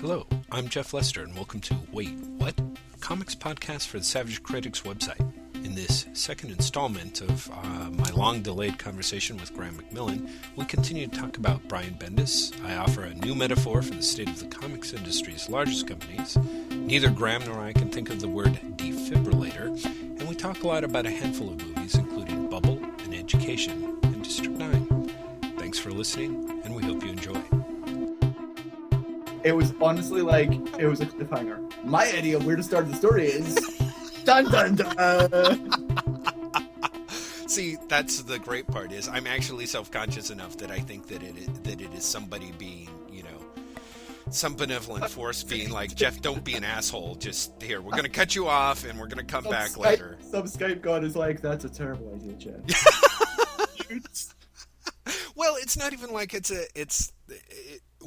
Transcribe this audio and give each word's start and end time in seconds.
Hello, 0.00 0.26
I'm 0.50 0.68
Jeff 0.68 0.94
Lester, 0.94 1.22
and 1.22 1.34
welcome 1.34 1.60
to 1.60 1.76
Wait, 1.92 2.14
What? 2.38 2.58
Comics 3.00 3.34
podcast 3.34 3.86
for 3.86 3.98
the 3.98 4.04
Savage 4.04 4.42
Critics 4.42 4.80
website. 4.80 5.20
In 5.62 5.74
this 5.74 6.06
second 6.14 6.52
installment 6.52 7.20
of 7.20 7.50
uh, 7.50 7.90
my 7.90 8.08
long 8.12 8.40
delayed 8.40 8.78
conversation 8.78 9.36
with 9.36 9.54
Graham 9.54 9.74
McMillan, 9.76 10.30
we 10.56 10.64
continue 10.64 11.06
to 11.06 11.14
talk 11.14 11.36
about 11.36 11.68
Brian 11.68 11.96
Bendis. 11.96 12.50
I 12.64 12.76
offer 12.76 13.02
a 13.02 13.14
new 13.14 13.34
metaphor 13.34 13.82
for 13.82 13.94
the 13.94 14.02
state 14.02 14.30
of 14.30 14.38
the 14.38 14.46
comics 14.46 14.94
industry's 14.94 15.50
largest 15.50 15.86
companies. 15.86 16.38
Neither 16.70 17.10
Graham 17.10 17.44
nor 17.44 17.60
I 17.60 17.74
can 17.74 17.90
think 17.90 18.08
of 18.08 18.22
the 18.22 18.28
word 18.28 18.58
defibrillator, 18.76 19.84
and 19.84 20.26
we 20.26 20.34
talk 20.34 20.62
a 20.62 20.66
lot 20.66 20.82
about 20.82 21.04
a 21.04 21.10
handful 21.10 21.50
of 21.50 21.66
movies, 21.66 21.94
including 21.96 22.48
Bubble 22.48 22.82
and 23.00 23.14
Education 23.14 23.98
and 24.02 24.24
District 24.24 24.56
9. 24.56 25.12
Thanks 25.58 25.78
for 25.78 25.90
listening, 25.90 26.62
and 26.64 26.74
we 26.74 26.82
hope 26.82 27.02
you 27.04 27.10
enjoy. 27.10 27.38
It 29.42 29.52
was 29.52 29.72
honestly 29.80 30.22
like 30.22 30.50
it 30.78 30.86
was 30.86 31.00
a 31.00 31.06
cliffhanger. 31.06 31.84
My 31.84 32.06
idea 32.12 32.36
of 32.36 32.44
where 32.46 32.56
to 32.56 32.62
start 32.62 32.88
the 32.88 32.94
story 32.96 33.26
is 33.26 33.54
dun 34.24 34.44
dun 34.50 34.74
dun. 34.76 35.70
See, 37.48 37.76
that's 37.88 38.22
the 38.22 38.38
great 38.38 38.66
part 38.68 38.92
is 38.92 39.08
I'm 39.08 39.26
actually 39.26 39.66
self-conscious 39.66 40.30
enough 40.30 40.56
that 40.58 40.70
I 40.70 40.78
think 40.78 41.08
that 41.08 41.22
it 41.22 41.36
is, 41.36 41.48
that 41.64 41.80
it 41.80 41.92
is 41.94 42.04
somebody 42.04 42.52
being, 42.58 42.88
you 43.10 43.24
know, 43.24 43.28
some 44.30 44.54
benevolent 44.54 45.10
force 45.10 45.42
being 45.42 45.70
like, 45.70 45.94
Jeff, 45.96 46.20
don't 46.20 46.44
be 46.44 46.54
an 46.54 46.62
asshole. 46.62 47.16
Just 47.16 47.60
here, 47.60 47.80
we're 47.80 47.90
gonna 47.90 48.08
cut 48.08 48.36
you 48.36 48.46
off, 48.46 48.84
and 48.84 49.00
we're 49.00 49.08
gonna 49.08 49.24
come 49.24 49.42
Some 49.42 49.50
back 49.52 49.70
Skype- 49.70 49.78
later. 49.78 50.18
Some 50.30 50.44
Skype 50.44 50.80
god 50.80 51.02
is 51.02 51.16
like, 51.16 51.40
that's 51.40 51.64
a 51.64 51.68
terrible 51.68 52.14
idea, 52.14 52.34
Chad. 52.34 52.62
Well, 55.34 55.56
it's 55.56 55.78
not 55.78 55.94
even 55.94 56.12
like 56.12 56.34
it's 56.34 56.50
a 56.50 56.64
it's 56.74 57.08
it, 57.08 57.14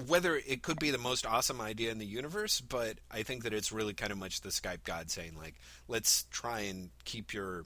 whether 0.07 0.35
it 0.35 0.61
could 0.61 0.79
be 0.79 0.91
the 0.91 0.97
most 0.97 1.25
awesome 1.25 1.61
idea 1.61 1.91
in 1.91 1.99
the 1.99 2.05
universe, 2.05 2.61
but 2.61 2.97
I 3.11 3.23
think 3.23 3.43
that 3.43 3.53
it's 3.53 3.71
really 3.71 3.93
kind 3.93 4.11
of 4.11 4.17
much 4.17 4.41
the 4.41 4.49
Skype 4.49 4.83
god 4.83 5.11
saying 5.11 5.35
like, 5.37 5.55
let's 5.87 6.25
try 6.31 6.61
and 6.61 6.89
keep 7.05 7.33
your 7.33 7.65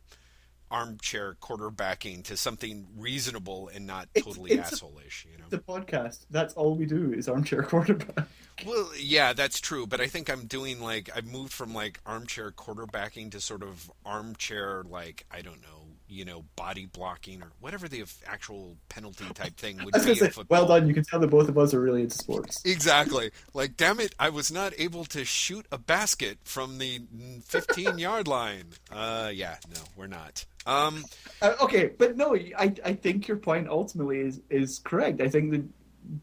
armchair 0.70 1.38
quarterbacking 1.42 2.24
to 2.26 2.36
something 2.36 2.86
reasonable 2.98 3.70
and 3.74 3.88
not 3.88 4.10
totally 4.18 4.52
it's 4.52 4.72
a- 4.72 4.74
asshole-ish, 4.74 5.26
you 5.32 5.38
know. 5.38 5.46
the 5.50 5.60
podcast. 5.60 6.26
That's 6.30 6.54
all 6.56 6.76
we 6.76 6.86
do 6.86 7.14
is 7.14 7.30
armchair 7.30 7.64
quarterback. 7.64 8.28
Well, 8.66 8.90
yeah, 9.00 9.34
that's 9.34 9.60
true, 9.62 9.88
but 9.88 10.02
I 10.02 10.08
think 10.08 10.30
I'm 10.30 10.46
doing 10.46 10.82
like 10.82 11.10
I've 11.16 11.26
moved 11.28 11.54
from 11.54 11.74
like 11.74 12.00
armchair 12.06 12.52
quarterbacking 12.52 13.32
to 13.32 13.40
sort 13.40 13.64
of 13.64 13.90
armchair 14.06 14.84
like 14.90 15.26
I 15.32 15.42
don't 15.42 15.62
know, 15.62 15.87
you 16.10 16.24
know, 16.26 16.44
body 16.56 16.86
blocking 16.86 17.42
or 17.42 17.52
whatever 17.60 17.88
the 17.88 18.04
actual 18.26 18.78
penalty 18.90 19.26
type 19.34 19.58
thing 19.58 19.78
would 19.84 19.94
I 19.96 19.98
was 20.00 20.06
be 20.06 20.16
say, 20.16 20.30
football. 20.30 20.60
well 20.60 20.68
done. 20.68 20.88
You 20.88 20.94
can 20.94 21.04
tell 21.04 21.20
that 21.20 21.28
both 21.28 21.50
of 21.50 21.58
us 21.58 21.74
are 21.74 21.80
really 21.82 22.02
into 22.04 22.18
sports. 22.18 22.62
Exactly. 22.66 23.32
Like, 23.54 23.76
damn 23.78 24.00
it, 24.00 24.16
I 24.20 24.30
was 24.30 24.52
not 24.52 24.74
able 24.78 25.06
to 25.06 25.26
shoot 25.26 25.66
a 25.72 25.78
basket 25.78 26.38
from 26.44 26.78
the 26.78 27.02
15 27.46 27.98
yard 27.98 28.28
line. 28.38 28.66
Uh, 28.92 29.32
yeah, 29.34 29.56
no, 29.74 29.82
we're 29.96 30.08
not. 30.08 30.46
Um, 30.66 31.04
Uh, 31.42 31.54
okay, 31.62 31.92
but 31.98 32.18
no, 32.18 32.36
I 32.36 32.74
I 32.84 32.94
think 32.94 33.28
your 33.28 33.38
point 33.38 33.68
ultimately 33.70 34.20
is 34.20 34.42
is 34.50 34.80
correct. 34.80 35.22
I 35.22 35.30
think 35.30 35.52
that 35.52 35.64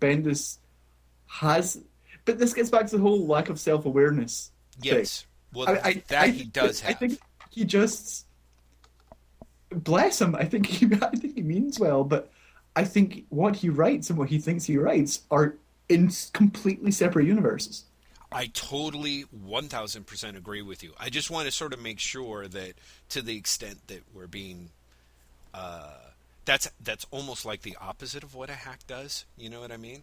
Bendis 0.01 0.59
has, 1.27 1.83
but 2.25 2.39
this 2.39 2.53
gets 2.55 2.71
back 2.71 2.87
to 2.87 2.97
the 2.97 3.03
whole 3.03 3.27
lack 3.27 3.49
of 3.49 3.59
self 3.61 3.85
awareness. 3.87 4.51
yes. 4.81 5.27
Well, 5.53 5.69
I, 5.69 5.73
I, 5.89 6.03
that 6.09 6.23
I 6.25 6.29
he 6.29 6.45
does 6.45 6.81
have. 6.81 6.91
I 6.91 6.95
think 6.95 7.19
he 7.51 7.65
just 7.65 8.27
bless 9.83 10.21
him. 10.21 10.35
I 10.35 10.45
think 10.45 10.67
he 10.67 10.87
I 11.03 11.11
think 11.11 11.35
he 11.35 11.43
means 11.43 11.79
well, 11.81 12.05
but 12.05 12.31
I 12.77 12.85
think 12.85 13.25
what 13.29 13.57
he 13.57 13.69
writes 13.69 14.11
and 14.11 14.19
what 14.19 14.29
he 14.29 14.39
thinks 14.39 14.65
he 14.65 14.77
writes 14.79 15.23
are 15.31 15.57
in 15.89 16.11
completely 16.33 16.91
separate 16.91 17.27
universes. 17.27 17.85
I 18.33 18.47
totally 18.47 19.27
1000% 19.47 20.37
agree 20.37 20.63
with 20.63 20.83
you. 20.83 20.93
I 20.99 21.09
just 21.09 21.31
want 21.31 21.47
to 21.47 21.53
sort 21.53 21.73
of 21.73 21.81
make 21.81 22.01
sure 22.01 22.49
that 22.49 22.73
to 23.11 23.23
the 23.23 23.37
extent 23.37 23.87
that 23.87 24.01
we're 24.13 24.27
being 24.27 24.71
uh, 25.53 25.91
that's 26.45 26.69
that's 26.83 27.07
almost 27.13 27.45
like 27.47 27.63
the 27.63 27.77
opposite 27.81 28.25
of 28.25 28.35
what 28.35 28.51
a 28.51 28.55
hack 28.55 28.81
does, 28.89 29.25
you 29.39 29.49
know 29.49 29.61
what 29.61 29.71
I 29.71 29.77
mean? 29.77 30.03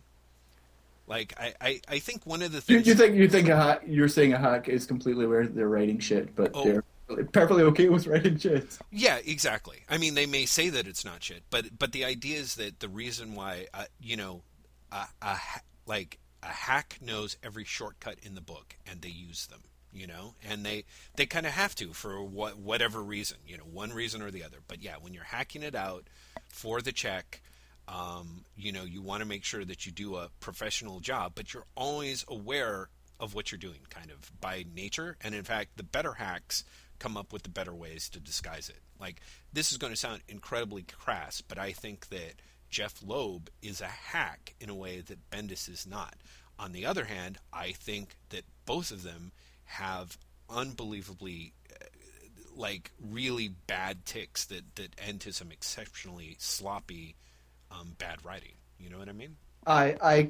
Like 1.08 1.34
I, 1.38 1.54
I, 1.60 1.82
I 1.90 2.00
think 2.00 2.26
one 2.26 2.42
of 2.42 2.54
the 2.54 2.62
things 2.62 2.88
you 2.88 2.96
think 2.96 3.16
you 3.18 3.28
think 3.28 3.50
a 3.50 3.56
hack, 3.58 3.82
you're 3.86 4.08
saying 4.08 4.32
a 4.32 4.38
hack 4.38 4.70
is 4.70 4.86
completely 4.86 5.26
where 5.28 5.46
they're 5.46 5.68
writing 5.68 6.00
shit, 6.00 6.34
but 6.36 6.52
Oh. 6.54 6.64
they're 6.64 6.84
perfectly 7.32 7.64
okay 7.64 7.90
with 7.90 8.08
writing 8.08 8.38
shit. 8.38 8.78
Yeah, 8.92 9.20
exactly. 9.24 9.84
I 9.90 9.98
mean, 9.98 10.16
they 10.16 10.26
may 10.26 10.46
say 10.46 10.70
that 10.70 10.88
it's 10.88 11.06
not 11.06 11.24
shit, 11.24 11.44
but 11.50 11.78
but 11.78 11.92
the 11.92 12.06
idea 12.06 12.38
is 12.38 12.56
that 12.56 12.80
the 12.80 12.90
reason 12.90 13.36
why, 13.36 13.68
uh, 13.74 13.86
you 14.00 14.18
know, 14.18 14.44
a, 14.92 15.06
a 15.22 15.38
like 15.86 16.20
a 16.44 16.48
hack 16.48 16.98
knows 17.02 17.38
every 17.44 17.64
shortcut 17.64 18.18
in 18.24 18.36
the 18.36 18.42
book, 18.42 18.76
and 18.90 19.02
they 19.02 19.10
use 19.10 19.48
them. 19.48 19.62
You 19.94 20.08
know, 20.08 20.36
and 20.48 20.66
they 20.66 20.86
they 21.18 21.26
kind 21.26 21.46
of 21.46 21.52
have 21.52 21.76
to 21.76 21.92
for 21.92 22.24
what 22.24 22.58
whatever 22.58 23.04
reason, 23.04 23.38
you 23.46 23.58
know, 23.58 23.66
one 23.66 23.92
reason 23.92 24.22
or 24.22 24.32
the 24.32 24.44
other. 24.44 24.60
But 24.66 24.82
yeah, 24.82 24.96
when 25.02 25.14
you're 25.14 25.26
hacking 25.26 25.64
it 25.64 25.76
out 25.76 26.08
for 26.48 26.82
the 26.82 26.94
check, 26.94 27.42
um, 27.90 28.46
you 28.56 28.72
know, 28.72 28.84
you 28.84 29.02
want 29.02 29.22
to 29.22 29.28
make 29.28 29.44
sure 29.44 29.66
that 29.66 29.86
you 29.86 29.92
do 29.92 30.16
a 30.16 30.30
professional 30.40 31.02
job, 31.02 31.34
but 31.36 31.54
you're 31.54 31.66
always 31.76 32.24
aware 32.30 32.90
of 33.20 33.36
what 33.36 33.52
you're 33.52 33.60
doing, 33.60 33.80
kind 33.90 34.10
of 34.10 34.32
by 34.40 34.66
nature. 34.74 35.18
And 35.22 35.36
in 35.36 35.44
fact, 35.44 35.78
the 35.78 35.84
better 35.84 36.14
hacks 36.14 36.64
come 37.02 37.18
up 37.18 37.34
with 37.34 37.42
the 37.42 37.50
better 37.50 37.74
ways 37.74 38.10
to 38.10 38.20
disguise 38.20 38.70
it. 38.70 38.80
Like 39.00 39.22
this 39.52 39.72
is 39.72 39.80
going 39.80 39.92
to 39.92 39.98
sound 39.98 40.22
incredibly 40.30 40.84
crass, 40.84 41.42
but 41.42 41.58
I 41.58 41.72
think 41.72 42.10
that 42.10 42.36
Jeph 42.70 43.02
Loeb 43.04 43.50
is 43.62 43.82
a 43.82 43.88
hack 43.88 44.54
in 44.60 44.70
a 44.70 44.76
way 44.76 45.02
that 45.02 45.30
Bendis 45.32 45.68
is 45.68 45.88
not. 45.88 46.16
On 46.60 46.74
the 46.74 46.86
other 46.86 47.06
hand, 47.06 47.40
I 47.52 47.72
think 47.72 48.18
that 48.30 48.44
both 48.68 48.92
of 48.92 49.02
them 49.02 49.32
have 49.66 50.16
unbelievably 50.48 51.54
uh, 51.72 51.86
like 52.56 52.92
really 53.02 53.48
bad 53.48 54.06
tics 54.06 54.46
that 54.46 54.76
that 54.76 54.96
end 55.00 55.22
to 55.22 55.34
some 55.34 55.52
exceptionally 55.52 56.36
sloppy 56.38 57.16
um, 57.72 57.96
bad 57.98 58.24
writing. 58.24 58.54
You 58.78 58.92
know 58.92 59.00
what 59.00 59.10
I 59.10 59.14
mean? 59.14 59.38
I 59.66 59.96
I 60.02 60.30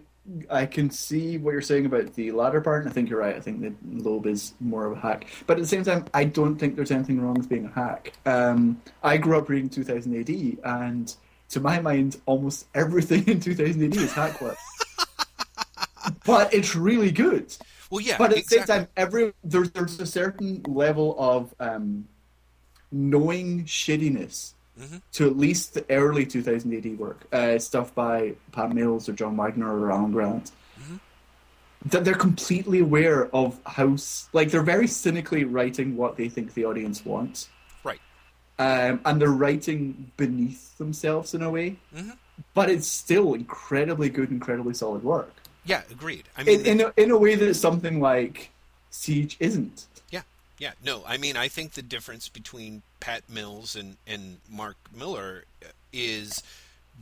I 0.49 0.65
can 0.65 0.89
see 0.89 1.37
what 1.37 1.51
you're 1.51 1.61
saying 1.61 1.85
about 1.85 2.13
the 2.13 2.31
latter 2.31 2.61
part, 2.61 2.83
and 2.83 2.89
I 2.89 2.93
think 2.93 3.09
you're 3.09 3.19
right. 3.19 3.35
I 3.35 3.39
think 3.39 3.61
the 3.61 3.73
Loeb 4.03 4.27
is 4.27 4.53
more 4.59 4.85
of 4.85 4.97
a 4.97 5.01
hack, 5.01 5.25
but 5.47 5.57
at 5.57 5.61
the 5.61 5.67
same 5.67 5.83
time, 5.83 6.05
I 6.13 6.25
don't 6.25 6.57
think 6.57 6.75
there's 6.75 6.91
anything 6.91 7.19
wrong 7.21 7.33
with 7.35 7.49
being 7.49 7.65
a 7.65 7.71
hack. 7.71 8.13
Um, 8.25 8.81
I 9.03 9.17
grew 9.17 9.37
up 9.37 9.49
reading 9.49 9.69
2000 9.69 10.15
AD, 10.15 10.57
and 10.63 11.15
to 11.49 11.59
my 11.59 11.79
mind, 11.79 12.21
almost 12.25 12.67
everything 12.75 13.27
in 13.27 13.39
2000 13.39 13.83
AD 13.83 13.95
is 13.95 14.13
hack 14.13 14.39
work. 14.41 14.57
but 16.25 16.53
it's 16.53 16.75
really 16.75 17.11
good. 17.11 17.55
Well, 17.89 18.01
yeah, 18.01 18.17
But 18.17 18.31
at 18.31 18.37
the 18.37 18.43
same 18.43 18.63
time, 18.63 18.87
every 18.95 19.33
there's 19.43 19.71
there's 19.71 19.99
a 19.99 20.05
certain 20.05 20.61
level 20.67 21.15
of 21.19 21.53
um, 21.59 22.07
knowing 22.91 23.65
shittiness 23.65 24.53
Mhm. 24.79 25.01
to 25.13 25.27
at 25.27 25.37
least 25.37 25.73
the 25.73 25.85
early 25.89 26.25
2000 26.25 26.73
AD 26.73 26.95
work, 26.97 27.25
uh, 27.33 27.59
stuff 27.59 27.93
by 27.93 28.33
Pat 28.51 28.73
Mills 28.73 29.09
or 29.09 29.13
John 29.13 29.35
Wagner 29.37 29.71
or 29.77 29.91
Alan 29.91 30.11
Grant. 30.11 30.51
Mm-hmm. 30.79 30.95
That 31.89 32.05
they're 32.05 32.13
completely 32.13 32.79
aware 32.79 33.33
of 33.35 33.59
how, 33.65 33.97
like, 34.33 34.49
they're 34.51 34.61
very 34.63 34.87
cynically 34.87 35.43
writing 35.43 35.97
what 35.97 36.15
they 36.15 36.29
think 36.29 36.53
the 36.53 36.65
audience 36.65 37.03
wants, 37.03 37.49
right. 37.83 37.99
um, 38.59 39.01
and 39.03 39.19
they're 39.21 39.29
writing 39.29 40.11
beneath 40.15 40.77
themselves 40.77 41.33
in 41.33 41.41
a 41.41 41.49
way. 41.49 41.77
Mhm. 41.95 42.17
But 42.53 42.69
it's 42.69 42.87
still 42.87 43.33
incredibly 43.33 44.09
good, 44.09 44.31
incredibly 44.31 44.73
solid 44.73 45.03
work 45.03 45.33
Yeah, 45.65 45.81
agreed. 45.91 46.27
I 46.37 46.43
mean, 46.43 46.59
in 46.61 46.65
in 46.65 46.81
a, 46.81 46.93
in 46.97 47.11
a 47.11 47.17
way 47.17 47.35
that 47.35 47.53
something 47.55 47.99
like 47.99 48.49
Siege 48.89 49.37
isn't. 49.39 49.85
Yeah, 50.09 50.21
yeah. 50.61 50.71
No, 50.83 51.03
I 51.05 51.17
mean, 51.17 51.35
I 51.35 51.47
think 51.47 51.73
the 51.73 51.81
difference 51.81 52.29
between 52.29 52.83
Pat 52.99 53.23
Mills 53.29 53.75
and, 53.75 53.97
and 54.05 54.37
Mark 54.49 54.77
Millar 54.95 55.45
is 55.91 56.43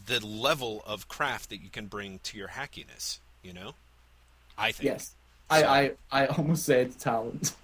the 0.07 0.25
level 0.25 0.81
of 0.87 1.07
craft 1.07 1.49
that 1.49 1.57
you 1.57 1.69
can 1.69 1.87
bring 1.87 2.19
to 2.23 2.37
your 2.37 2.49
hackiness. 2.49 3.19
You 3.43 3.53
know, 3.53 3.75
I 4.57 4.71
think. 4.71 4.85
Yes. 4.85 5.13
I, 5.51 5.63
I, 5.63 5.91
I 6.11 6.25
almost 6.27 6.63
said 6.63 6.97
talent. 6.99 7.53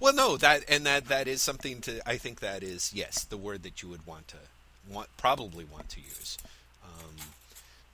Well, 0.00 0.14
no, 0.14 0.36
that 0.36 0.64
and 0.68 0.86
that 0.86 1.06
that 1.06 1.26
is 1.26 1.42
something 1.42 1.80
to. 1.82 2.08
I 2.08 2.16
think 2.16 2.40
that 2.40 2.62
is 2.62 2.92
yes, 2.94 3.24
the 3.24 3.36
word 3.36 3.62
that 3.64 3.82
you 3.82 3.88
would 3.88 4.06
want 4.06 4.28
to 4.28 4.36
want 4.88 5.08
probably 5.16 5.64
want 5.64 5.88
to 5.90 6.00
use. 6.00 6.38
Um, 6.84 7.16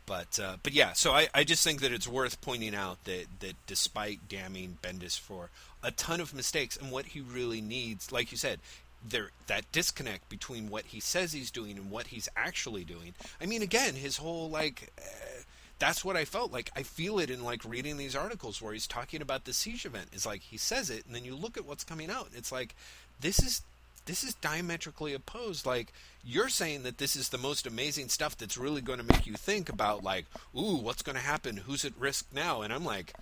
but 0.06 0.38
uh, 0.38 0.56
but 0.62 0.72
yeah, 0.72 0.92
so 0.92 1.12
I, 1.12 1.28
I 1.34 1.44
just 1.44 1.64
think 1.64 1.80
that 1.80 1.92
it's 1.92 2.08
worth 2.08 2.40
pointing 2.40 2.74
out 2.74 3.02
that 3.04 3.26
that 3.40 3.54
despite 3.66 4.28
damning 4.28 4.78
Bendis 4.82 5.18
for 5.18 5.50
a 5.82 5.90
ton 5.90 6.20
of 6.20 6.34
mistakes 6.34 6.76
and 6.76 6.90
what 6.90 7.06
he 7.06 7.20
really 7.20 7.60
needs, 7.60 8.12
like 8.12 8.30
you 8.30 8.38
said, 8.38 8.60
there 9.06 9.30
that 9.46 9.70
disconnect 9.72 10.28
between 10.28 10.68
what 10.68 10.86
he 10.86 11.00
says 11.00 11.32
he's 11.32 11.50
doing 11.50 11.76
and 11.76 11.90
what 11.90 12.08
he's 12.08 12.28
actually 12.36 12.84
doing. 12.84 13.14
I 13.40 13.46
mean, 13.46 13.62
again, 13.62 13.94
his 13.94 14.18
whole 14.18 14.50
like. 14.50 14.92
Uh, 14.98 15.42
that's 15.80 16.04
what 16.04 16.16
I 16.16 16.24
felt 16.24 16.52
like. 16.52 16.70
I 16.76 16.84
feel 16.84 17.18
it 17.18 17.30
in 17.30 17.42
like 17.42 17.64
reading 17.64 17.96
these 17.96 18.14
articles 18.14 18.62
where 18.62 18.72
he's 18.72 18.86
talking 18.86 19.20
about 19.20 19.44
the 19.44 19.52
siege 19.52 19.84
event. 19.84 20.06
It's 20.12 20.24
like 20.24 20.40
he 20.40 20.56
says 20.56 20.88
it, 20.88 21.04
and 21.04 21.14
then 21.14 21.24
you 21.24 21.34
look 21.34 21.56
at 21.56 21.66
what's 21.66 21.82
coming 21.82 22.10
out. 22.10 22.28
It's 22.32 22.52
like 22.52 22.76
this 23.20 23.40
is 23.40 23.62
this 24.06 24.24
is 24.24 24.34
diametrically 24.34 25.14
opposed. 25.14 25.66
Like 25.66 25.92
you're 26.24 26.48
saying 26.48 26.82
that 26.82 26.98
this 26.98 27.16
is 27.16 27.28
the 27.28 27.38
most 27.38 27.66
amazing 27.66 28.08
stuff 28.08 28.36
that's 28.36 28.58
really 28.58 28.80
going 28.80 28.98
to 28.98 29.04
make 29.04 29.26
you 29.26 29.34
think 29.34 29.68
about 29.68 30.04
like, 30.04 30.26
ooh, 30.56 30.76
what's 30.76 31.02
going 31.02 31.16
to 31.16 31.22
happen? 31.22 31.58
Who's 31.58 31.84
at 31.84 31.96
risk 31.98 32.26
now? 32.34 32.62
And 32.62 32.72
I'm 32.72 32.84
like, 32.84 33.14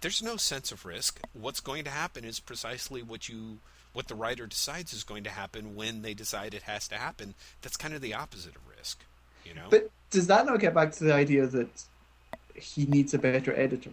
there's 0.00 0.22
no 0.22 0.36
sense 0.36 0.72
of 0.72 0.84
risk. 0.84 1.20
What's 1.32 1.60
going 1.60 1.84
to 1.84 1.90
happen 1.90 2.24
is 2.24 2.40
precisely 2.40 3.02
what 3.02 3.28
you 3.28 3.58
what 3.92 4.08
the 4.08 4.14
writer 4.14 4.46
decides 4.46 4.92
is 4.92 5.04
going 5.04 5.24
to 5.24 5.30
happen 5.30 5.74
when 5.74 6.02
they 6.02 6.12
decide 6.12 6.52
it 6.52 6.62
has 6.62 6.86
to 6.86 6.96
happen. 6.96 7.34
That's 7.62 7.78
kind 7.78 7.94
of 7.94 8.02
the 8.02 8.12
opposite 8.12 8.54
of 8.54 8.60
risk, 8.76 9.02
you 9.42 9.54
know. 9.54 9.68
But 9.70 9.90
does 10.10 10.26
that 10.26 10.44
not 10.44 10.60
get 10.60 10.74
back 10.74 10.92
to 10.92 11.04
the 11.04 11.14
idea 11.14 11.46
that 11.46 11.68
he 12.54 12.84
needs 12.84 13.14
a 13.14 13.18
better 13.18 13.58
editor? 13.58 13.90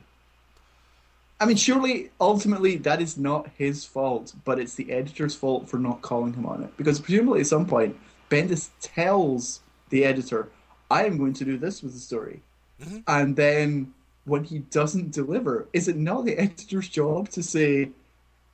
I 1.43 1.45
mean, 1.45 1.57
surely 1.57 2.09
ultimately 2.21 2.77
that 2.77 3.01
is 3.01 3.17
not 3.17 3.49
his 3.57 3.83
fault, 3.83 4.33
but 4.45 4.59
it's 4.59 4.75
the 4.75 4.89
editor's 4.93 5.35
fault 5.35 5.67
for 5.67 5.77
not 5.77 6.01
calling 6.01 6.31
him 6.31 6.45
on 6.45 6.63
it. 6.63 6.77
Because 6.77 7.01
presumably 7.01 7.41
at 7.41 7.47
some 7.47 7.65
point, 7.65 7.97
Bendis 8.29 8.69
tells 8.79 9.59
the 9.89 10.05
editor, 10.05 10.47
I 10.89 11.03
am 11.03 11.17
going 11.17 11.33
to 11.33 11.43
do 11.43 11.57
this 11.57 11.83
with 11.83 11.91
the 11.93 11.99
story. 11.99 12.41
Mm-hmm. 12.81 12.99
And 13.09 13.35
then 13.35 13.93
when 14.23 14.45
he 14.45 14.59
doesn't 14.59 15.11
deliver, 15.11 15.67
is 15.73 15.89
it 15.89 15.97
not 15.97 16.23
the 16.23 16.37
editor's 16.37 16.87
job 16.87 17.27
to 17.31 17.43
say, 17.43 17.89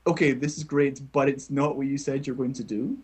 okay, 0.07 0.31
this 0.31 0.57
is 0.57 0.63
great, 0.63 0.99
but 1.11 1.29
it's 1.29 1.51
not 1.51 1.77
what 1.77 1.85
you 1.85 1.99
said 1.99 2.25
you're 2.25 2.35
going 2.35 2.53
to 2.53 2.63
do? 2.63 2.97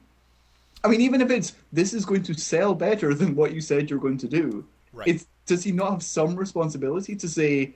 I 0.83 0.87
mean, 0.87 1.01
even 1.01 1.21
if 1.21 1.29
it's 1.29 1.53
this 1.71 1.93
is 1.93 2.05
going 2.05 2.23
to 2.23 2.33
sell 2.33 2.73
better 2.73 3.13
than 3.13 3.35
what 3.35 3.53
you 3.53 3.61
said 3.61 3.91
you're 3.91 3.99
going 3.99 4.17
to 4.17 4.27
do, 4.27 4.65
right. 4.93 5.07
it's 5.07 5.27
does 5.45 5.63
he 5.63 5.71
not 5.71 5.91
have 5.91 6.01
some 6.01 6.35
responsibility 6.35 7.15
to 7.17 7.29
say 7.29 7.75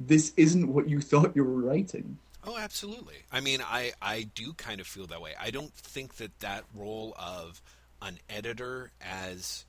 this 0.00 0.32
isn't 0.36 0.72
what 0.72 0.88
you 0.88 1.00
thought 1.00 1.36
you 1.36 1.44
were 1.44 1.60
writing? 1.60 2.18
Oh, 2.42 2.56
absolutely. 2.56 3.16
I 3.30 3.40
mean, 3.40 3.60
I 3.62 3.92
I 4.00 4.22
do 4.34 4.54
kind 4.54 4.80
of 4.80 4.86
feel 4.86 5.06
that 5.08 5.20
way. 5.20 5.32
I 5.38 5.50
don't 5.50 5.74
think 5.74 6.16
that 6.16 6.40
that 6.40 6.64
role 6.74 7.14
of 7.18 7.60
an 8.00 8.18
editor 8.30 8.92
as 9.00 9.66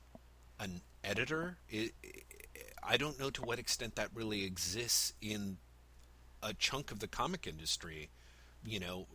an 0.58 0.80
editor 1.04 1.58
it, 1.68 1.92
I 2.82 2.96
don't 2.96 3.20
know 3.20 3.28
to 3.30 3.42
what 3.42 3.58
extent 3.58 3.96
that 3.96 4.08
really 4.14 4.44
exists 4.44 5.12
in 5.20 5.58
a 6.42 6.54
chunk 6.54 6.90
of 6.90 7.00
the 7.00 7.08
comic 7.08 7.46
industry, 7.46 8.08
you 8.64 8.80
know, 8.80 9.06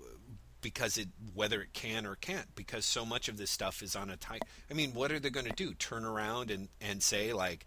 because 0.61 0.97
it 0.97 1.07
whether 1.33 1.61
it 1.61 1.73
can 1.73 2.05
or 2.05 2.15
can't 2.15 2.53
because 2.55 2.85
so 2.85 3.05
much 3.05 3.27
of 3.27 3.37
this 3.37 3.49
stuff 3.49 3.81
is 3.81 3.95
on 3.95 4.11
a 4.11 4.17
tight 4.17 4.43
I 4.69 4.75
mean, 4.75 4.93
what 4.93 5.11
are 5.11 5.19
they 5.19 5.31
going 5.31 5.47
to 5.47 5.51
do? 5.51 5.73
Turn 5.73 6.05
around 6.05 6.51
and 6.51 6.69
and 6.79 7.01
say 7.01 7.33
like 7.33 7.65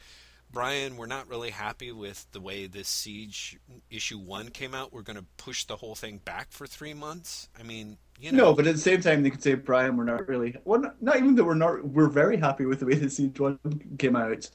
Brian, 0.53 0.97
we're 0.97 1.07
not 1.07 1.29
really 1.29 1.51
happy 1.51 1.93
with 1.93 2.27
the 2.33 2.41
way 2.41 2.67
this 2.67 2.89
Siege 2.89 3.59
issue 3.91 4.19
1 4.19 4.49
came 4.49 4.75
out. 4.75 4.93
We're 4.93 5.03
going 5.03 5.19
to 5.19 5.25
push 5.37 5.65
the 5.65 5.77
whole 5.77 5.95
thing 5.95 6.19
back 6.25 6.51
for 6.51 6.67
3 6.67 6.95
months. 6.95 7.49
I 7.59 7.63
mean, 7.63 7.99
you 8.19 8.33
know. 8.33 8.47
No, 8.47 8.55
but 8.55 8.67
at 8.67 8.75
the 8.75 8.81
same 8.81 9.01
time 9.01 9.23
they 9.23 9.31
could 9.31 9.43
say 9.43 9.55
Brian, 9.55 9.97
we're 9.97 10.05
not 10.05 10.27
really 10.29 10.57
well 10.65 10.81
not, 10.81 11.01
not 11.01 11.17
even 11.17 11.35
that 11.37 11.45
we're 11.45 11.55
not 11.55 11.85
we're 11.85 12.09
very 12.09 12.37
happy 12.37 12.67
with 12.67 12.81
the 12.81 12.87
way 12.87 12.95
the 12.95 13.09
Siege 13.09 13.39
1 13.39 13.59
came 13.99 14.17
out 14.17 14.51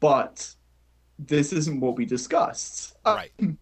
but 0.00 0.54
this 1.18 1.52
isn't 1.52 1.80
what 1.80 1.96
we 1.96 2.04
discussed. 2.04 2.96
Uh, 3.04 3.14
right. 3.16 3.32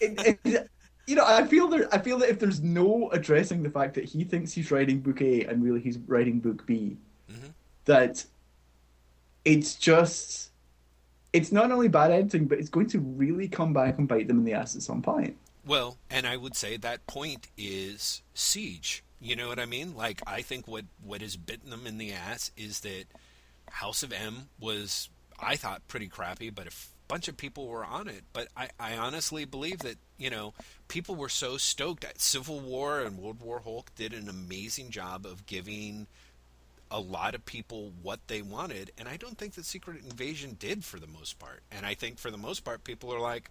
it, 0.00 0.38
it, 0.44 0.70
you 1.06 1.16
know, 1.16 1.24
I 1.26 1.44
feel 1.44 1.68
there. 1.68 1.92
I 1.92 1.98
feel 1.98 2.18
that 2.18 2.30
if 2.30 2.38
there's 2.38 2.62
no 2.62 3.10
addressing 3.10 3.62
the 3.62 3.70
fact 3.70 3.94
that 3.94 4.04
he 4.04 4.24
thinks 4.24 4.52
he's 4.52 4.70
writing 4.70 5.00
book 5.00 5.20
A 5.20 5.44
and 5.44 5.62
really 5.62 5.80
he's 5.80 5.98
writing 5.98 6.40
book 6.40 6.66
B, 6.66 6.96
mm-hmm. 7.30 7.48
that 7.84 8.24
it's 9.44 9.74
just 9.74 10.50
it's 11.32 11.50
not 11.50 11.72
only 11.72 11.88
bad 11.88 12.10
editing, 12.10 12.46
but 12.46 12.58
it's 12.58 12.68
going 12.68 12.86
to 12.88 13.00
really 13.00 13.48
come 13.48 13.72
back 13.72 13.98
and 13.98 14.06
bite 14.06 14.28
them 14.28 14.38
in 14.38 14.44
the 14.44 14.52
ass 14.54 14.76
at 14.76 14.82
some 14.82 15.02
point. 15.02 15.36
Well, 15.66 15.98
and 16.10 16.26
I 16.26 16.36
would 16.36 16.54
say 16.54 16.76
that 16.76 17.06
point 17.06 17.48
is 17.56 18.22
Siege. 18.34 19.02
You 19.20 19.34
know 19.36 19.48
what 19.48 19.58
I 19.58 19.66
mean? 19.66 19.96
Like 19.96 20.22
I 20.26 20.42
think 20.42 20.68
what 20.68 20.84
what 21.02 21.22
has 21.22 21.36
bitten 21.36 21.70
them 21.70 21.86
in 21.86 21.98
the 21.98 22.12
ass 22.12 22.50
is 22.56 22.80
that 22.80 23.04
House 23.70 24.02
of 24.02 24.12
M 24.12 24.48
was, 24.60 25.08
I 25.40 25.56
thought, 25.56 25.86
pretty 25.88 26.06
crappy, 26.06 26.50
but 26.50 26.66
a 26.66 26.70
bunch 27.08 27.28
of 27.28 27.36
people 27.36 27.66
were 27.66 27.84
on 27.84 28.08
it. 28.08 28.22
But 28.32 28.48
I, 28.56 28.68
I 28.78 28.96
honestly 28.96 29.44
believe 29.44 29.80
that, 29.80 29.96
you 30.16 30.30
know, 30.30 30.54
people 30.88 31.16
were 31.16 31.28
so 31.28 31.56
stoked. 31.56 32.04
Civil 32.20 32.60
War 32.60 33.00
and 33.00 33.18
World 33.18 33.40
War 33.40 33.60
Hulk 33.60 33.94
did 33.96 34.12
an 34.12 34.28
amazing 34.28 34.90
job 34.90 35.26
of 35.26 35.46
giving 35.46 36.06
a 36.94 37.00
lot 37.00 37.34
of 37.34 37.44
people 37.44 37.92
what 38.02 38.20
they 38.28 38.40
wanted. 38.40 38.92
And 38.96 39.08
I 39.08 39.16
don't 39.16 39.36
think 39.36 39.54
that 39.54 39.64
Secret 39.64 40.04
Invasion 40.04 40.56
did 40.56 40.84
for 40.84 41.00
the 41.00 41.08
most 41.08 41.40
part. 41.40 41.64
And 41.72 41.84
I 41.84 41.94
think 41.94 42.18
for 42.18 42.30
the 42.30 42.38
most 42.38 42.60
part, 42.60 42.84
people 42.84 43.12
are 43.12 43.18
like, 43.18 43.50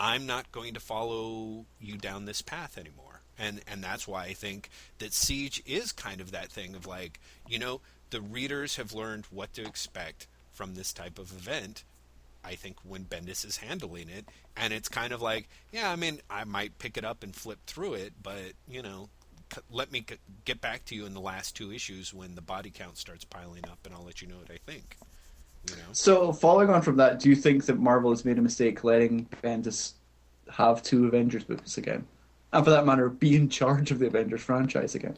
I'm 0.00 0.26
not 0.26 0.50
going 0.50 0.74
to 0.74 0.80
follow 0.80 1.66
you 1.80 1.96
down 1.96 2.24
this 2.24 2.42
path 2.42 2.76
anymore. 2.76 3.20
And 3.38 3.60
and 3.68 3.82
that's 3.82 4.08
why 4.08 4.24
I 4.24 4.32
think 4.32 4.70
that 4.98 5.12
Siege 5.12 5.62
is 5.66 5.92
kind 5.92 6.20
of 6.20 6.32
that 6.32 6.50
thing 6.50 6.74
of 6.74 6.84
like, 6.84 7.20
you 7.48 7.60
know, 7.60 7.80
the 8.10 8.20
readers 8.20 8.74
have 8.74 8.92
learned 8.92 9.26
what 9.30 9.52
to 9.54 9.62
expect 9.62 10.26
from 10.52 10.74
this 10.74 10.92
type 10.92 11.18
of 11.18 11.30
event. 11.32 11.84
I 12.44 12.56
think 12.56 12.76
when 12.82 13.04
Bendis 13.04 13.46
is 13.46 13.58
handling 13.58 14.08
it, 14.08 14.26
and 14.56 14.72
it's 14.72 14.88
kind 14.88 15.12
of 15.12 15.22
like, 15.22 15.48
yeah, 15.72 15.90
I 15.90 15.96
mean, 15.96 16.20
I 16.28 16.44
might 16.44 16.78
pick 16.78 16.96
it 16.96 17.04
up 17.04 17.22
and 17.22 17.34
flip 17.34 17.60
through 17.66 17.94
it, 17.94 18.14
but 18.20 18.52
you 18.68 18.82
know, 18.82 19.10
let 19.70 19.92
me 19.92 20.04
get 20.44 20.60
back 20.60 20.84
to 20.86 20.94
you 20.94 21.06
in 21.06 21.14
the 21.14 21.20
last 21.20 21.56
two 21.56 21.72
issues 21.72 22.12
when 22.12 22.34
the 22.34 22.42
body 22.42 22.70
count 22.70 22.98
starts 22.98 23.24
piling 23.24 23.64
up, 23.66 23.78
and 23.84 23.94
I'll 23.94 24.04
let 24.04 24.22
you 24.22 24.28
know 24.28 24.36
what 24.36 24.50
I 24.50 24.58
think. 24.70 24.96
You 25.68 25.76
know? 25.76 25.82
So, 25.92 26.32
following 26.32 26.70
on 26.70 26.82
from 26.82 26.96
that, 26.96 27.20
do 27.20 27.28
you 27.28 27.36
think 27.36 27.66
that 27.66 27.78
Marvel 27.78 28.10
has 28.10 28.24
made 28.24 28.38
a 28.38 28.42
mistake 28.42 28.84
letting 28.84 29.26
Bendis 29.42 29.92
have 30.52 30.82
two 30.82 31.06
Avengers 31.06 31.44
books 31.44 31.78
again, 31.78 32.06
and 32.52 32.64
for 32.64 32.70
that 32.70 32.86
matter, 32.86 33.08
be 33.08 33.36
in 33.36 33.48
charge 33.48 33.90
of 33.90 33.98
the 33.98 34.06
Avengers 34.06 34.42
franchise 34.42 34.94
again? 34.94 35.16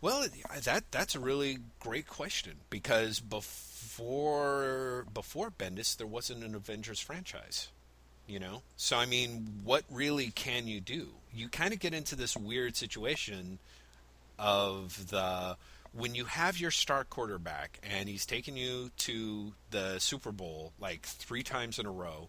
Well, 0.00 0.26
that 0.64 0.90
that's 0.90 1.14
a 1.14 1.20
really 1.20 1.58
great 1.78 2.08
question 2.08 2.54
because 2.70 3.20
before 3.20 5.06
before 5.14 5.50
Bendis, 5.50 5.96
there 5.96 6.06
wasn't 6.06 6.42
an 6.42 6.54
Avengers 6.54 6.98
franchise, 6.98 7.68
you 8.26 8.38
know. 8.38 8.62
So 8.76 8.96
I 8.96 9.06
mean, 9.06 9.60
what 9.64 9.84
really 9.90 10.30
can 10.30 10.66
you 10.66 10.80
do? 10.80 11.08
You 11.34 11.48
kind 11.48 11.72
of 11.72 11.80
get 11.80 11.94
into 11.94 12.14
this 12.16 12.36
weird 12.36 12.76
situation 12.76 13.58
of 14.38 15.10
the 15.10 15.56
when 15.94 16.14
you 16.14 16.24
have 16.24 16.58
your 16.58 16.70
star 16.70 17.04
quarterback 17.04 17.78
and 17.82 18.08
he's 18.08 18.24
taken 18.24 18.56
you 18.56 18.90
to 18.96 19.52
the 19.70 19.98
Super 19.98 20.32
Bowl 20.32 20.72
like 20.80 21.02
three 21.02 21.42
times 21.42 21.78
in 21.78 21.86
a 21.86 21.90
row, 21.90 22.28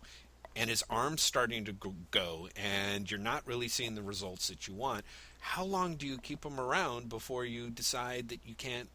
and 0.55 0.69
his 0.69 0.83
arm's 0.89 1.21
starting 1.21 1.65
to 1.65 1.75
go, 2.11 2.49
and 2.55 3.09
you're 3.09 3.19
not 3.19 3.47
really 3.47 3.67
seeing 3.67 3.95
the 3.95 4.03
results 4.03 4.49
that 4.49 4.67
you 4.67 4.73
want 4.73 5.05
how 5.45 5.65
long 5.65 5.95
do 5.95 6.07
you 6.07 6.17
keep 6.17 6.45
him 6.45 6.57
around 6.57 7.09
before 7.09 7.43
you 7.43 7.69
decide 7.69 8.29
that 8.29 8.39
you 8.45 8.55
can't 8.55 8.87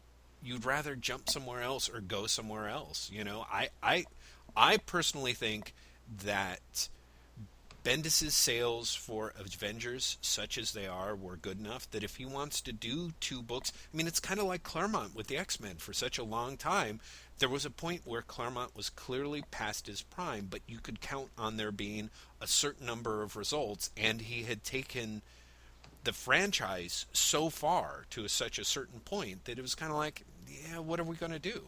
you'd 0.43 0.65
rather 0.65 0.95
jump 0.95 1.29
somewhere 1.29 1.61
else 1.61 1.87
or 1.87 2.01
go 2.01 2.25
somewhere 2.25 2.67
else 2.67 3.09
you 3.13 3.23
know 3.23 3.45
i 3.51 3.69
i 3.83 4.03
i 4.57 4.75
personally 4.77 5.33
think 5.33 5.75
that 6.25 6.89
Bendis's 7.83 8.35
sales 8.35 8.93
for 8.93 9.33
Avengers, 9.39 10.17
such 10.21 10.57
as 10.57 10.73
they 10.73 10.85
are, 10.85 11.15
were 11.15 11.37
good 11.37 11.59
enough 11.59 11.89
that 11.91 12.03
if 12.03 12.17
he 12.17 12.25
wants 12.25 12.61
to 12.61 12.73
do 12.73 13.13
two 13.19 13.41
books, 13.41 13.71
I 13.93 13.97
mean, 13.97 14.07
it's 14.07 14.19
kind 14.19 14.39
of 14.39 14.45
like 14.47 14.63
Claremont 14.63 15.15
with 15.15 15.27
the 15.27 15.37
X 15.37 15.59
Men 15.59 15.77
for 15.77 15.93
such 15.93 16.17
a 16.17 16.23
long 16.23 16.57
time. 16.57 16.99
There 17.39 17.49
was 17.49 17.65
a 17.65 17.69
point 17.69 18.01
where 18.03 18.21
Claremont 18.21 18.75
was 18.75 18.89
clearly 18.89 19.43
past 19.49 19.87
his 19.87 20.01
prime, 20.01 20.47
but 20.49 20.59
you 20.67 20.79
could 20.79 20.99
count 20.99 21.29
on 21.37 21.55
there 21.55 21.71
being 21.71 22.09
a 22.41 22.47
certain 22.47 22.85
number 22.85 23.23
of 23.23 23.37
results, 23.37 23.91
and 23.95 24.21
he 24.21 24.43
had 24.43 24.63
taken 24.63 25.21
the 26.03 26.11
franchise 26.11 27.05
so 27.13 27.49
far 27.49 28.05
to 28.09 28.27
such 28.27 28.59
a 28.59 28.65
certain 28.65 28.99
point 28.99 29.45
that 29.45 29.57
it 29.57 29.61
was 29.61 29.75
kind 29.75 29.91
of 29.91 29.97
like, 29.97 30.23
yeah, 30.47 30.79
what 30.79 30.99
are 30.99 31.05
we 31.05 31.15
going 31.15 31.31
to 31.31 31.39
do? 31.39 31.63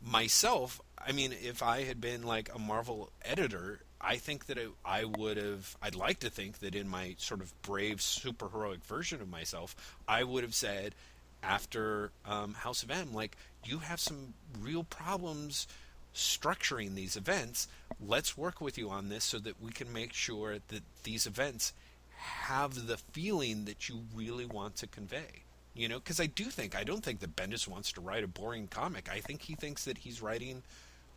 Myself, 0.00 0.80
I 0.96 1.12
mean, 1.12 1.32
if 1.32 1.62
I 1.62 1.84
had 1.84 2.00
been 2.00 2.22
like 2.22 2.50
a 2.54 2.58
Marvel 2.58 3.10
editor, 3.24 3.80
I 4.00 4.16
think 4.16 4.46
that 4.46 4.58
it, 4.58 4.70
I 4.84 5.04
would 5.04 5.36
have, 5.36 5.76
I'd 5.82 5.94
like 5.94 6.20
to 6.20 6.30
think 6.30 6.58
that 6.58 6.74
in 6.74 6.88
my 6.88 7.14
sort 7.18 7.40
of 7.40 7.52
brave, 7.62 8.00
super 8.02 8.48
heroic 8.48 8.84
version 8.84 9.20
of 9.20 9.28
myself, 9.28 9.74
I 10.06 10.22
would 10.24 10.44
have 10.44 10.54
said 10.54 10.94
after 11.42 12.10
um, 12.24 12.54
House 12.54 12.82
of 12.82 12.90
M, 12.90 13.14
like, 13.14 13.36
you 13.64 13.78
have 13.78 14.00
some 14.00 14.34
real 14.60 14.84
problems 14.84 15.66
structuring 16.14 16.94
these 16.94 17.16
events. 17.16 17.68
Let's 18.00 18.36
work 18.36 18.60
with 18.60 18.78
you 18.78 18.90
on 18.90 19.08
this 19.08 19.24
so 19.24 19.38
that 19.40 19.60
we 19.60 19.70
can 19.70 19.92
make 19.92 20.12
sure 20.12 20.54
that 20.68 20.82
these 21.02 21.26
events 21.26 21.72
have 22.16 22.86
the 22.86 22.96
feeling 22.96 23.64
that 23.66 23.88
you 23.88 24.00
really 24.14 24.46
want 24.46 24.76
to 24.76 24.86
convey. 24.86 25.42
You 25.74 25.88
know, 25.88 25.98
because 25.98 26.20
I 26.20 26.26
do 26.26 26.44
think 26.44 26.74
I 26.74 26.84
don't 26.84 27.04
think 27.04 27.20
that 27.20 27.36
Bendis 27.36 27.68
wants 27.68 27.92
to 27.92 28.00
write 28.00 28.24
a 28.24 28.28
boring 28.28 28.66
comic. 28.66 29.10
I 29.12 29.20
think 29.20 29.42
he 29.42 29.54
thinks 29.54 29.84
that 29.84 29.98
he's 29.98 30.22
writing 30.22 30.62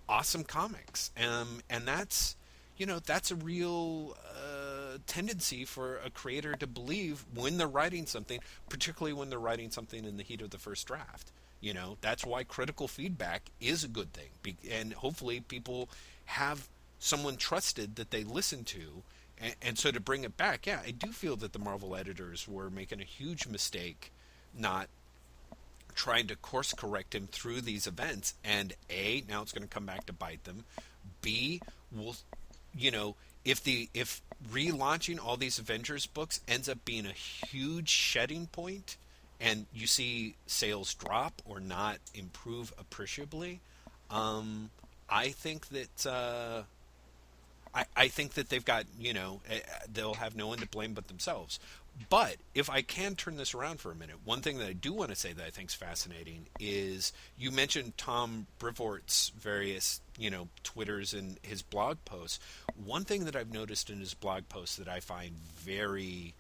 awesome 0.10 0.44
comics, 0.44 1.12
um, 1.18 1.62
and 1.70 1.88
that's 1.88 2.36
you 2.80 2.88
know 2.88 2.98
that's 2.98 3.30
a 3.30 3.36
real 3.36 4.18
uh, 4.36 4.98
tendency 5.06 5.66
for 5.66 5.98
a 5.98 6.10
creator 6.10 6.56
to 6.56 6.66
believe 6.66 7.24
when 7.36 7.58
they're 7.58 7.68
writing 7.68 8.08
something, 8.08 8.40
particularly 8.70 9.14
when 9.14 9.30
they're 9.30 9.38
writing 9.38 9.70
something 9.70 10.04
in 10.04 10.18
the 10.18 10.24
heat 10.24 10.42
of 10.42 10.50
the 10.50 10.58
first 10.58 10.88
draft. 10.88 11.32
You 11.62 11.74
know, 11.74 11.98
that's 12.02 12.26
why 12.26 12.44
critical 12.44 12.88
feedback 12.88 13.52
is 13.60 13.84
a 13.84 13.90
good 13.90 14.14
thing, 14.14 14.58
and 14.72 14.94
hopefully 14.94 15.42
people 15.42 15.90
have 16.26 16.68
someone 17.00 17.36
trusted 17.38 17.98
that 17.98 18.12
they 18.12 18.24
listen 18.24 18.64
to 18.64 19.04
and, 19.42 19.56
and, 19.62 19.78
so 19.78 19.92
to 19.92 20.00
bring 20.00 20.24
it 20.24 20.36
back, 20.36 20.68
yeah, 20.68 20.82
I 20.86 20.92
do 20.92 21.12
feel 21.12 21.38
that 21.38 21.54
the 21.54 21.60
Marvel 21.60 21.96
editors 21.96 22.48
were 22.48 22.70
making 22.70 23.00
a 23.00 23.06
huge 23.06 23.48
mistake 23.48 24.12
not 24.58 24.90
trying 25.96 26.28
to 26.28 26.36
course 26.36 26.74
correct 26.74 27.16
him 27.16 27.28
through 27.28 27.62
these 27.62 27.86
events 27.86 28.34
and 28.44 28.74
a 28.90 29.24
now 29.28 29.42
it's 29.42 29.52
going 29.52 29.68
to 29.68 29.74
come 29.74 29.86
back 29.86 30.06
to 30.06 30.14
bite 30.14 30.44
them 30.46 30.64
b 31.22 31.60
will 31.92 32.16
you 32.76 32.92
know 32.92 33.16
if 33.46 33.64
the 33.64 33.90
if 33.94 34.22
relaunching 34.52 35.24
all 35.24 35.38
these 35.38 35.60
avengers 35.60 36.06
books 36.06 36.42
ends 36.48 36.70
up 36.70 36.84
being 36.86 37.06
a 37.06 37.12
huge 37.12 37.90
shedding 37.90 38.48
point 38.48 38.98
and 39.40 39.66
you 39.74 39.88
see 39.88 40.36
sales 40.46 40.94
drop 40.94 41.42
or 41.46 41.60
not 41.60 41.98
improve 42.14 42.74
appreciably 42.78 43.60
um, 44.10 44.70
i 45.10 45.30
think 45.30 45.68
that 45.70 46.06
uh, 46.06 46.64
I, 47.74 47.86
I 47.96 48.08
think 48.08 48.34
that 48.34 48.50
they've 48.50 48.66
got 48.66 48.86
you 49.00 49.14
know 49.14 49.42
eh, 49.50 49.60
they'll 49.92 50.16
have 50.16 50.36
no 50.36 50.48
one 50.48 50.60
to 50.60 50.68
blame 50.68 50.94
but 50.94 51.08
themselves. 51.08 51.60
But 52.10 52.38
if 52.56 52.70
I 52.70 52.82
can 52.82 53.16
turn 53.16 53.36
this 53.36 53.54
around 53.54 53.82
for 53.82 53.92
a 53.92 53.96
minute, 53.96 54.18
one 54.24 54.40
thing 54.42 54.58
that 54.60 54.68
I 54.68 54.74
do 54.74 54.94
want 54.94 55.10
to 55.10 55.18
say 55.18 55.34
that 55.34 55.46
I 55.46 55.50
think 55.50 55.70
is 55.70 55.76
fascinating 55.76 56.46
is 56.60 57.12
you 57.38 57.52
mentioned 57.52 57.98
Tom 57.98 58.48
Brevoort's 58.58 59.34
various, 59.38 60.00
you 60.20 60.30
know, 60.30 60.50
Twitters 60.64 61.14
and 61.14 61.40
his 61.42 61.62
blog 61.62 61.98
posts. 62.06 62.40
One 62.76 63.06
thing 63.06 63.26
that 63.26 63.36
I've 63.36 63.54
noticed 63.54 63.90
in 63.90 64.00
his 64.00 64.14
blog 64.14 64.50
posts 64.50 64.76
that 64.76 64.88
I 64.88 65.00
find 65.00 65.32
very 65.56 66.34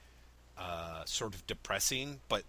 uh, 0.57 1.03
sort 1.05 1.33
of 1.33 1.47
depressing, 1.47 2.19
but 2.27 2.43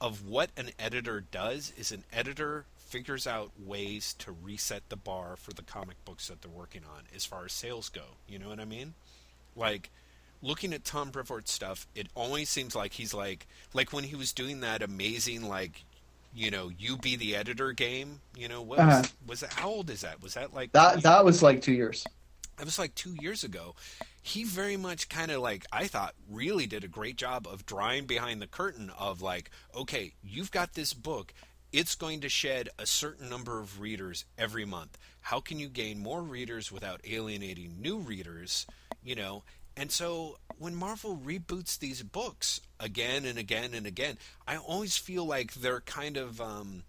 of 0.00 0.26
what 0.26 0.50
an 0.56 0.70
editor 0.78 1.24
does 1.30 1.72
is 1.76 1.90
an 1.90 2.04
editor 2.12 2.64
figures 2.76 3.26
out 3.26 3.50
ways 3.58 4.14
to 4.18 4.32
reset 4.32 4.88
the 4.88 4.96
bar 4.96 5.36
for 5.36 5.52
the 5.52 5.62
comic 5.62 6.02
books 6.04 6.28
that 6.28 6.40
they're 6.40 6.50
working 6.50 6.82
on 6.84 7.02
as 7.14 7.24
far 7.24 7.44
as 7.44 7.52
sales 7.52 7.88
go. 7.88 8.16
You 8.26 8.38
know 8.38 8.48
what 8.48 8.60
I 8.60 8.64
mean? 8.64 8.94
Like 9.56 9.90
looking 10.40 10.72
at 10.72 10.84
Tom 10.84 11.10
Brevoort's 11.10 11.52
stuff, 11.52 11.86
it 11.94 12.08
always 12.14 12.48
seems 12.48 12.74
like 12.74 12.94
he's 12.94 13.12
like 13.12 13.46
like 13.74 13.92
when 13.92 14.04
he 14.04 14.16
was 14.16 14.32
doing 14.32 14.60
that 14.60 14.82
amazing 14.82 15.48
like 15.48 15.84
you 16.32 16.50
know 16.50 16.70
you 16.76 16.96
be 16.96 17.16
the 17.16 17.36
editor 17.36 17.72
game. 17.72 18.20
You 18.36 18.48
know 18.48 18.62
what 18.62 18.78
uh-huh. 18.78 19.02
was, 19.02 19.14
was 19.26 19.40
that? 19.40 19.52
How 19.52 19.68
old 19.68 19.90
is 19.90 20.02
that? 20.02 20.22
Was 20.22 20.34
that 20.34 20.54
like 20.54 20.72
that? 20.72 21.02
That 21.02 21.24
was 21.24 21.42
like 21.42 21.62
two 21.62 21.72
years. 21.72 22.04
That 22.56 22.64
was 22.64 22.78
like 22.78 22.94
two 22.94 23.14
years 23.20 23.44
ago. 23.44 23.76
He 24.20 24.44
very 24.44 24.76
much 24.76 25.08
kind 25.08 25.30
of 25.30 25.40
like 25.40 25.64
I 25.72 25.86
thought 25.86 26.14
really 26.28 26.66
did 26.66 26.84
a 26.84 26.88
great 26.88 27.16
job 27.16 27.46
of 27.46 27.64
drawing 27.64 28.06
behind 28.06 28.42
the 28.42 28.46
curtain 28.46 28.90
of 28.98 29.22
like 29.22 29.50
okay 29.74 30.14
you've 30.22 30.50
got 30.50 30.74
this 30.74 30.92
book 30.92 31.32
it's 31.72 31.94
going 31.94 32.20
to 32.20 32.28
shed 32.28 32.70
a 32.78 32.86
certain 32.86 33.28
number 33.28 33.60
of 33.60 33.80
readers 33.80 34.24
every 34.38 34.64
month. 34.64 34.96
How 35.20 35.40
can 35.40 35.58
you 35.58 35.68
gain 35.68 35.98
more 35.98 36.22
readers 36.22 36.72
without 36.72 37.00
alienating 37.04 37.80
new 37.80 37.98
readers? 37.98 38.66
You 39.02 39.14
know, 39.14 39.44
and 39.78 39.92
so 39.92 40.38
when 40.58 40.74
Marvel 40.74 41.16
reboots 41.16 41.78
these 41.78 42.02
books 42.02 42.60
again 42.80 43.24
and 43.24 43.38
again 43.38 43.74
and 43.74 43.86
again, 43.86 44.18
I 44.46 44.56
always 44.56 44.96
feel 44.96 45.24
like 45.24 45.54
they're 45.54 45.82
kind 45.82 46.16
of 46.16 46.40
um, 46.40 46.82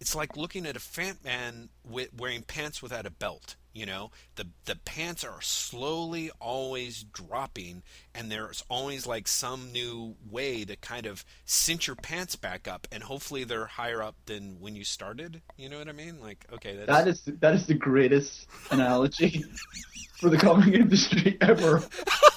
it's 0.00 0.14
like 0.14 0.36
looking 0.36 0.66
at 0.66 0.76
a 0.76 0.80
fat 0.80 1.24
man 1.24 1.68
with, 1.84 2.14
wearing 2.16 2.42
pants 2.42 2.82
without 2.82 3.06
a 3.06 3.10
belt. 3.10 3.56
You 3.74 3.86
know, 3.86 4.10
the 4.34 4.48
the 4.64 4.74
pants 4.74 5.22
are 5.22 5.40
slowly 5.40 6.32
always 6.40 7.04
dropping, 7.04 7.82
and 8.12 8.30
there's 8.30 8.64
always 8.68 9.06
like 9.06 9.28
some 9.28 9.70
new 9.72 10.16
way 10.28 10.64
to 10.64 10.74
kind 10.76 11.06
of 11.06 11.24
cinch 11.44 11.86
your 11.86 11.94
pants 11.94 12.34
back 12.34 12.66
up, 12.66 12.88
and 12.90 13.04
hopefully 13.04 13.44
they're 13.44 13.66
higher 13.66 14.02
up 14.02 14.16
than 14.26 14.56
when 14.58 14.74
you 14.74 14.82
started. 14.82 15.42
You 15.56 15.68
know 15.68 15.78
what 15.78 15.88
I 15.88 15.92
mean? 15.92 16.20
Like, 16.20 16.44
okay, 16.54 16.76
that's... 16.76 16.88
that 16.88 17.08
is 17.08 17.22
that 17.40 17.54
is 17.54 17.66
the 17.66 17.74
greatest 17.74 18.48
analogy 18.70 19.44
for 20.18 20.28
the 20.28 20.38
comic 20.38 20.74
industry 20.74 21.36
ever. 21.40 21.82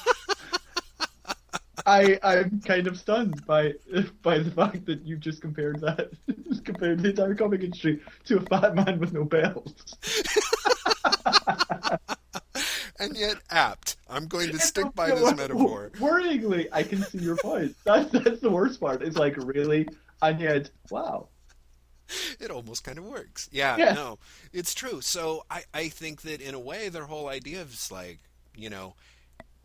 I 1.86 2.20
I'm 2.24 2.62
kind 2.62 2.88
of 2.88 2.98
stunned 3.00 3.46
by 3.46 3.74
by 4.22 4.40
the 4.40 4.52
fact 4.52 4.86
that 4.86 5.06
you've 5.06 5.20
just 5.20 5.42
compared 5.42 5.82
that 5.82 6.12
compared 6.66 7.00
the 7.00 7.10
entire 7.10 7.36
comic 7.36 7.62
industry 7.62 8.02
to 8.26 8.38
a 8.38 8.42
fat 8.42 8.76
man 8.76 9.00
with 9.00 9.14
no 9.14 9.24
belt. 9.24 9.96
and 13.00 13.18
yet 13.18 13.38
apt. 13.50 13.98
I'm 14.10 14.28
going 14.28 14.52
to 14.52 14.60
stick 14.60 14.94
by 14.94 15.10
this 15.10 15.36
metaphor. 15.36 15.92
Worryingly, 15.96 16.68
I 16.72 16.84
can 16.84 17.02
see 17.04 17.20
your 17.20 17.38
point. 17.38 17.76
That's 17.84 18.12
that's 18.12 18.42
the 18.42 18.50
worst 18.50 18.80
part. 18.80 19.02
It's 19.02 19.18
like 19.18 19.36
really, 19.38 19.88
and 20.22 20.40
yet, 20.40 20.70
wow. 20.90 21.28
It 22.42 22.52
almost 22.52 22.84
kind 22.84 22.98
of 22.98 23.06
works. 23.06 23.48
Yeah, 23.54 23.78
yeah, 23.78 23.94
no, 23.94 24.20
it's 24.52 24.74
true. 24.74 25.00
So 25.00 25.46
I, 25.50 25.64
I 25.74 25.88
think 25.88 26.24
that 26.24 26.42
in 26.42 26.54
a 26.54 26.60
way, 26.60 26.90
their 26.90 27.06
whole 27.06 27.30
idea 27.30 27.62
is 27.62 27.90
like, 27.90 28.20
you 28.54 28.70
know, 28.70 28.96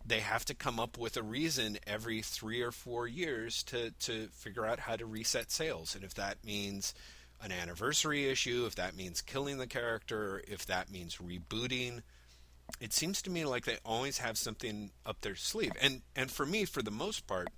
they 0.06 0.20
have 0.20 0.44
to 0.44 0.54
come 0.54 0.78
up 0.78 0.96
with 0.96 1.16
a 1.16 1.22
reason 1.22 1.78
every 1.86 2.22
three 2.22 2.62
or 2.62 2.70
four 2.70 3.08
years 3.08 3.62
to, 3.64 3.90
to 3.92 4.28
figure 4.28 4.64
out 4.64 4.78
how 4.78 4.94
to 4.94 5.04
reset 5.04 5.50
sales. 5.50 5.94
And 5.94 6.04
if 6.04 6.14
that 6.14 6.44
means 6.44 6.94
an 7.42 7.50
anniversary 7.50 8.28
issue, 8.28 8.64
if 8.66 8.76
that 8.76 8.96
means 8.96 9.20
killing 9.20 9.58
the 9.58 9.66
character, 9.66 10.42
if 10.46 10.64
that 10.66 10.90
means 10.90 11.16
rebooting, 11.16 12.02
it 12.80 12.92
seems 12.92 13.20
to 13.22 13.30
me 13.30 13.44
like 13.44 13.64
they 13.64 13.78
always 13.84 14.18
have 14.18 14.38
something 14.38 14.90
up 15.04 15.20
their 15.20 15.36
sleeve. 15.36 15.72
And 15.80 16.02
and 16.14 16.30
for 16.30 16.46
me, 16.46 16.64
for 16.64 16.82
the 16.82 16.90
most 16.90 17.26
part, 17.26 17.48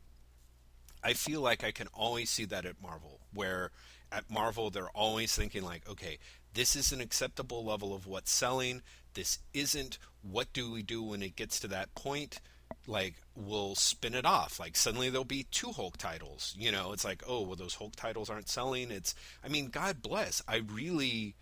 I 1.02 1.12
feel 1.12 1.40
like 1.40 1.64
I 1.64 1.70
can 1.70 1.86
always 1.94 2.30
see 2.30 2.44
that 2.46 2.66
at 2.66 2.82
Marvel, 2.82 3.20
where 3.32 3.70
at 4.10 4.30
Marvel 4.30 4.70
they're 4.70 4.90
always 4.90 5.34
thinking 5.34 5.62
like, 5.62 5.88
okay, 5.88 6.18
this 6.54 6.76
is 6.76 6.92
an 6.92 7.00
acceptable 7.00 7.64
level 7.64 7.94
of 7.94 8.06
what's 8.06 8.32
selling. 8.32 8.82
This 9.14 9.38
isn't. 9.54 9.98
What 10.30 10.52
do 10.52 10.70
we 10.70 10.82
do 10.82 11.02
when 11.02 11.22
it 11.22 11.36
gets 11.36 11.60
to 11.60 11.68
that 11.68 11.94
point? 11.94 12.40
Like, 12.86 13.14
we'll 13.34 13.74
spin 13.74 14.14
it 14.14 14.24
off. 14.24 14.58
Like, 14.58 14.76
suddenly 14.76 15.10
there'll 15.10 15.24
be 15.24 15.46
two 15.50 15.72
Hulk 15.72 15.96
titles. 15.96 16.54
You 16.58 16.72
know, 16.72 16.92
it's 16.92 17.04
like, 17.04 17.22
oh, 17.26 17.42
well, 17.42 17.56
those 17.56 17.74
Hulk 17.74 17.96
titles 17.96 18.30
aren't 18.30 18.48
selling. 18.48 18.90
It's, 18.90 19.14
I 19.44 19.48
mean, 19.48 19.68
God 19.68 20.02
bless. 20.02 20.42
I 20.48 20.56
really 20.56 21.34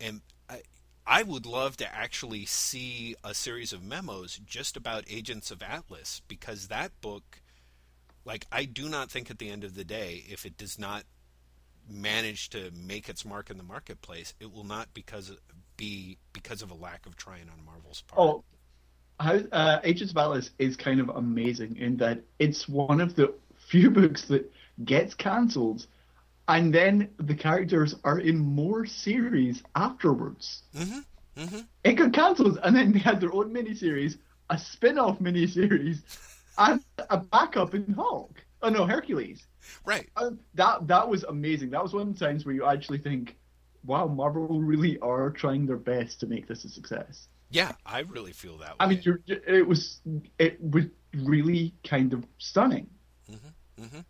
am. 0.00 0.22
I, 0.48 0.62
I 1.06 1.22
would 1.22 1.46
love 1.46 1.76
to 1.78 1.94
actually 1.94 2.46
see 2.46 3.14
a 3.24 3.34
series 3.34 3.72
of 3.72 3.82
memos 3.82 4.38
just 4.44 4.76
about 4.76 5.04
Agents 5.08 5.50
of 5.50 5.62
Atlas 5.62 6.22
because 6.28 6.68
that 6.68 6.92
book, 7.00 7.40
like, 8.24 8.46
I 8.52 8.64
do 8.64 8.88
not 8.88 9.10
think 9.10 9.30
at 9.30 9.38
the 9.38 9.50
end 9.50 9.64
of 9.64 9.74
the 9.74 9.84
day, 9.84 10.24
if 10.28 10.44
it 10.44 10.56
does 10.56 10.78
not 10.78 11.04
manage 11.88 12.50
to 12.50 12.70
make 12.72 13.08
its 13.08 13.24
mark 13.24 13.50
in 13.50 13.56
the 13.56 13.64
marketplace, 13.64 14.34
it 14.38 14.52
will 14.52 14.64
not 14.64 14.88
because 14.94 15.32
be 15.80 16.18
because 16.34 16.60
of 16.60 16.70
a 16.70 16.74
lack 16.74 17.06
of 17.06 17.16
trying 17.16 17.48
on 17.48 17.64
Marvel's 17.64 18.02
part. 18.02 18.20
Oh, 18.20 18.44
how, 19.18 19.38
uh, 19.50 19.80
Agents 19.82 20.12
of 20.12 20.18
Atlas 20.18 20.50
is 20.58 20.76
kind 20.76 21.00
of 21.00 21.08
amazing 21.08 21.76
in 21.78 21.96
that 21.96 22.20
it's 22.38 22.68
one 22.68 23.00
of 23.00 23.16
the 23.16 23.32
few 23.56 23.90
books 24.00 24.26
that 24.26 24.52
gets 24.84 25.14
cancelled, 25.14 25.86
and 26.48 26.72
then 26.72 27.08
the 27.18 27.34
characters 27.34 27.94
are 28.04 28.18
in 28.18 28.38
more 28.38 28.84
series 28.84 29.62
afterwards. 29.74 30.62
Mm-hmm. 30.76 30.98
Mm-hmm. 31.42 31.60
It 31.84 31.94
got 31.94 32.12
cancelled, 32.12 32.58
and 32.62 32.76
then 32.76 32.92
they 32.92 32.98
had 32.98 33.20
their 33.20 33.32
own 33.32 33.52
miniseries, 33.52 34.18
a 34.50 34.58
spin-off 34.58 35.18
miniseries, 35.18 36.02
and 36.58 36.84
a 37.08 37.16
backup 37.16 37.74
in 37.74 37.90
Hulk. 37.94 38.36
Oh 38.62 38.68
no, 38.68 38.84
Hercules. 38.84 39.46
Right. 39.86 40.10
Uh, 40.14 40.32
that 40.54 40.86
that 40.88 41.08
was 41.08 41.24
amazing. 41.24 41.70
That 41.70 41.82
was 41.82 41.94
one 41.94 42.08
of 42.08 42.18
the 42.18 42.24
times 42.26 42.44
where 42.44 42.54
you 42.54 42.66
actually 42.66 42.98
think, 42.98 43.36
"Wow, 43.84 44.06
Marvel 44.06 44.60
really 44.60 44.98
are 45.00 45.30
trying 45.30 45.66
their 45.66 45.76
best 45.76 46.20
to 46.20 46.26
make 46.26 46.46
this 46.46 46.64
a 46.64 46.68
success." 46.68 47.28
Yeah, 47.50 47.72
I 47.84 48.00
really 48.00 48.32
feel 48.32 48.58
that. 48.58 48.70
Way. 48.70 48.76
I 48.80 48.86
mean, 48.86 49.02
it 49.26 49.66
was 49.66 50.00
it 50.38 50.60
was 50.60 50.84
really 51.14 51.74
kind 51.84 52.12
of 52.12 52.24
stunning. 52.38 52.88
Mm-hmm, 53.30 53.84
mm-hmm. 53.84 54.00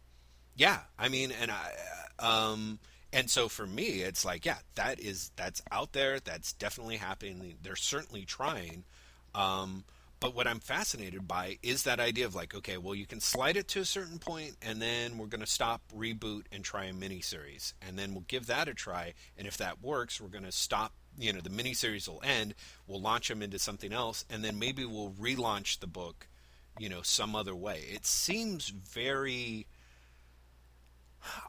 Yeah, 0.56 0.80
I 0.98 1.08
mean, 1.08 1.32
and 1.32 1.50
I, 1.50 1.72
um, 2.18 2.78
and 3.12 3.30
so 3.30 3.48
for 3.48 3.66
me, 3.66 4.02
it's 4.02 4.24
like, 4.24 4.44
yeah, 4.44 4.58
that 4.74 5.00
is 5.00 5.30
that's 5.36 5.62
out 5.72 5.92
there. 5.92 6.20
That's 6.20 6.52
definitely 6.52 6.96
happening. 6.96 7.54
They're 7.62 7.76
certainly 7.76 8.24
trying. 8.24 8.84
Um, 9.34 9.84
but 10.20 10.34
what 10.34 10.46
I'm 10.46 10.60
fascinated 10.60 11.26
by 11.26 11.58
is 11.62 11.84
that 11.84 11.98
idea 11.98 12.26
of 12.26 12.34
like, 12.34 12.54
okay, 12.54 12.76
well, 12.76 12.94
you 12.94 13.06
can 13.06 13.20
slide 13.20 13.56
it 13.56 13.68
to 13.68 13.80
a 13.80 13.84
certain 13.86 14.18
point, 14.18 14.56
and 14.60 14.80
then 14.80 15.16
we're 15.16 15.26
going 15.26 15.40
to 15.40 15.46
stop, 15.46 15.80
reboot, 15.96 16.42
and 16.52 16.62
try 16.62 16.84
a 16.84 16.92
miniseries, 16.92 17.72
and 17.80 17.98
then 17.98 18.12
we'll 18.12 18.24
give 18.28 18.46
that 18.46 18.68
a 18.68 18.74
try. 18.74 19.14
And 19.38 19.46
if 19.46 19.56
that 19.56 19.82
works, 19.82 20.20
we're 20.20 20.28
going 20.28 20.44
to 20.44 20.52
stop. 20.52 20.92
You 21.18 21.32
know, 21.32 21.40
the 21.40 21.50
miniseries 21.50 22.06
will 22.06 22.22
end. 22.22 22.54
We'll 22.86 23.00
launch 23.00 23.28
them 23.28 23.42
into 23.42 23.58
something 23.58 23.92
else, 23.92 24.24
and 24.30 24.44
then 24.44 24.58
maybe 24.58 24.84
we'll 24.84 25.14
relaunch 25.18 25.80
the 25.80 25.86
book. 25.86 26.28
You 26.78 26.88
know, 26.88 27.02
some 27.02 27.34
other 27.34 27.54
way. 27.54 27.84
It 27.92 28.06
seems 28.06 28.68
very 28.68 29.66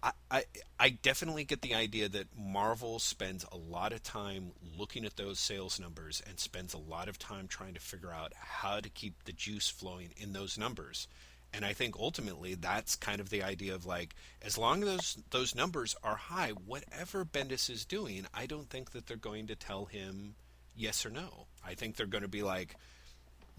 I, 0.03 0.11
I, 0.29 0.43
I 0.79 0.89
definitely 0.89 1.43
get 1.43 1.61
the 1.61 1.75
idea 1.75 2.09
that 2.09 2.27
Marvel 2.37 2.99
spends 2.99 3.45
a 3.51 3.57
lot 3.57 3.93
of 3.93 4.03
time 4.03 4.51
looking 4.77 5.05
at 5.05 5.15
those 5.15 5.39
sales 5.39 5.79
numbers 5.79 6.21
and 6.27 6.39
spends 6.39 6.73
a 6.73 6.77
lot 6.77 7.07
of 7.07 7.17
time 7.19 7.47
trying 7.47 7.73
to 7.73 7.79
figure 7.79 8.11
out 8.11 8.33
how 8.35 8.79
to 8.79 8.89
keep 8.89 9.23
the 9.23 9.31
juice 9.31 9.69
flowing 9.69 10.09
in 10.17 10.33
those 10.33 10.57
numbers. 10.57 11.07
And 11.53 11.65
I 11.65 11.73
think 11.73 11.95
ultimately 11.97 12.55
that's 12.55 12.95
kind 12.95 13.19
of 13.19 13.29
the 13.29 13.43
idea 13.43 13.75
of 13.75 13.85
like 13.85 14.15
as 14.41 14.57
long 14.57 14.83
as 14.83 14.87
those 14.87 15.17
those 15.31 15.55
numbers 15.55 15.95
are 16.03 16.15
high, 16.15 16.51
whatever 16.51 17.25
Bendis 17.25 17.69
is 17.69 17.83
doing, 17.83 18.25
I 18.33 18.45
don't 18.45 18.69
think 18.69 18.91
that 18.91 19.07
they're 19.07 19.17
going 19.17 19.47
to 19.47 19.55
tell 19.55 19.85
him 19.85 20.35
yes 20.75 21.05
or 21.05 21.09
no. 21.09 21.47
I 21.65 21.73
think 21.73 21.95
they're 21.95 22.05
going 22.05 22.23
to 22.23 22.29
be 22.29 22.43
like, 22.43 22.75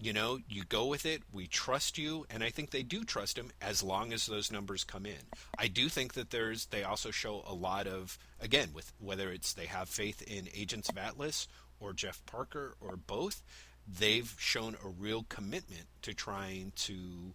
you 0.03 0.11
know, 0.11 0.39
you 0.49 0.63
go 0.63 0.85
with 0.85 1.05
it. 1.05 1.21
We 1.31 1.47
trust 1.47 1.97
you, 1.97 2.25
and 2.29 2.43
I 2.43 2.49
think 2.49 2.71
they 2.71 2.83
do 2.83 3.03
trust 3.03 3.37
him 3.37 3.51
as 3.61 3.81
long 3.81 4.11
as 4.11 4.25
those 4.25 4.51
numbers 4.51 4.83
come 4.83 5.05
in. 5.05 5.29
I 5.57 5.67
do 5.67 5.87
think 5.87 6.13
that 6.13 6.29
there's. 6.29 6.65
They 6.65 6.83
also 6.83 7.09
show 7.09 7.43
a 7.47 7.53
lot 7.53 7.87
of 7.87 8.17
again 8.41 8.69
with 8.73 8.91
whether 8.99 9.31
it's 9.31 9.53
they 9.53 9.67
have 9.67 9.87
faith 9.87 10.21
in 10.21 10.49
Agents 10.53 10.89
of 10.89 10.97
Atlas 10.97 11.47
or 11.79 11.93
Jeff 11.93 12.21
Parker 12.25 12.75
or 12.81 12.97
both. 12.97 13.41
They've 13.87 14.33
shown 14.37 14.75
a 14.83 14.87
real 14.87 15.25
commitment 15.29 15.85
to 16.01 16.13
trying 16.13 16.73
to 16.77 17.33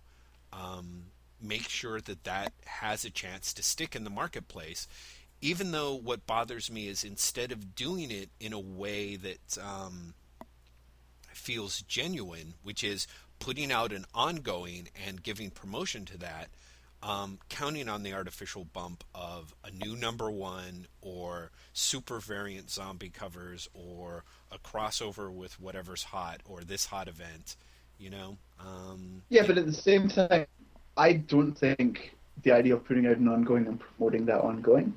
um, 0.53 1.05
make 1.41 1.69
sure 1.69 2.01
that 2.01 2.25
that 2.25 2.53
has 2.67 3.05
a 3.05 3.11
chance 3.11 3.53
to 3.55 3.63
stick 3.63 3.95
in 3.95 4.05
the 4.05 4.11
marketplace. 4.11 4.89
Even 5.41 5.71
though 5.71 5.95
what 5.95 6.27
bothers 6.27 6.71
me 6.71 6.89
is 6.89 7.05
instead 7.05 7.53
of 7.53 7.77
doing 7.77 8.11
it 8.11 8.31
in 8.41 8.53
a 8.53 8.59
way 8.59 9.15
that 9.17 9.59
um, 9.63 10.15
feels 11.39 11.83
genuine, 11.83 12.55
which 12.63 12.85
is 12.85 13.07
putting 13.39 13.71
out 13.71 13.93
an 13.93 14.05
ongoing 14.15 14.89
and 15.07 15.23
giving 15.23 15.51
promotion 15.51 16.05
to 16.05 16.19
that, 16.19 16.49
um, 17.03 17.39
counting 17.49 17.89
on 17.89 18.03
the 18.03 18.13
artificial 18.13 18.65
bump 18.65 19.05
of 19.15 19.55
a 19.65 19.71
new 19.71 19.97
number 19.97 20.31
one 20.31 20.87
or 21.01 21.51
super 21.73 22.19
variant 22.19 22.71
zombie 22.71 23.11
covers 23.11 23.69
or 23.73 24.25
a 24.51 24.59
crossover 24.59 25.33
with 25.33 25.61
whatever's 25.61 26.03
hot 26.03 26.41
or 26.45 26.63
this 26.63 26.87
hot 26.87 27.09
event, 27.09 27.57
you 27.99 28.11
know? 28.11 28.37
Um, 28.59 29.23
yeah, 29.29 29.47
but 29.47 29.59
at 29.59 29.67
the 29.67 29.73
same 29.73 30.09
time, 30.09 30.47
I 30.97 31.13
don't 31.13 31.57
think 31.57 32.15
the 32.43 32.53
idea 32.53 32.75
of 32.75 32.85
putting 32.85 33.07
out 33.07 33.17
an 33.17 33.29
ongoing 33.29 33.67
and 33.67 33.79
promoting 33.79 34.27
that 34.27 34.41
ongoing 34.41 34.95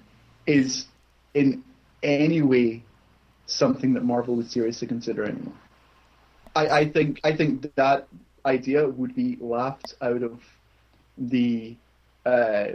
is 0.47 0.85
in 1.33 1.63
any 2.01 2.41
way 2.41 2.83
something 3.45 3.93
that 3.93 4.03
Marvel 4.03 4.35
would 4.35 4.49
seriously 4.49 4.87
consider 4.87 5.23
anymore. 5.23 5.53
I, 6.55 6.67
I 6.79 6.89
think 6.89 7.19
I 7.23 7.35
think 7.35 7.73
that 7.75 8.07
idea 8.45 8.87
would 8.87 9.15
be 9.15 9.37
laughed 9.39 9.93
out 10.01 10.23
of 10.23 10.41
the 11.17 11.75
uh, 12.25 12.67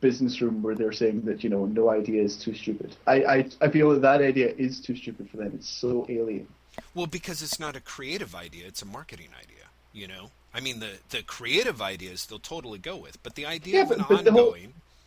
business 0.00 0.40
room 0.40 0.62
where 0.62 0.74
they're 0.74 0.92
saying 0.92 1.22
that 1.22 1.42
you 1.44 1.50
know 1.50 1.66
no 1.66 1.90
idea 1.90 2.22
is 2.22 2.36
too 2.36 2.54
stupid. 2.54 2.94
I, 3.06 3.24
I 3.24 3.48
I 3.60 3.68
feel 3.68 3.90
that 3.90 4.02
that 4.02 4.20
idea 4.22 4.48
is 4.56 4.80
too 4.80 4.96
stupid 4.96 5.28
for 5.30 5.38
them. 5.38 5.52
It's 5.54 5.68
so 5.68 6.06
alien. 6.08 6.46
Well, 6.94 7.06
because 7.06 7.42
it's 7.42 7.58
not 7.58 7.74
a 7.76 7.80
creative 7.80 8.34
idea; 8.34 8.66
it's 8.66 8.82
a 8.82 8.86
marketing 8.86 9.28
idea. 9.40 9.64
You 9.92 10.08
know, 10.08 10.30
I 10.54 10.60
mean, 10.60 10.80
the 10.80 10.92
the 11.10 11.22
creative 11.22 11.80
ideas 11.80 12.26
they'll 12.26 12.38
totally 12.38 12.78
go 12.78 12.96
with, 12.96 13.22
but 13.22 13.34
the 13.34 13.46
idea 13.46 13.76
Yeah, 13.76 13.82
of 13.82 13.88
but- 13.88 13.98
an 13.98 14.04
but 14.08 14.24
the 14.24 14.32
whole- 14.32 14.56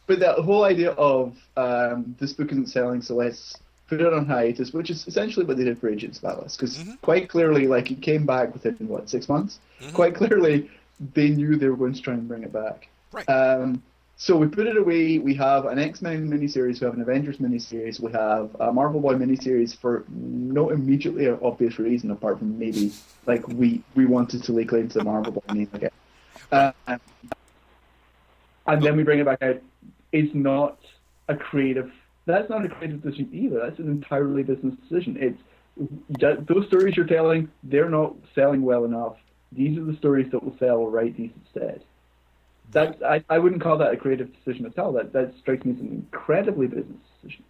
But 0.08 0.19
that 0.22 0.39
whole 0.39 0.63
idea 0.63 0.91
of 0.93 1.36
um, 1.55 2.15
this 2.19 2.34
book 2.34 2.51
isn't 2.51 2.69
selling, 2.69 3.03
so 3.03 3.13
let's 3.15 3.55
put 3.89 4.01
it 4.01 4.13
on 4.13 4.25
hiatus, 4.25 4.72
which 4.72 4.89
is 4.89 5.08
essentially 5.08 5.46
what 5.46 5.58
they 5.58 5.63
did 5.63 5.79
for 5.79 5.89
Agents 5.89 6.19
of 6.19 6.25
Atlas, 6.25 6.55
because 6.55 6.77
Mhm. 6.77 7.01
quite 7.01 7.27
clearly, 7.27 7.67
like 7.67 7.89
it 7.91 8.01
came 8.01 8.25
back 8.25 8.53
within 8.53 8.75
what 8.88 9.10
six 9.10 9.27
months. 9.27 9.60
Mhm. 9.81 9.93
Quite 9.93 10.13
clearly, 10.15 10.69
they 11.15 11.29
knew 11.29 11.55
they 11.55 11.69
were 11.69 11.75
going 11.75 11.93
to 11.93 12.01
try 12.01 12.13
and 12.13 12.27
bring 12.27 12.43
it 12.43 12.53
back. 12.53 12.88
Right. 13.12 13.27
Um, 13.27 13.81
so 14.17 14.38
we 14.38 14.48
put 14.48 14.67
it 14.67 14.77
away. 14.77 15.17
We 15.17 15.34
have 15.36 15.65
an 15.65 15.79
X 15.79 16.01
Men 16.01 16.29
miniseries, 16.29 16.79
we 16.79 16.86
have 16.86 16.93
an 16.93 17.01
Avengers 17.01 17.38
miniseries, 17.38 18.00
we 18.00 18.12
have 18.12 18.55
a 18.60 18.72
Marvel 18.72 19.01
Boy 19.01 19.15
miniseries 19.15 19.75
for 19.75 20.03
no 20.10 20.69
immediately 20.69 21.27
obvious 21.29 21.79
reason, 21.79 22.12
apart 22.12 22.38
from 22.39 22.60
maybe 22.60 22.91
like 23.25 23.48
we 23.48 23.81
we 23.96 24.05
wanted 24.05 24.43
to 24.43 24.51
lay 24.53 24.65
claim 24.65 24.88
to 24.89 25.00
the 25.00 25.03
Marvel 25.03 25.31
Boy 25.34 25.53
name 25.53 25.69
again. 25.74 25.91
Uh, 26.51 26.72
and 28.67 28.84
then 28.84 28.96
we 28.96 29.03
bring 29.03 29.19
it 29.19 29.25
back 29.25 29.41
out. 29.41 29.60
It's 30.12 30.34
not 30.36 30.77
a 31.27 31.36
creative. 31.36 31.91
That's 32.29 32.48
not 32.48 32.63
a 32.63 32.69
creative 32.69 33.01
decision 33.01 33.27
either. 33.33 33.59
That's 33.59 33.79
an 33.79 33.89
entirely 33.89 34.43
business 34.43 34.75
decision. 34.88 35.17
It's 35.19 36.48
those 36.48 36.67
stories 36.67 36.95
you're 36.95 37.07
telling. 37.07 37.50
They're 37.63 37.89
not 37.89 38.13
selling 38.36 38.62
well 38.62 38.86
enough. 38.86 39.15
These 39.51 39.79
are 39.79 39.83
the 39.83 39.95
stories 39.98 40.29
that 40.29 40.43
will 40.43 40.55
sell. 40.59 40.86
Write 40.86 41.17
these 41.17 41.31
instead. 41.43 41.81
That 42.71 43.01
I, 43.03 43.24
I 43.29 43.39
wouldn't 43.39 43.63
call 43.63 43.79
that 43.79 43.91
a 43.91 43.98
creative 43.98 44.29
decision 44.31 44.67
at 44.67 44.77
all. 44.77 44.91
That 44.91 45.12
that 45.13 45.33
strikes 45.39 45.65
me 45.65 45.74
as 45.74 45.79
an 45.79 45.88
incredibly 45.88 46.67
business 46.67 47.00
decision. 47.19 47.43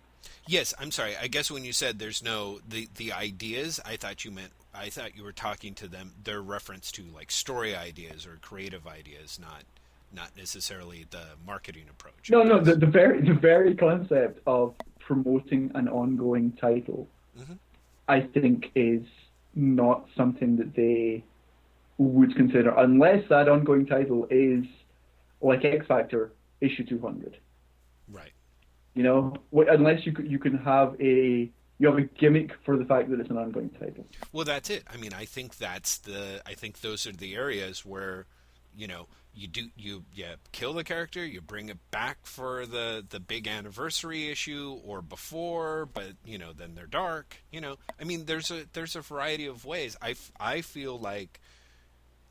Yes, 0.48 0.74
I'm 0.80 0.92
sorry. 0.92 1.18
I 1.18 1.28
guess 1.28 1.52
when 1.52 1.66
you 1.66 1.74
said 1.74 2.00
there's 2.00 2.24
no 2.24 2.62
the 2.66 2.88
the 2.96 3.12
ideas, 3.12 3.82
I 3.86 3.98
thought 3.98 4.24
you 4.24 4.32
meant 4.32 4.54
I 4.74 4.90
thought 4.90 5.18
you 5.18 5.26
were 5.26 5.34
talking 5.34 5.74
to 5.76 5.90
them 5.90 6.14
their 6.24 6.42
reference 6.42 6.90
to 6.94 7.04
like 7.14 7.32
story 7.32 7.76
ideas 7.76 8.26
or 8.26 8.40
creative 8.42 8.88
ideas, 8.88 9.40
not 9.42 9.64
not 10.14 10.36
necessarily 10.38 11.06
the 11.10 11.24
marketing 11.46 11.86
approach. 11.90 12.30
No, 12.30 12.44
no. 12.44 12.60
The, 12.60 12.76
the 12.76 12.86
very 12.86 13.22
the 13.22 13.34
very 13.34 13.76
concept 13.76 14.42
of 14.48 14.74
promoting 15.00 15.72
an 15.76 15.88
ongoing 15.88 16.52
title, 16.54 17.08
Mhm. 17.38 17.58
I 18.08 18.22
think, 18.22 18.72
is 18.76 19.04
not 19.56 20.08
something 20.16 20.56
that 20.58 20.76
they 20.76 21.24
would 21.98 22.36
consider 22.36 22.70
unless 22.78 23.28
that 23.30 23.50
ongoing 23.50 23.86
title 23.86 24.26
is 24.30 24.64
like 25.42 25.66
X 25.66 25.86
Factor 25.88 26.32
issue 26.62 26.86
two 26.86 27.00
hundred. 27.00 27.38
Right. 28.12 28.32
You 28.96 29.04
know, 29.04 29.34
unless 29.52 30.06
you 30.06 30.14
you 30.24 30.40
can 30.40 30.58
have 30.60 30.96
a 31.00 31.50
you 31.82 31.88
have 31.88 31.98
a 31.98 32.02
gimmick 32.04 32.52
for 32.66 32.76
the 32.78 32.84
fact 32.86 33.10
that 33.10 33.20
it's 33.22 33.30
an 33.30 33.38
ongoing 33.38 33.70
title. 33.70 34.06
Well, 34.34 34.44
that's 34.44 34.70
it. 34.70 34.84
I 34.94 34.98
mean, 34.98 35.14
I 35.14 35.24
think 35.26 35.58
that's 35.58 35.98
the. 36.00 36.42
I 36.46 36.54
think 36.54 36.82
those 36.82 37.08
are 37.08 37.14
the 37.14 37.36
areas 37.36 37.86
where, 37.86 38.26
you 38.80 38.88
know, 38.88 39.08
you 39.34 39.48
do 39.48 39.68
you 39.76 40.06
you 40.14 40.26
kill 40.54 40.74
the 40.74 40.84
character, 40.86 41.26
you 41.26 41.42
bring 41.42 41.68
it 41.68 41.78
back 41.92 42.20
for 42.24 42.66
the 42.66 43.06
the 43.08 43.20
big 43.20 43.46
anniversary 43.48 44.30
issue 44.30 44.80
or 44.86 45.02
before, 45.02 45.86
but 45.86 46.14
you 46.26 46.38
know, 46.38 46.54
then 46.54 46.76
they're 46.76 46.88
dark. 46.88 47.44
You 47.52 47.60
know, 47.60 47.76
I 48.00 48.06
mean, 48.06 48.26
there's 48.26 48.50
a 48.50 48.66
there's 48.72 48.96
a 48.96 49.02
variety 49.02 49.48
of 49.48 49.66
ways. 49.66 49.98
I 50.02 50.16
I 50.40 50.62
feel 50.62 50.98
like. 50.98 51.40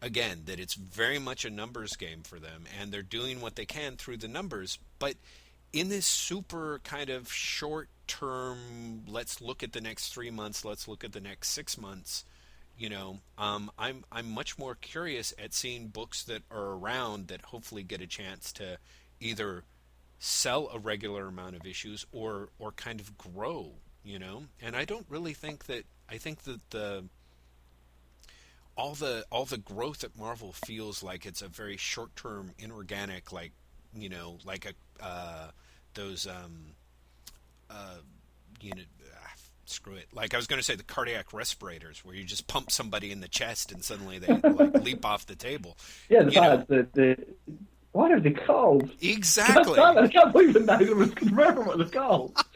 Again, 0.01 0.43
that 0.45 0.61
it's 0.61 0.75
very 0.75 1.19
much 1.19 1.45
a 1.45 1.51
numbers 1.51 1.97
game 1.97 2.23
for 2.23 2.39
them, 2.39 2.67
and 2.79 2.93
they're 2.93 3.03
doing 3.03 3.41
what 3.41 3.57
they 3.57 3.67
can 3.67 3.97
through 3.97 4.19
the 4.19 4.29
numbers. 4.29 4.79
But 5.01 5.17
in 5.73 5.89
this 5.89 6.07
super 6.07 6.81
kind 6.85 7.11
of 7.11 7.33
short 7.33 7.89
term, 8.07 9.03
let's 9.09 9.41
look 9.41 9.65
at 9.65 9.73
the 9.73 9.81
next 9.81 10.15
three 10.15 10.31
months, 10.31 10.65
let's 10.65 10.87
look 10.87 11.03
at 11.03 11.11
the 11.11 11.21
next 11.21 11.49
six 11.49 11.77
months. 11.77 12.25
You 12.79 12.91
know, 12.91 13.19
um, 13.37 13.73
I'm 13.77 14.05
I'm 14.13 14.31
much 14.31 14.57
more 14.57 14.77
curious 14.77 15.35
at 15.37 15.53
seeing 15.53 15.89
books 15.89 16.23
that 16.25 16.43
are 16.51 16.75
around 16.75 17.27
that 17.29 17.43
hopefully 17.43 17.83
get 17.83 18.01
a 18.01 18.07
chance 18.07 18.53
to 18.53 18.79
either 19.21 19.65
sell 20.21 20.69
a 20.73 20.79
regular 20.79 21.27
amount 21.27 21.57
of 21.57 21.67
issues 21.67 22.07
or 22.13 22.51
or 22.59 22.71
kind 22.73 23.01
of 23.01 23.19
grow. 23.19 23.73
You 24.05 24.21
know, 24.21 24.45
and 24.63 24.77
I 24.77 24.85
don't 24.85 25.07
really 25.09 25.35
think 25.35 25.67
that 25.67 25.85
I 26.09 26.19
think 26.19 26.45
that 26.45 26.71
the 26.71 27.05
all 28.77 28.95
the 28.95 29.25
all 29.31 29.45
the 29.45 29.59
growth 29.59 30.05
at 30.05 30.17
Marvel 30.17 30.53
feels 30.53 31.03
like 31.03 31.27
it's 31.27 31.43
a 31.43 31.49
very 31.49 31.77
short 31.77 32.15
term, 32.15 32.53
inorganic, 32.61 33.33
like 33.33 33.51
you 33.93 34.09
know, 34.09 34.39
like 34.45 34.67
a 34.67 35.05
uh, 35.05 35.51
those 35.95 36.29
um, 36.29 36.75
uh, 37.69 37.97
you 38.61 38.71
know, 38.71 38.83
screw 39.69 39.95
it. 39.95 40.07
Like 40.13 40.35
I 40.35 40.37
was 40.37 40.47
going 40.47 40.59
to 40.59 40.65
say 40.65 40.75
the 40.75 40.83
cardiac 40.83 41.33
respirators, 41.33 42.05
where 42.05 42.15
you 42.15 42.25
just 42.25 42.47
pump 42.47 42.71
somebody 42.71 43.13
in 43.13 43.21
the 43.21 43.29
chest 43.29 43.73
and 43.73 43.85
suddenly 43.85 44.19
they 44.19 44.35
like 44.35 44.75
leap 44.83 45.05
off 45.05 45.27
the 45.27 45.37
table. 45.37 45.77
Yeah, 46.09 46.23
the 46.23 46.31
know- 46.31 46.41
fact 46.41 46.95
the 46.95 47.17
what 47.93 48.13
are 48.13 48.21
they 48.21 48.31
called? 48.31 48.91
Exactly. 49.01 49.79
I 49.81 50.09
can't 50.09 50.33
believe 50.33 50.55
that 50.55 50.65
neither 50.65 50.93
of 50.93 51.01
us 51.01 51.15
can 51.15 51.35
remember 51.35 51.63
what 51.63 51.79
they're 51.79 51.89
called. 51.89 52.37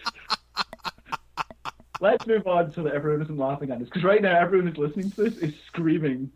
Let's 2.01 2.27
move 2.27 2.47
on 2.47 2.73
so 2.73 2.83
that 2.83 2.95
everyone 2.95 3.23
isn't 3.23 3.39
laughing 3.39 3.71
at 3.71 3.81
us. 3.81 3.85
Because 3.85 4.05
right 4.05 4.21
now, 4.21 4.39
everyone 4.39 4.69
who's 4.69 4.79
listening 4.79 5.11
to 5.13 5.23
this 5.23 5.39
is 5.39 5.55
screaming. 5.67 6.31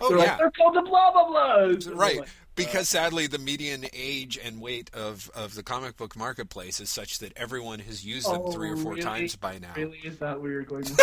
Oh 0.00 0.08
they're 0.08 0.18
yeah. 0.18 0.24
like, 0.24 0.38
they're 0.38 0.50
called 0.50 0.74
the 0.74 0.82
blah 0.82 1.12
blah 1.12 1.30
blahs. 1.30 1.88
Right, 1.94 2.18
like, 2.18 2.28
because 2.54 2.88
sadly 2.88 3.26
the 3.26 3.38
median 3.38 3.84
age 3.92 4.38
and 4.42 4.60
weight 4.60 4.90
of, 4.94 5.30
of 5.34 5.54
the 5.54 5.62
comic 5.62 5.96
book 5.96 6.16
marketplace 6.16 6.80
is 6.80 6.90
such 6.90 7.18
that 7.18 7.32
everyone 7.36 7.78
has 7.80 8.04
used 8.04 8.26
them 8.30 8.40
Oh, 8.44 8.52
three 8.52 8.70
or 8.70 8.74
oh, 8.74 8.78
four 8.78 8.92
really? 8.92 9.02
times 9.02 9.36
by 9.36 9.58
now. 9.58 9.72
Really, 9.76 9.98
is 10.04 10.18
that 10.18 10.40
where 10.40 10.50
you're 10.50 10.62
going? 10.62 10.84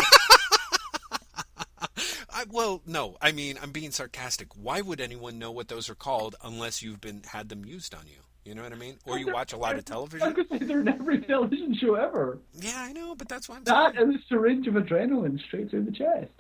I, 2.33 2.45
well, 2.49 2.81
no, 2.85 3.17
I 3.21 3.31
mean 3.33 3.57
I'm 3.61 3.71
being 3.71 3.91
sarcastic. 3.91 4.47
Why 4.55 4.81
would 4.81 5.01
anyone 5.01 5.37
know 5.37 5.51
what 5.51 5.67
those 5.67 5.89
are 5.89 5.95
called 5.95 6.35
unless 6.43 6.81
you've 6.81 7.01
been 7.01 7.23
had 7.25 7.49
them 7.49 7.65
used 7.65 7.93
on 7.93 8.07
you? 8.07 8.19
You 8.45 8.55
know 8.55 8.63
what 8.63 8.71
I 8.71 8.75
mean? 8.75 8.97
Or 9.05 9.19
you 9.19 9.31
watch 9.31 9.53
a 9.53 9.57
lot 9.57 9.75
of 9.75 9.85
television 9.85 10.27
I 10.27 10.31
could 10.31 10.49
say 10.49 10.57
they're 10.59 10.81
in 10.81 10.87
every 10.87 11.19
television 11.21 11.75
show 11.75 11.95
ever. 11.95 12.39
Yeah, 12.53 12.73
I 12.77 12.93
know, 12.93 13.13
but 13.15 13.27
that's 13.29 13.49
I'm 13.49 13.63
That 13.65 13.93
saying. 13.95 14.07
and 14.07 14.15
a 14.15 14.19
syringe 14.27 14.65
of 14.67 14.73
adrenaline 14.75 15.39
straight 15.45 15.69
through 15.69 15.83
the 15.85 15.91
chest. 15.91 16.31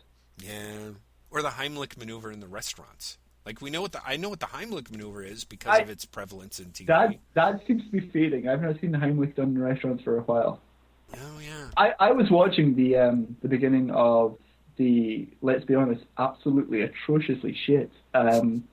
Yeah, 0.41 0.91
or 1.29 1.41
the 1.41 1.49
Heimlich 1.49 1.97
maneuver 1.97 2.31
in 2.31 2.39
the 2.39 2.47
restaurants. 2.47 3.17
Like 3.45 3.61
we 3.61 3.69
know 3.69 3.81
what 3.81 3.91
the 3.91 4.01
I 4.05 4.17
know 4.17 4.29
what 4.29 4.39
the 4.39 4.45
Heimlich 4.47 4.91
maneuver 4.91 5.23
is 5.23 5.43
because 5.45 5.73
I- 5.79 5.81
of 5.81 5.89
its 5.89 6.05
prevalence 6.05 6.59
in 6.59 6.67
TV. 6.67 6.87
That 6.87 7.15
that 7.33 7.61
seems 7.67 7.83
to 7.85 7.91
be 7.91 7.99
fading. 8.11 8.47
I've 8.47 8.61
not 8.61 8.79
seen 8.79 8.91
the 8.91 8.97
Heimlich 8.97 9.35
done 9.35 9.49
in 9.49 9.61
restaurants 9.61 10.03
for 10.03 10.17
a 10.17 10.21
while. 10.21 10.61
Oh 11.15 11.39
yeah. 11.43 11.67
I, 11.75 11.93
I 11.99 12.11
was 12.11 12.29
watching 12.29 12.75
the 12.75 12.97
um, 12.97 13.35
the 13.41 13.47
beginning 13.47 13.91
of 13.91 14.37
the 14.77 15.27
let's 15.41 15.65
be 15.65 15.75
honest, 15.75 16.03
absolutely 16.17 16.81
atrociously 16.81 17.57
shit 17.65 17.91
um, 18.13 18.63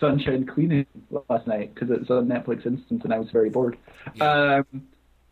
Sunshine 0.00 0.46
Cleaning 0.46 0.86
last 1.28 1.46
night 1.46 1.74
because 1.74 1.90
it's 1.90 2.10
on 2.10 2.26
Netflix 2.26 2.66
Instant 2.66 3.04
and 3.04 3.12
I 3.12 3.18
was 3.18 3.30
very 3.30 3.50
bored. 3.50 3.76
Yeah. 4.14 4.62
Um, 4.72 4.82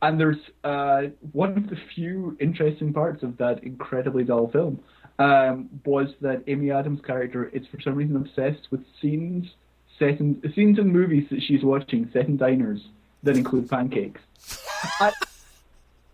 and 0.02 0.18
there's 0.18 0.38
uh, 0.64 1.02
one 1.32 1.56
of 1.56 1.68
the 1.70 1.76
few 1.94 2.36
interesting 2.40 2.92
parts 2.92 3.22
of 3.22 3.36
that 3.38 3.62
incredibly 3.62 4.24
dull 4.24 4.50
film 4.50 4.80
um, 5.18 5.68
was 5.84 6.08
that 6.20 6.42
Amy 6.46 6.70
Adams' 6.70 7.00
character 7.04 7.46
is 7.48 7.66
for 7.68 7.80
some 7.80 7.94
reason 7.94 8.16
obsessed 8.16 8.70
with 8.70 8.80
scenes 9.00 9.46
set 9.98 10.20
in 10.20 10.42
scenes 10.54 10.78
in 10.78 10.88
movies 10.88 11.28
that 11.30 11.42
she's 11.42 11.62
watching 11.62 12.08
set 12.12 12.26
in 12.26 12.36
diners 12.36 12.80
that 13.22 13.36
include 13.36 13.68
pancakes. 13.68 14.20
I, 15.00 15.12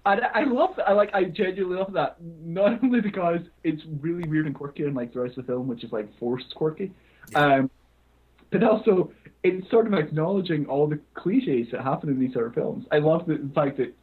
I, 0.04 0.18
I 0.34 0.44
love 0.44 0.76
that. 0.76 0.88
I 0.88 0.92
like. 0.92 1.14
I 1.14 1.24
genuinely 1.24 1.78
love 1.78 1.92
that. 1.92 2.16
Not 2.44 2.82
only 2.82 3.00
because 3.00 3.40
it's 3.64 3.82
really 4.00 4.28
weird 4.28 4.46
and 4.46 4.54
quirky, 4.54 4.84
and 4.84 4.94
like 4.94 5.12
the 5.12 5.20
rest 5.20 5.38
of 5.38 5.46
the 5.46 5.52
film, 5.52 5.68
which 5.68 5.84
is 5.84 5.92
like 5.92 6.08
forced 6.18 6.54
quirky, 6.54 6.92
um, 7.34 7.70
but 8.50 8.62
also 8.62 9.12
it's 9.44 9.70
sort 9.70 9.86
of 9.86 9.94
acknowledging 9.94 10.66
all 10.66 10.86
the 10.86 10.98
cliches 11.14 11.68
that 11.70 11.82
happen 11.82 12.08
in 12.08 12.18
these 12.18 12.32
sort 12.32 12.46
of 12.46 12.54
films. 12.54 12.84
I 12.90 12.98
love 12.98 13.26
the 13.26 13.48
fact 13.54 13.76
that 13.76 13.94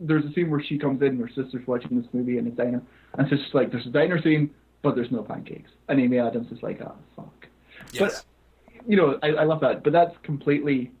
there's 0.00 0.24
a 0.24 0.32
scene 0.32 0.50
where 0.50 0.62
she 0.62 0.78
comes 0.78 1.00
in, 1.00 1.08
and 1.08 1.20
her 1.20 1.28
sister's 1.28 1.66
watching 1.66 2.00
this 2.00 2.08
movie 2.12 2.38
in 2.38 2.46
a 2.46 2.50
diner, 2.50 2.82
and 3.14 3.26
it's 3.26 3.42
just 3.42 3.54
like 3.54 3.70
there's 3.70 3.86
a 3.86 3.90
diner 3.90 4.20
scene, 4.20 4.50
but 4.82 4.94
there's 4.94 5.10
no 5.10 5.22
pancakes, 5.22 5.70
and 5.88 6.00
Amy 6.00 6.18
Adams 6.18 6.50
is 6.52 6.62
like, 6.62 6.80
oh 6.82 6.94
fuck. 7.16 7.46
Yes. 7.92 8.00
But 8.00 8.24
you 8.86 8.96
know, 8.96 9.18
I, 9.22 9.28
I 9.28 9.44
love 9.44 9.60
that, 9.60 9.82
but 9.82 9.92
that's 9.92 10.14
completely 10.22 10.92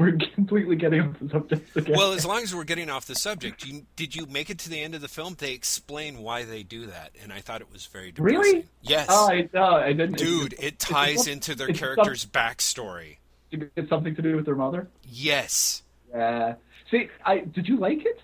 we're 0.00 0.16
completely 0.34 0.76
getting 0.76 1.00
off 1.02 1.18
the 1.20 1.28
subject 1.28 1.76
again. 1.76 1.94
Well, 1.96 2.12
as 2.12 2.24
long 2.24 2.42
as 2.42 2.54
we're 2.54 2.64
getting 2.64 2.90
off 2.90 3.06
the 3.06 3.14
subject, 3.14 3.64
you, 3.64 3.86
did 3.96 4.16
you 4.16 4.26
make 4.26 4.50
it 4.50 4.58
to 4.60 4.70
the 4.70 4.80
end 4.82 4.94
of 4.94 5.00
the 5.00 5.08
film? 5.08 5.36
They 5.38 5.52
explain 5.52 6.18
why 6.18 6.44
they 6.44 6.62
do 6.62 6.86
that, 6.86 7.12
and 7.22 7.32
I 7.32 7.40
thought 7.40 7.60
it 7.60 7.70
was 7.70 7.86
very 7.86 8.10
depressing. 8.10 8.40
Really? 8.40 8.66
Yes. 8.82 9.06
Oh, 9.10 9.30
I, 9.30 9.48
no, 9.52 9.62
I 9.62 9.92
didn't. 9.92 10.16
Dude, 10.16 10.54
it 10.58 10.78
ties 10.78 11.26
into 11.26 11.54
their 11.54 11.68
character's 11.68 12.24
backstory. 12.24 13.18
It's 13.52 13.88
something 13.88 14.14
to 14.14 14.22
do 14.22 14.36
with 14.36 14.46
their 14.46 14.54
mother. 14.54 14.88
Yes. 15.04 15.82
Yeah. 16.12 16.54
See, 16.90 17.08
I 17.24 17.40
did 17.40 17.68
you 17.68 17.76
like 17.76 18.04
it? 18.04 18.20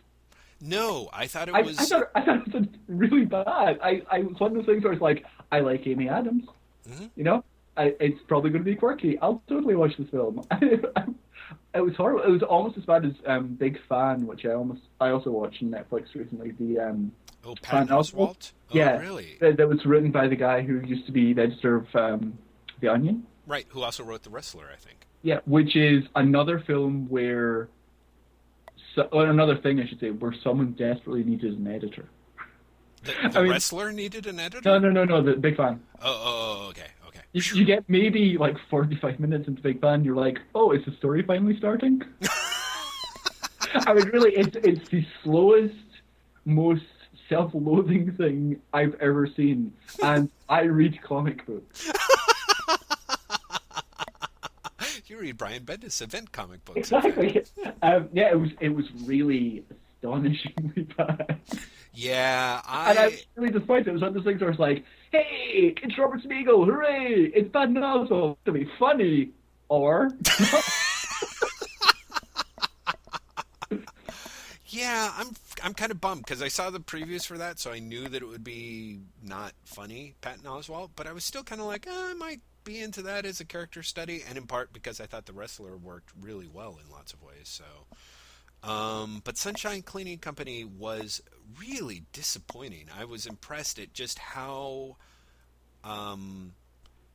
No, 0.61 1.11
I 1.13 1.27
thought 1.27 1.49
it 1.49 1.65
was. 1.65 1.79
I 1.79 1.85
thought 1.85 2.11
I 2.15 2.21
thought 2.23 2.47
it 2.47 2.55
was 2.55 2.67
really 2.89 3.25
bad. 3.25 3.47
I, 3.83 4.03
I 4.11 4.21
was 4.21 4.39
one 4.41 4.53
of 4.53 4.57
those 4.57 4.67
things 4.67 4.83
where 4.83 4.93
it's 4.93 5.03
like 5.03 5.25
I 5.53 5.61
like 5.61 5.87
Amy 5.87 6.09
Adams. 6.09 6.45
Mhm. 6.89 7.11
You 7.17 7.25
know, 7.25 7.45
I, 7.77 7.95
it's 8.01 8.21
probably 8.27 8.51
going 8.51 8.65
to 8.65 8.71
be 8.71 8.77
quirky. 8.77 9.19
I'll 9.19 9.43
totally 9.49 9.75
watch 9.75 9.97
this 9.99 10.09
film. 10.09 10.47
it 11.75 11.81
was 11.81 11.95
horrible. 11.97 12.23
It 12.23 12.31
was 12.31 12.43
almost 12.43 12.77
as 12.79 12.85
bad 12.85 13.05
as 13.05 13.13
um, 13.27 13.49
Big 13.55 13.79
Fan, 13.89 14.27
which 14.27 14.45
I 14.45 14.53
almost 14.53 14.83
I 15.01 15.11
also 15.11 15.31
watched 15.31 15.63
on 15.63 15.71
Netflix 15.71 16.15
recently. 16.15 16.53
The 16.53 16.81
um, 16.81 17.13
oh, 17.45 17.55
Patton 17.63 17.89
Oswalt? 17.89 18.53
Oh, 18.71 18.77
yeah, 18.77 18.99
really? 18.99 19.37
that, 19.41 19.57
that 19.59 19.69
was 19.69 19.85
written 19.85 20.11
by 20.11 20.27
the 20.29 20.37
guy 20.37 20.63
who 20.63 20.81
used 20.81 21.07
to 21.07 21.13
be 21.13 21.33
the 21.33 21.43
editor 21.43 21.77
of 21.77 21.95
um, 21.95 22.39
The 22.81 22.89
Onion. 22.89 23.27
Right, 23.47 23.67
who 23.69 23.83
also 23.83 24.03
wrote 24.03 24.23
The 24.23 24.31
Wrestler, 24.31 24.69
I 24.73 24.77
think. 24.77 25.07
Yeah, 25.23 25.41
which 25.45 25.77
is 25.77 26.05
another 26.15 26.61
film 26.67 27.09
where, 27.09 27.69
so, 28.95 29.03
or 29.13 29.27
another 29.27 29.57
thing 29.57 29.79
I 29.81 29.87
should 29.87 30.01
say, 30.01 30.11
where 30.11 30.35
someone 30.43 30.73
desperately 30.73 31.23
needed 31.23 31.59
an 31.59 31.69
editor. 31.69 32.09
The, 33.05 33.13
I 33.25 33.29
the 33.29 33.43
mean- 33.43 33.53
Wrestler 33.53 33.93
needed 33.93 34.27
an 34.27 34.41
editor? 34.41 34.69
No, 34.69 34.79
no, 34.79 34.91
no, 34.91 35.05
no. 35.05 35.23
The 35.23 35.35
Big 35.39 35.57
Fan. 35.57 35.81
Oh, 36.03 36.05
oh, 36.05 36.63
oh, 36.65 36.69
okay. 36.71 36.89
You, 37.37 37.43
you 37.55 37.65
get 37.67 37.85
maybe 37.87 38.39
like 38.39 38.57
forty-five 38.71 39.21
minutes 39.21 39.47
into 39.47 39.61
Big 39.61 39.79
Bang, 39.79 40.03
you're 40.03 40.17
like, 40.17 40.39
oh, 40.55 40.71
is 40.73 40.83
the 40.87 40.93
story 40.93 41.23
finally 41.23 41.55
starting? 41.59 42.01
I 43.75 43.93
mean, 43.93 44.07
really, 44.09 44.35
it's 44.35 44.57
it's 44.57 44.89
the 44.89 45.05
slowest, 45.23 45.75
most 46.47 46.85
self-loathing 47.29 48.13
thing 48.13 48.59
I've 48.73 48.95
ever 49.03 49.27
seen, 49.27 49.75
and 50.03 50.31
I 50.49 50.63
read 50.63 51.03
comic 51.03 51.45
books. 51.47 51.93
You 55.09 55.21
read 55.21 55.37
Brian 55.37 55.65
Bendis 55.65 56.03
event 56.03 56.33
comic 56.33 56.65
books. 56.65 56.79
Exactly. 56.79 57.45
Um, 57.83 58.09
yeah, 58.13 58.31
it 58.33 58.41
was 58.41 58.51
it 58.61 58.71
was 58.71 58.87
really 59.05 59.63
astonishingly 60.03 60.83
bad. 60.97 61.41
Yeah, 61.93 62.61
And 62.85 62.99
I 62.99 63.05
I. 63.05 63.07
was 63.07 63.27
really 63.37 63.51
disappointed. 63.53 63.89
It 63.89 63.93
was 63.93 64.03
one 64.03 64.09
of 64.09 64.15
those 64.15 64.25
things 64.25 64.41
where 64.41 64.51
it's 64.51 64.59
like, 64.61 64.85
hey, 65.13 65.75
it's 65.83 65.99
Robert 65.99 66.23
Spiegel, 66.23 66.65
hooray! 66.65 67.31
It's 67.35 67.51
bad 67.51 67.73
novel 67.73 68.39
to 68.45 68.53
be 68.53 68.69
funny, 68.79 69.33
or 69.69 70.11
Yeah, 74.65 75.13
I'm 75.17 75.29
I'm 75.63 75.75
kind 75.75 75.93
of 75.93 76.01
bummed 76.01 76.23
because 76.25 76.43
I 76.43 76.49
saw 76.49 76.71
the 76.71 76.81
previews 76.81 77.25
for 77.27 77.39
that, 77.39 77.59
so 77.61 77.71
I 77.73 77.79
knew 77.79 78.09
that 78.09 78.21
it 78.23 78.27
would 78.27 78.45
be 78.45 78.99
not 79.23 79.53
funny, 79.65 80.15
Patton 80.21 80.45
Oswalt. 80.45 80.91
But 80.97 81.07
I 81.07 81.13
was 81.13 81.25
still 81.25 81.45
kind 81.45 81.61
of 81.61 81.67
like, 81.67 81.87
eh, 81.87 81.91
I 81.93 82.15
might 82.15 82.41
be 82.65 82.81
into 82.81 83.01
that 83.03 83.25
as 83.25 83.41
a 83.41 83.45
character 83.45 83.83
study, 83.83 84.23
and 84.29 84.37
in 84.37 84.47
part 84.47 84.73
because 84.73 85.01
I 85.01 85.07
thought 85.07 85.27
the 85.27 85.33
wrestler 85.33 85.77
worked 85.77 86.11
really 86.21 86.49
well 86.53 86.79
in 86.85 86.91
lots 86.91 87.13
of 87.13 87.23
ways. 87.23 87.49
So, 87.49 87.65
um, 88.63 89.23
but 89.25 89.37
Sunshine 89.37 89.83
Cleaning 89.83 90.19
Company 90.19 90.65
was 90.65 91.23
really 91.61 92.05
disappointing. 92.13 92.87
I 92.97 93.05
was 93.05 93.27
impressed 93.27 93.79
at 93.79 93.93
just 93.93 94.19
how, 94.19 94.97
um, 95.85 96.55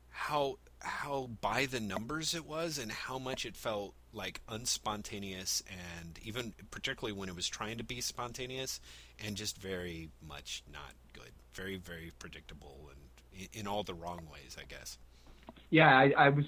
how 0.10 0.58
how 0.84 1.30
by 1.41 1.67
the 1.67 1.80
numbers 1.80 2.34
it 2.34 2.45
was, 2.45 2.77
and 2.77 2.91
how 2.91 3.19
much 3.19 3.45
it 3.45 3.56
felt 3.56 3.93
like 4.13 4.41
unspontaneous, 4.47 5.62
and 5.69 6.19
even 6.23 6.54
particularly 6.71 7.17
when 7.17 7.30
it 7.30 7.36
was 7.36 7.47
trying 7.47 7.77
to 7.77 7.84
be 7.84 8.01
spontaneous, 8.01 8.80
and 9.23 9.36
just 9.36 9.58
very 9.58 10.10
much 10.27 10.63
not 10.71 10.93
good, 11.13 11.32
very 11.54 11.77
very 11.77 12.12
predictable, 12.19 12.89
and 12.89 13.41
in, 13.54 13.62
in 13.62 13.67
all 13.67 13.84
the 13.84 13.93
wrong 13.93 14.27
ways, 14.32 14.58
I 14.60 14.63
guess. 14.67 14.97
yeah, 15.69 15.95
I, 15.97 16.13
I 16.17 16.30
was 16.30 16.45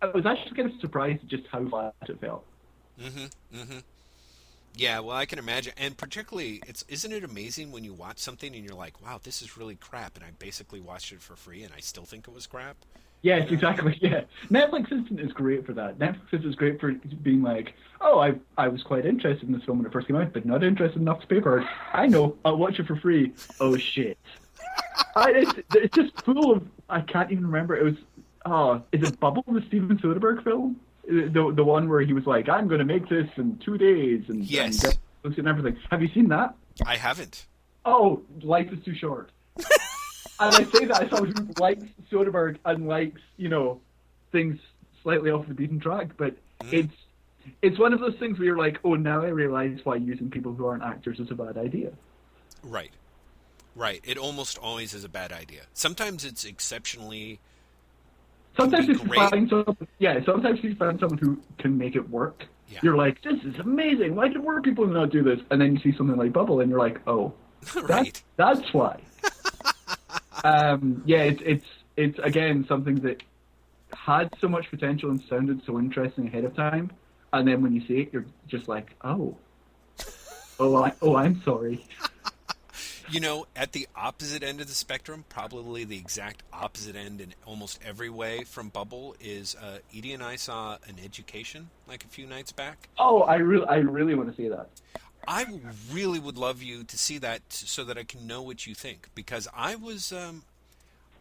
I 0.00 0.06
was 0.06 0.26
actually 0.26 0.56
kind 0.56 0.72
of 0.72 0.80
surprised 0.80 1.22
at 1.22 1.28
just 1.28 1.44
how 1.50 1.68
flat 1.68 1.94
it 2.08 2.20
felt. 2.20 2.44
Mm-hmm. 3.00 3.56
Mm-hmm. 3.56 3.78
Yeah, 4.74 5.00
well, 5.00 5.16
I 5.16 5.26
can 5.26 5.38
imagine, 5.38 5.74
and 5.76 5.96
particularly, 5.96 6.62
it's 6.66 6.82
isn't 6.88 7.12
it 7.12 7.24
amazing 7.24 7.72
when 7.72 7.84
you 7.84 7.92
watch 7.92 8.18
something 8.18 8.54
and 8.54 8.64
you're 8.64 8.74
like, 8.74 9.02
"Wow, 9.02 9.20
this 9.22 9.42
is 9.42 9.56
really 9.58 9.74
crap," 9.76 10.16
and 10.16 10.24
I 10.24 10.30
basically 10.38 10.80
watched 10.80 11.12
it 11.12 11.20
for 11.20 11.36
free, 11.36 11.62
and 11.62 11.72
I 11.76 11.80
still 11.80 12.04
think 12.04 12.26
it 12.26 12.34
was 12.34 12.46
crap. 12.46 12.76
Yes, 13.20 13.50
exactly. 13.50 13.98
Yeah, 14.00 14.22
Netflix 14.50 14.90
Instant 14.90 15.20
is 15.20 15.32
great 15.32 15.64
for 15.64 15.72
that. 15.74 15.98
Netflix 15.98 16.32
Instant 16.32 16.46
is 16.46 16.54
great 16.56 16.80
for 16.80 16.92
being 17.22 17.42
like, 17.42 17.74
oh, 18.00 18.18
I 18.18 18.34
I 18.56 18.68
was 18.68 18.82
quite 18.82 19.04
interested 19.04 19.46
in 19.46 19.54
this 19.54 19.62
film 19.64 19.78
when 19.78 19.86
it 19.86 19.92
first 19.92 20.06
came 20.06 20.16
out, 20.16 20.32
but 20.32 20.46
not 20.46 20.64
interested 20.64 21.00
enough 21.00 21.20
to 21.20 21.26
pay 21.26 21.40
for 21.40 21.58
it. 21.60 21.66
I 21.92 22.06
know, 22.06 22.36
I'll 22.44 22.56
watch 22.56 22.80
it 22.80 22.86
for 22.86 22.96
free. 22.96 23.32
Oh 23.60 23.76
shit! 23.76 24.18
I, 25.14 25.32
it's, 25.32 25.52
it's 25.74 25.94
just 25.94 26.20
full 26.24 26.50
of. 26.52 26.66
I 26.88 27.02
can't 27.02 27.30
even 27.30 27.46
remember. 27.46 27.76
It 27.76 27.84
was. 27.84 27.94
Oh, 28.44 28.82
is 28.90 29.08
it 29.08 29.20
Bubble, 29.20 29.44
the 29.46 29.62
Steven 29.68 29.98
Soderbergh 29.98 30.42
film? 30.42 30.80
The 31.04 31.52
the 31.54 31.64
one 31.64 31.88
where 31.88 32.00
he 32.00 32.12
was 32.12 32.26
like, 32.26 32.48
I'm 32.48 32.68
going 32.68 32.78
to 32.78 32.84
make 32.84 33.08
this 33.08 33.28
in 33.36 33.58
two 33.58 33.76
days 33.76 34.24
and 34.28 34.44
Yes. 34.44 34.84
and, 34.84 34.98
get- 35.24 35.38
and 35.38 35.48
everything. 35.48 35.76
Have 35.90 36.02
you 36.02 36.08
seen 36.14 36.28
that? 36.28 36.54
I 36.86 36.96
haven't. 36.96 37.46
Oh, 37.84 38.22
life 38.42 38.72
is 38.72 38.82
too 38.84 38.94
short. 38.94 39.30
and 39.56 39.66
I 40.38 40.64
say 40.64 40.84
that 40.86 41.02
as 41.02 41.10
someone 41.10 41.34
who 41.36 41.62
likes 41.62 41.84
Soderbergh 42.10 42.58
and 42.64 42.86
likes, 42.86 43.20
you 43.36 43.48
know, 43.48 43.80
things 44.30 44.58
slightly 45.02 45.30
off 45.30 45.46
the 45.48 45.54
beaten 45.54 45.80
track, 45.80 46.10
but 46.16 46.36
mm. 46.60 46.72
it's 46.72 46.94
it's 47.60 47.78
one 47.78 47.92
of 47.92 48.00
those 48.00 48.14
things 48.16 48.38
where 48.38 48.46
you're 48.46 48.58
like, 48.58 48.78
oh, 48.84 48.94
now 48.94 49.22
I 49.22 49.28
realize 49.28 49.80
why 49.84 49.96
using 49.96 50.30
people 50.30 50.54
who 50.54 50.66
aren't 50.66 50.82
actors 50.82 51.18
is 51.18 51.30
a 51.30 51.34
bad 51.34 51.58
idea. 51.58 51.92
Right. 52.62 52.92
Right. 53.74 54.00
It 54.04 54.16
almost 54.16 54.58
always 54.58 54.94
is 54.94 55.04
a 55.04 55.08
bad 55.08 55.32
idea. 55.32 55.62
Sometimes 55.72 56.24
it's 56.24 56.44
exceptionally. 56.44 57.40
Sometimes 58.56 58.88
if 58.88 59.02
you 59.02 59.08
find 59.14 59.48
someone, 59.48 59.76
yeah, 59.98 60.20
sometimes 60.24 60.58
if 60.58 60.64
you 60.64 60.74
find 60.74 61.00
someone 61.00 61.18
who 61.18 61.38
can 61.58 61.76
make 61.78 61.96
it 61.96 62.08
work, 62.10 62.44
Yeah. 62.68 62.80
you're 62.82 62.96
like, 62.96 63.22
this 63.22 63.40
is 63.44 63.58
amazing. 63.58 64.14
Why 64.14 64.28
did 64.28 64.42
more 64.42 64.60
people 64.60 64.86
not 64.86 65.10
do 65.10 65.22
this? 65.22 65.40
And 65.50 65.60
then 65.60 65.74
you 65.76 65.80
see 65.80 65.96
something 65.96 66.16
like 66.16 66.32
Bubble, 66.32 66.60
and 66.60 66.68
you're 66.70 66.78
like, 66.78 67.00
oh, 67.06 67.32
right. 67.84 68.22
That's, 68.36 68.60
that's 68.60 68.74
why. 68.74 69.00
um, 70.44 71.02
yeah, 71.06 71.22
it's 71.22 71.42
it's 71.44 71.66
it's 71.96 72.18
again 72.22 72.64
something 72.68 72.96
that 72.96 73.22
had 73.94 74.28
so 74.40 74.48
much 74.48 74.68
potential 74.70 75.10
and 75.10 75.22
sounded 75.28 75.62
so 75.64 75.78
interesting 75.78 76.26
ahead 76.26 76.44
of 76.44 76.54
time, 76.56 76.90
and 77.32 77.46
then 77.48 77.62
when 77.62 77.72
you 77.72 77.80
see 77.86 78.00
it, 78.00 78.12
you're 78.12 78.26
just 78.48 78.68
like, 78.68 78.90
oh, 79.02 79.36
oh, 80.58 80.82
I, 80.82 80.92
oh, 81.02 81.16
I'm 81.16 81.40
sorry. 81.44 81.84
You 83.12 83.20
know, 83.20 83.44
at 83.54 83.72
the 83.72 83.86
opposite 83.94 84.42
end 84.42 84.62
of 84.62 84.68
the 84.68 84.74
spectrum, 84.74 85.26
probably 85.28 85.84
the 85.84 85.98
exact 85.98 86.42
opposite 86.50 86.96
end 86.96 87.20
in 87.20 87.34
almost 87.44 87.78
every 87.86 88.08
way 88.08 88.44
from 88.44 88.70
Bubble 88.70 89.14
is 89.20 89.54
uh, 89.54 89.80
Edie 89.94 90.14
and 90.14 90.22
I 90.22 90.36
saw 90.36 90.78
an 90.88 90.96
education 91.04 91.68
like 91.86 92.04
a 92.04 92.08
few 92.08 92.26
nights 92.26 92.52
back. 92.52 92.88
Oh, 92.98 93.20
I 93.20 93.34
really, 93.34 93.66
I 93.66 93.76
really 93.76 94.14
want 94.14 94.30
to 94.30 94.34
see 94.34 94.48
that. 94.48 94.70
I 95.28 95.44
really 95.92 96.20
would 96.20 96.38
love 96.38 96.62
you 96.62 96.84
to 96.84 96.98
see 96.98 97.18
that 97.18 97.42
so 97.50 97.84
that 97.84 97.98
I 97.98 98.04
can 98.04 98.26
know 98.26 98.40
what 98.40 98.66
you 98.66 98.74
think 98.74 99.10
because 99.14 99.46
I 99.54 99.74
was, 99.74 100.10
um, 100.10 100.44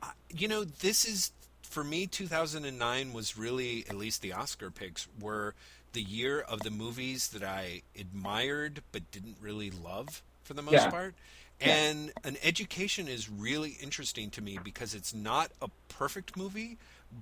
I- 0.01 0.13
you 0.33 0.47
know, 0.47 0.63
this 0.63 1.03
is 1.03 1.33
for 1.61 1.83
me. 1.83 2.07
2009 2.07 3.11
was 3.11 3.37
really, 3.37 3.83
at 3.89 3.97
least 3.97 4.21
the 4.21 4.31
Oscar 4.31 4.71
picks 4.71 5.09
were 5.19 5.55
the 5.91 6.01
year 6.01 6.39
of 6.39 6.61
the 6.61 6.71
movies 6.71 7.27
that 7.31 7.43
I 7.43 7.81
admired 7.99 8.81
but 8.93 9.11
didn't 9.11 9.35
really 9.41 9.69
love 9.69 10.23
for 10.51 10.55
the 10.55 10.61
most 10.61 10.73
Yeah. 10.73 10.91
part. 10.91 11.15
And 11.61 12.11
an 12.25 12.37
education 12.43 13.07
is 13.07 13.29
really 13.29 13.77
interesting 13.81 14.29
to 14.31 14.41
me 14.41 14.59
because 14.61 14.93
it's 14.93 15.13
not 15.13 15.51
a 15.61 15.69
perfect 15.87 16.35
movie, 16.35 16.77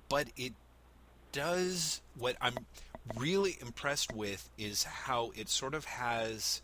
but 0.08 0.30
it 0.36 0.54
does 1.32 2.02
what 2.18 2.38
I'm 2.42 2.56
really 3.18 3.58
impressed 3.62 4.14
with 4.16 4.50
is 4.58 4.84
how 4.84 5.32
it 5.36 5.50
sort 5.50 5.76
of 5.76 5.86
has 5.86 6.62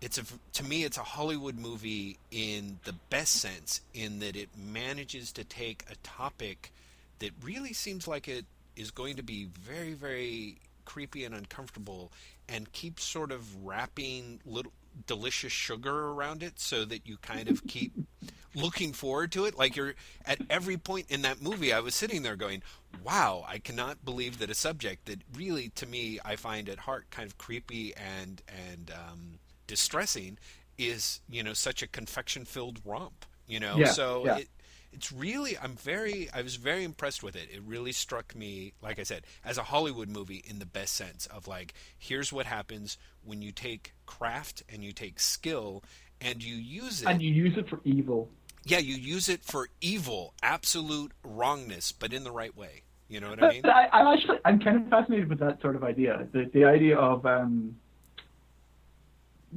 it's 0.00 0.18
a 0.18 0.24
to 0.52 0.64
me 0.64 0.84
it's 0.84 0.98
a 0.98 1.02
Hollywood 1.02 1.58
movie 1.58 2.18
in 2.30 2.78
the 2.84 2.94
best 3.10 3.34
sense 3.40 3.80
in 3.94 4.18
that 4.20 4.36
it 4.36 4.48
manages 4.56 5.32
to 5.32 5.44
take 5.44 5.84
a 5.90 5.94
topic 6.02 6.72
that 7.20 7.30
really 7.42 7.72
seems 7.72 8.06
like 8.06 8.28
it 8.28 8.44
is 8.76 8.90
going 8.90 9.16
to 9.16 9.22
be 9.22 9.44
very 9.44 9.94
very 9.94 10.56
creepy 10.84 11.24
and 11.24 11.34
uncomfortable 11.34 12.10
and 12.48 12.72
keep 12.72 13.00
sort 13.00 13.32
of 13.32 13.64
wrapping 13.64 14.40
little 14.44 14.72
delicious 15.06 15.52
sugar 15.52 16.08
around 16.08 16.42
it 16.42 16.58
so 16.58 16.84
that 16.84 17.06
you 17.06 17.16
kind 17.18 17.48
of 17.48 17.66
keep 17.66 17.92
looking 18.54 18.92
forward 18.92 19.32
to 19.32 19.44
it 19.44 19.58
like 19.58 19.74
you're 19.74 19.94
at 20.24 20.38
every 20.48 20.76
point 20.76 21.06
in 21.08 21.22
that 21.22 21.42
movie 21.42 21.72
I 21.72 21.80
was 21.80 21.94
sitting 21.94 22.22
there 22.22 22.36
going 22.36 22.62
wow 23.02 23.44
I 23.48 23.58
cannot 23.58 24.04
believe 24.04 24.38
that 24.38 24.48
a 24.48 24.54
subject 24.54 25.06
that 25.06 25.20
really 25.34 25.70
to 25.70 25.86
me 25.86 26.20
I 26.24 26.36
find 26.36 26.68
at 26.68 26.78
heart 26.80 27.06
kind 27.10 27.26
of 27.26 27.36
creepy 27.36 27.92
and 27.96 28.42
and 28.48 28.92
um, 28.92 29.38
distressing 29.66 30.38
is 30.78 31.20
you 31.28 31.42
know 31.42 31.52
such 31.52 31.82
a 31.82 31.88
confection 31.88 32.44
filled 32.44 32.80
romp 32.84 33.24
you 33.46 33.58
know 33.58 33.76
Yeah, 33.76 33.88
so 33.88 34.22
yeah. 34.24 34.36
it 34.38 34.48
it's 34.94 35.12
really 35.12 35.58
I'm 35.58 35.76
very 35.76 36.28
I 36.32 36.42
was 36.42 36.56
very 36.56 36.84
impressed 36.84 37.22
with 37.22 37.36
it. 37.36 37.48
It 37.52 37.62
really 37.66 37.92
struck 37.92 38.34
me, 38.34 38.74
like 38.80 38.98
I 38.98 39.02
said, 39.02 39.24
as 39.44 39.58
a 39.58 39.64
Hollywood 39.64 40.08
movie 40.08 40.42
in 40.46 40.58
the 40.58 40.66
best 40.66 40.94
sense 40.94 41.26
of 41.26 41.48
like 41.48 41.74
here's 41.98 42.32
what 42.32 42.46
happens 42.46 42.96
when 43.24 43.42
you 43.42 43.52
take 43.52 43.92
craft 44.06 44.62
and 44.68 44.82
you 44.84 44.92
take 44.92 45.20
skill 45.20 45.82
and 46.20 46.42
you 46.42 46.54
use 46.54 47.02
it. 47.02 47.08
And 47.08 47.20
you 47.20 47.32
use 47.32 47.56
it 47.58 47.68
for 47.68 47.80
evil. 47.84 48.30
yeah, 48.64 48.78
you 48.78 48.94
use 48.94 49.28
it 49.28 49.42
for 49.44 49.68
evil, 49.80 50.32
absolute 50.42 51.12
wrongness, 51.22 51.92
but 51.92 52.12
in 52.12 52.24
the 52.24 52.32
right 52.32 52.56
way. 52.56 52.82
You 53.08 53.20
know 53.20 53.30
what 53.30 53.42
I 53.42 53.50
mean? 53.50 53.62
But 53.62 53.72
I, 53.72 53.88
I'm 53.92 54.16
actually 54.16 54.38
I'm 54.44 54.58
kind 54.60 54.76
of 54.78 54.88
fascinated 54.88 55.28
with 55.28 55.38
that 55.40 55.60
sort 55.60 55.76
of 55.76 55.84
idea. 55.84 56.26
The 56.32 56.50
the 56.52 56.64
idea 56.64 56.96
of 56.96 57.26
um, 57.26 57.76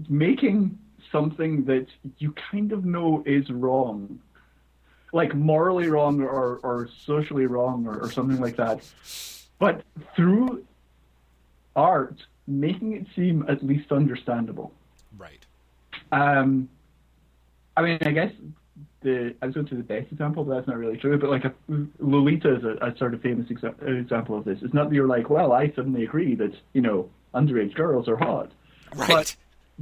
making 0.10 0.78
something 1.12 1.64
that 1.66 1.88
you 2.18 2.34
kind 2.52 2.72
of 2.74 2.84
know 2.84 3.24
is 3.26 3.50
wrong, 3.50 4.20
like 5.14 5.34
morally 5.36 5.88
wrong 5.88 6.22
or 6.22 6.58
or 6.64 6.90
socially 7.06 7.46
wrong 7.46 7.88
or, 7.88 8.00
or 8.00 8.12
something 8.12 8.40
like 8.40 8.58
that, 8.58 8.82
but 9.60 9.84
through 10.16 10.66
art 11.76 12.16
making 12.48 12.94
it 12.94 13.06
seem 13.16 13.46
at 13.48 13.64
least 13.66 13.92
understandable. 13.92 14.72
Right. 15.18 15.46
Um, 16.12 16.70
I 17.76 17.82
mean, 17.82 18.00
I 18.02 18.12
guess 18.12 18.32
the 19.02 19.36
I 19.42 19.46
was 19.46 19.56
going 19.56 19.68
to 19.68 19.76
the 19.76 19.84
best 19.84 20.12
example, 20.12 20.44
but 20.44 20.56
that's 20.56 20.68
not 20.68 20.78
really 20.78 20.98
true. 20.98 21.18
But 21.18 21.30
like 21.30 21.46
a, 21.46 21.54
Lolita 22.00 22.56
is 22.56 22.64
a, 22.64 22.88
a 22.88 22.98
sort 22.98 23.14
of 23.14 23.22
famous 23.22 23.48
exa- 23.50 23.82
example 24.00 24.38
of 24.38 24.46
this. 24.46 24.60
It's 24.62 24.74
not 24.74 24.90
that 24.90 24.96
you're 24.96 25.08
like, 25.08 25.30
well, 25.30 25.52
I 25.54 25.72
suddenly 25.76 26.04
agree 26.04 26.36
that 26.36 26.54
you 26.74 26.82
know 26.82 27.10
underage 27.34 27.76
girls 27.76 28.08
are 28.08 28.18
hot, 28.18 28.52
Right. 28.96 29.08
but 29.08 29.36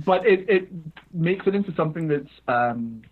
but 0.06 0.26
it 0.26 0.50
it 0.50 0.68
makes 1.14 1.48
it 1.48 1.56
into 1.56 1.74
something 1.76 2.08
that's 2.08 2.32
um, 2.48 3.04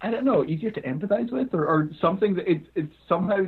I 0.00 0.10
don't 0.10 0.24
know 0.24 0.44
easier 0.44 0.70
to 0.70 0.80
empathize 0.82 1.32
with, 1.32 1.54
or, 1.54 1.66
or 1.66 1.90
something 2.00 2.34
that 2.34 2.48
it 2.50 2.62
it 2.74 2.86
somehow 3.08 3.46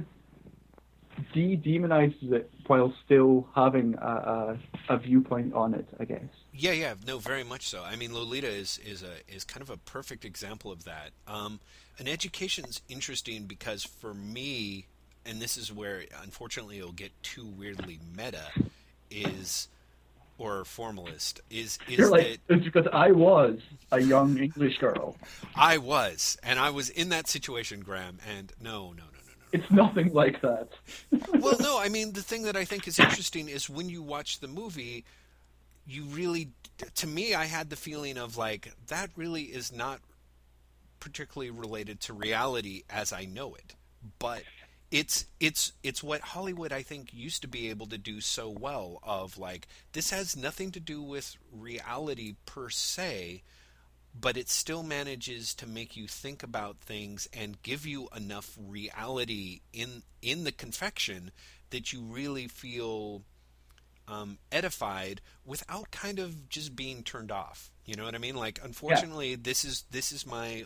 de-demonizes 1.34 2.32
it 2.32 2.50
while 2.66 2.94
still 3.04 3.46
having 3.54 3.94
a, 4.00 4.58
a, 4.88 4.94
a 4.94 4.98
viewpoint 4.98 5.54
on 5.54 5.74
it. 5.74 5.86
I 5.98 6.04
guess. 6.04 6.22
Yeah, 6.52 6.72
yeah, 6.72 6.94
no, 7.06 7.18
very 7.18 7.44
much 7.44 7.68
so. 7.68 7.84
I 7.84 7.96
mean, 7.96 8.12
Lolita 8.12 8.48
is 8.48 8.78
is 8.84 9.02
a 9.02 9.32
is 9.32 9.44
kind 9.44 9.62
of 9.62 9.70
a 9.70 9.76
perfect 9.76 10.24
example 10.24 10.72
of 10.72 10.84
that. 10.84 11.10
Um, 11.28 11.60
an 11.98 12.08
education's 12.08 12.80
interesting 12.88 13.44
because 13.44 13.84
for 13.84 14.14
me, 14.14 14.86
and 15.24 15.40
this 15.40 15.56
is 15.56 15.72
where 15.72 16.02
unfortunately 16.22 16.78
it'll 16.78 16.92
get 16.92 17.12
too 17.22 17.46
weirdly 17.46 18.00
meta, 18.16 18.46
is 19.10 19.68
or 20.40 20.64
formalist 20.64 21.40
is 21.50 21.78
is 21.86 21.98
You're 21.98 22.06
that 22.06 22.12
like, 22.12 22.40
it's 22.48 22.64
because 22.64 22.88
I 22.92 23.12
was 23.12 23.60
a 23.92 24.00
young 24.00 24.38
English 24.38 24.78
girl. 24.78 25.16
I 25.54 25.76
was 25.78 26.38
and 26.42 26.58
I 26.58 26.70
was 26.70 26.88
in 26.88 27.10
that 27.10 27.28
situation, 27.28 27.80
Graham, 27.80 28.18
and 28.26 28.52
no, 28.60 28.88
no, 28.92 29.02
no, 29.02 29.02
no, 29.02 29.02
no. 29.02 29.44
It's 29.52 29.70
nothing 29.70 30.12
like 30.14 30.40
that. 30.40 30.68
well, 31.40 31.56
no, 31.60 31.78
I 31.78 31.90
mean 31.90 32.14
the 32.14 32.22
thing 32.22 32.44
that 32.44 32.56
I 32.56 32.64
think 32.64 32.88
is 32.88 32.98
interesting 32.98 33.48
is 33.48 33.68
when 33.68 33.90
you 33.90 34.02
watch 34.02 34.40
the 34.40 34.48
movie, 34.48 35.04
you 35.86 36.04
really, 36.04 36.48
to 36.94 37.06
me, 37.06 37.34
I 37.34 37.44
had 37.44 37.68
the 37.68 37.76
feeling 37.76 38.16
of 38.16 38.38
like 38.38 38.72
that 38.88 39.10
really 39.16 39.42
is 39.42 39.70
not 39.70 40.00
particularly 41.00 41.50
related 41.50 42.00
to 42.00 42.14
reality 42.14 42.82
as 42.88 43.12
I 43.12 43.26
know 43.26 43.54
it, 43.54 43.74
but 44.18 44.42
it's 44.90 45.26
it's 45.38 45.72
it's 45.82 46.02
what 46.02 46.20
Hollywood 46.20 46.72
I 46.72 46.82
think 46.82 47.10
used 47.12 47.42
to 47.42 47.48
be 47.48 47.70
able 47.70 47.86
to 47.86 47.98
do 47.98 48.20
so 48.20 48.50
well 48.50 48.98
of 49.02 49.38
like 49.38 49.68
this 49.92 50.10
has 50.10 50.36
nothing 50.36 50.72
to 50.72 50.80
do 50.80 51.00
with 51.02 51.36
reality 51.52 52.34
per 52.44 52.70
se 52.70 53.42
but 54.18 54.36
it 54.36 54.48
still 54.48 54.82
manages 54.82 55.54
to 55.54 55.68
make 55.68 55.96
you 55.96 56.08
think 56.08 56.42
about 56.42 56.80
things 56.80 57.28
and 57.32 57.62
give 57.62 57.86
you 57.86 58.08
enough 58.16 58.56
reality 58.58 59.60
in 59.72 60.02
in 60.22 60.44
the 60.44 60.52
confection 60.52 61.30
that 61.70 61.92
you 61.92 62.00
really 62.02 62.48
feel 62.48 63.22
um, 64.08 64.38
edified 64.50 65.20
without 65.46 65.90
kind 65.90 66.18
of 66.18 66.48
just 66.48 66.74
being 66.74 67.02
turned 67.02 67.30
off. 67.30 67.70
You 67.84 67.94
know 67.94 68.04
what 68.04 68.14
I 68.14 68.18
mean? 68.18 68.36
Like, 68.36 68.60
unfortunately, 68.62 69.36
this 69.36 69.64
is 69.64 69.84
this 69.90 70.12
is 70.12 70.26
my 70.26 70.64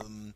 um, 0.00 0.34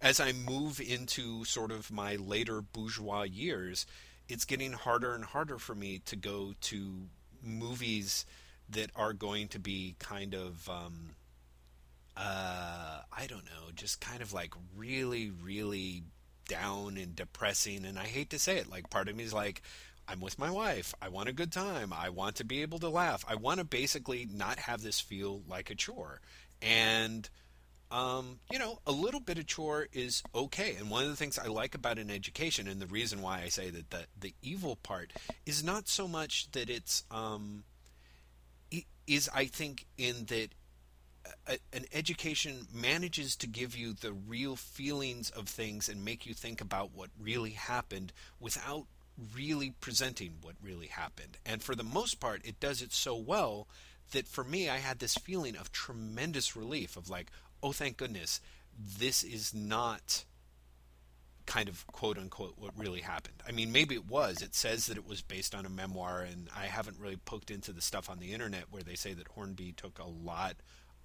as 0.00 0.20
I 0.20 0.32
move 0.32 0.80
into 0.80 1.44
sort 1.44 1.70
of 1.70 1.90
my 1.90 2.16
later 2.16 2.60
bourgeois 2.60 3.22
years, 3.22 3.86
it's 4.28 4.44
getting 4.44 4.72
harder 4.72 5.14
and 5.14 5.24
harder 5.24 5.58
for 5.58 5.74
me 5.74 6.00
to 6.06 6.16
go 6.16 6.54
to 6.62 7.08
movies 7.42 8.26
that 8.68 8.90
are 8.96 9.12
going 9.12 9.48
to 9.48 9.58
be 9.58 9.94
kind 9.98 10.34
of 10.34 10.68
um, 10.68 11.14
uh, 12.16 13.00
I 13.12 13.26
don't 13.26 13.44
know, 13.44 13.70
just 13.74 14.00
kind 14.00 14.22
of 14.22 14.32
like 14.32 14.54
really, 14.74 15.30
really 15.30 16.02
down 16.48 16.96
and 16.96 17.14
depressing. 17.14 17.84
And 17.84 17.98
I 17.98 18.04
hate 18.04 18.30
to 18.30 18.38
say 18.38 18.56
it, 18.56 18.70
like 18.70 18.90
part 18.90 19.08
of 19.08 19.16
me 19.16 19.24
is 19.24 19.34
like, 19.34 19.62
I'm 20.08 20.20
with 20.20 20.38
my 20.38 20.50
wife. 20.50 20.94
I 21.02 21.08
want 21.08 21.28
a 21.28 21.32
good 21.32 21.52
time. 21.52 21.92
I 21.92 22.10
want 22.10 22.36
to 22.36 22.44
be 22.44 22.62
able 22.62 22.78
to 22.78 22.88
laugh. 22.88 23.24
I 23.28 23.34
want 23.34 23.58
to 23.58 23.64
basically 23.64 24.26
not 24.32 24.60
have 24.60 24.82
this 24.82 25.00
feel 25.00 25.42
like 25.48 25.70
a 25.70 25.74
chore. 25.74 26.20
And 26.62 27.28
um, 27.90 28.40
you 28.50 28.58
know, 28.58 28.78
a 28.86 28.92
little 28.92 29.20
bit 29.20 29.38
of 29.38 29.46
chore 29.46 29.88
is 29.92 30.22
okay. 30.34 30.74
And 30.78 30.90
one 30.90 31.04
of 31.04 31.10
the 31.10 31.16
things 31.16 31.38
I 31.38 31.46
like 31.46 31.74
about 31.74 31.98
an 31.98 32.10
education, 32.10 32.66
and 32.66 32.80
the 32.80 32.86
reason 32.86 33.22
why 33.22 33.42
I 33.42 33.48
say 33.48 33.70
that 33.70 33.90
the 33.90 34.06
the 34.18 34.34
evil 34.42 34.76
part 34.76 35.12
is 35.44 35.62
not 35.62 35.88
so 35.88 36.08
much 36.08 36.50
that 36.52 36.68
it's 36.68 37.04
um, 37.10 37.64
is 39.06 39.30
I 39.32 39.46
think 39.46 39.86
in 39.96 40.26
that 40.26 40.48
a, 41.46 41.58
an 41.72 41.84
education 41.92 42.66
manages 42.72 43.36
to 43.36 43.46
give 43.46 43.76
you 43.76 43.92
the 43.92 44.12
real 44.12 44.56
feelings 44.56 45.30
of 45.30 45.48
things 45.48 45.88
and 45.88 46.04
make 46.04 46.26
you 46.26 46.34
think 46.34 46.60
about 46.60 46.90
what 46.94 47.10
really 47.20 47.50
happened 47.50 48.12
without 48.40 48.86
really 49.34 49.72
presenting 49.80 50.34
what 50.42 50.54
really 50.62 50.88
happened. 50.88 51.38
And 51.44 51.62
for 51.62 51.74
the 51.74 51.82
most 51.82 52.20
part, 52.20 52.42
it 52.44 52.60
does 52.60 52.82
it 52.82 52.92
so 52.92 53.16
well 53.16 53.66
that 54.12 54.28
for 54.28 54.44
me, 54.44 54.68
I 54.68 54.76
had 54.76 54.98
this 54.98 55.14
feeling 55.14 55.56
of 55.56 55.72
tremendous 55.72 56.54
relief 56.54 56.96
of 56.96 57.08
like, 57.08 57.30
oh, 57.66 57.72
thank 57.72 57.96
goodness, 57.96 58.40
this 58.78 59.24
is 59.24 59.52
not 59.52 60.24
kind 61.46 61.68
of 61.68 61.84
quote 61.88 62.16
unquote 62.16 62.54
what 62.56 62.70
really 62.76 63.00
happened. 63.00 63.42
I 63.46 63.50
mean, 63.50 63.72
maybe 63.72 63.96
it 63.96 64.06
was. 64.06 64.40
It 64.40 64.54
says 64.54 64.86
that 64.86 64.96
it 64.96 65.06
was 65.06 65.20
based 65.20 65.52
on 65.52 65.66
a 65.66 65.68
memoir, 65.68 66.20
and 66.20 66.48
I 66.56 66.66
haven't 66.66 67.00
really 67.00 67.16
poked 67.16 67.50
into 67.50 67.72
the 67.72 67.80
stuff 67.80 68.08
on 68.08 68.20
the 68.20 68.32
internet 68.32 68.66
where 68.70 68.84
they 68.84 68.94
say 68.94 69.14
that 69.14 69.28
Hornby 69.28 69.72
took 69.72 69.98
a 69.98 70.06
lot 70.06 70.56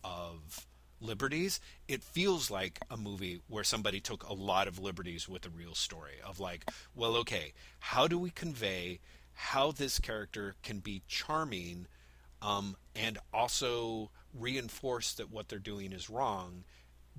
of 0.03 0.67
liberties. 0.99 1.59
It 1.87 2.03
feels 2.03 2.51
like 2.51 2.79
a 2.91 2.97
movie 2.97 3.41
where 3.47 3.63
somebody 3.63 3.99
took 3.99 4.23
a 4.23 4.33
lot 4.33 4.67
of 4.67 4.77
liberties 4.77 5.27
with 5.27 5.41
the 5.41 5.49
real 5.49 5.73
story 5.73 6.19
of 6.23 6.39
like, 6.39 6.69
well, 6.93 7.15
okay, 7.17 7.53
how 7.79 8.07
do 8.07 8.19
we 8.19 8.29
convey 8.29 8.99
how 9.33 9.71
this 9.71 9.99
character 9.99 10.53
can 10.61 10.77
be 10.77 11.01
charming 11.07 11.87
um, 12.39 12.75
and 12.95 13.17
also 13.33 14.11
reinforce 14.37 15.13
that 15.13 15.31
what 15.31 15.49
they're 15.49 15.59
doing 15.59 15.91
is 15.91 16.09
wrong, 16.09 16.63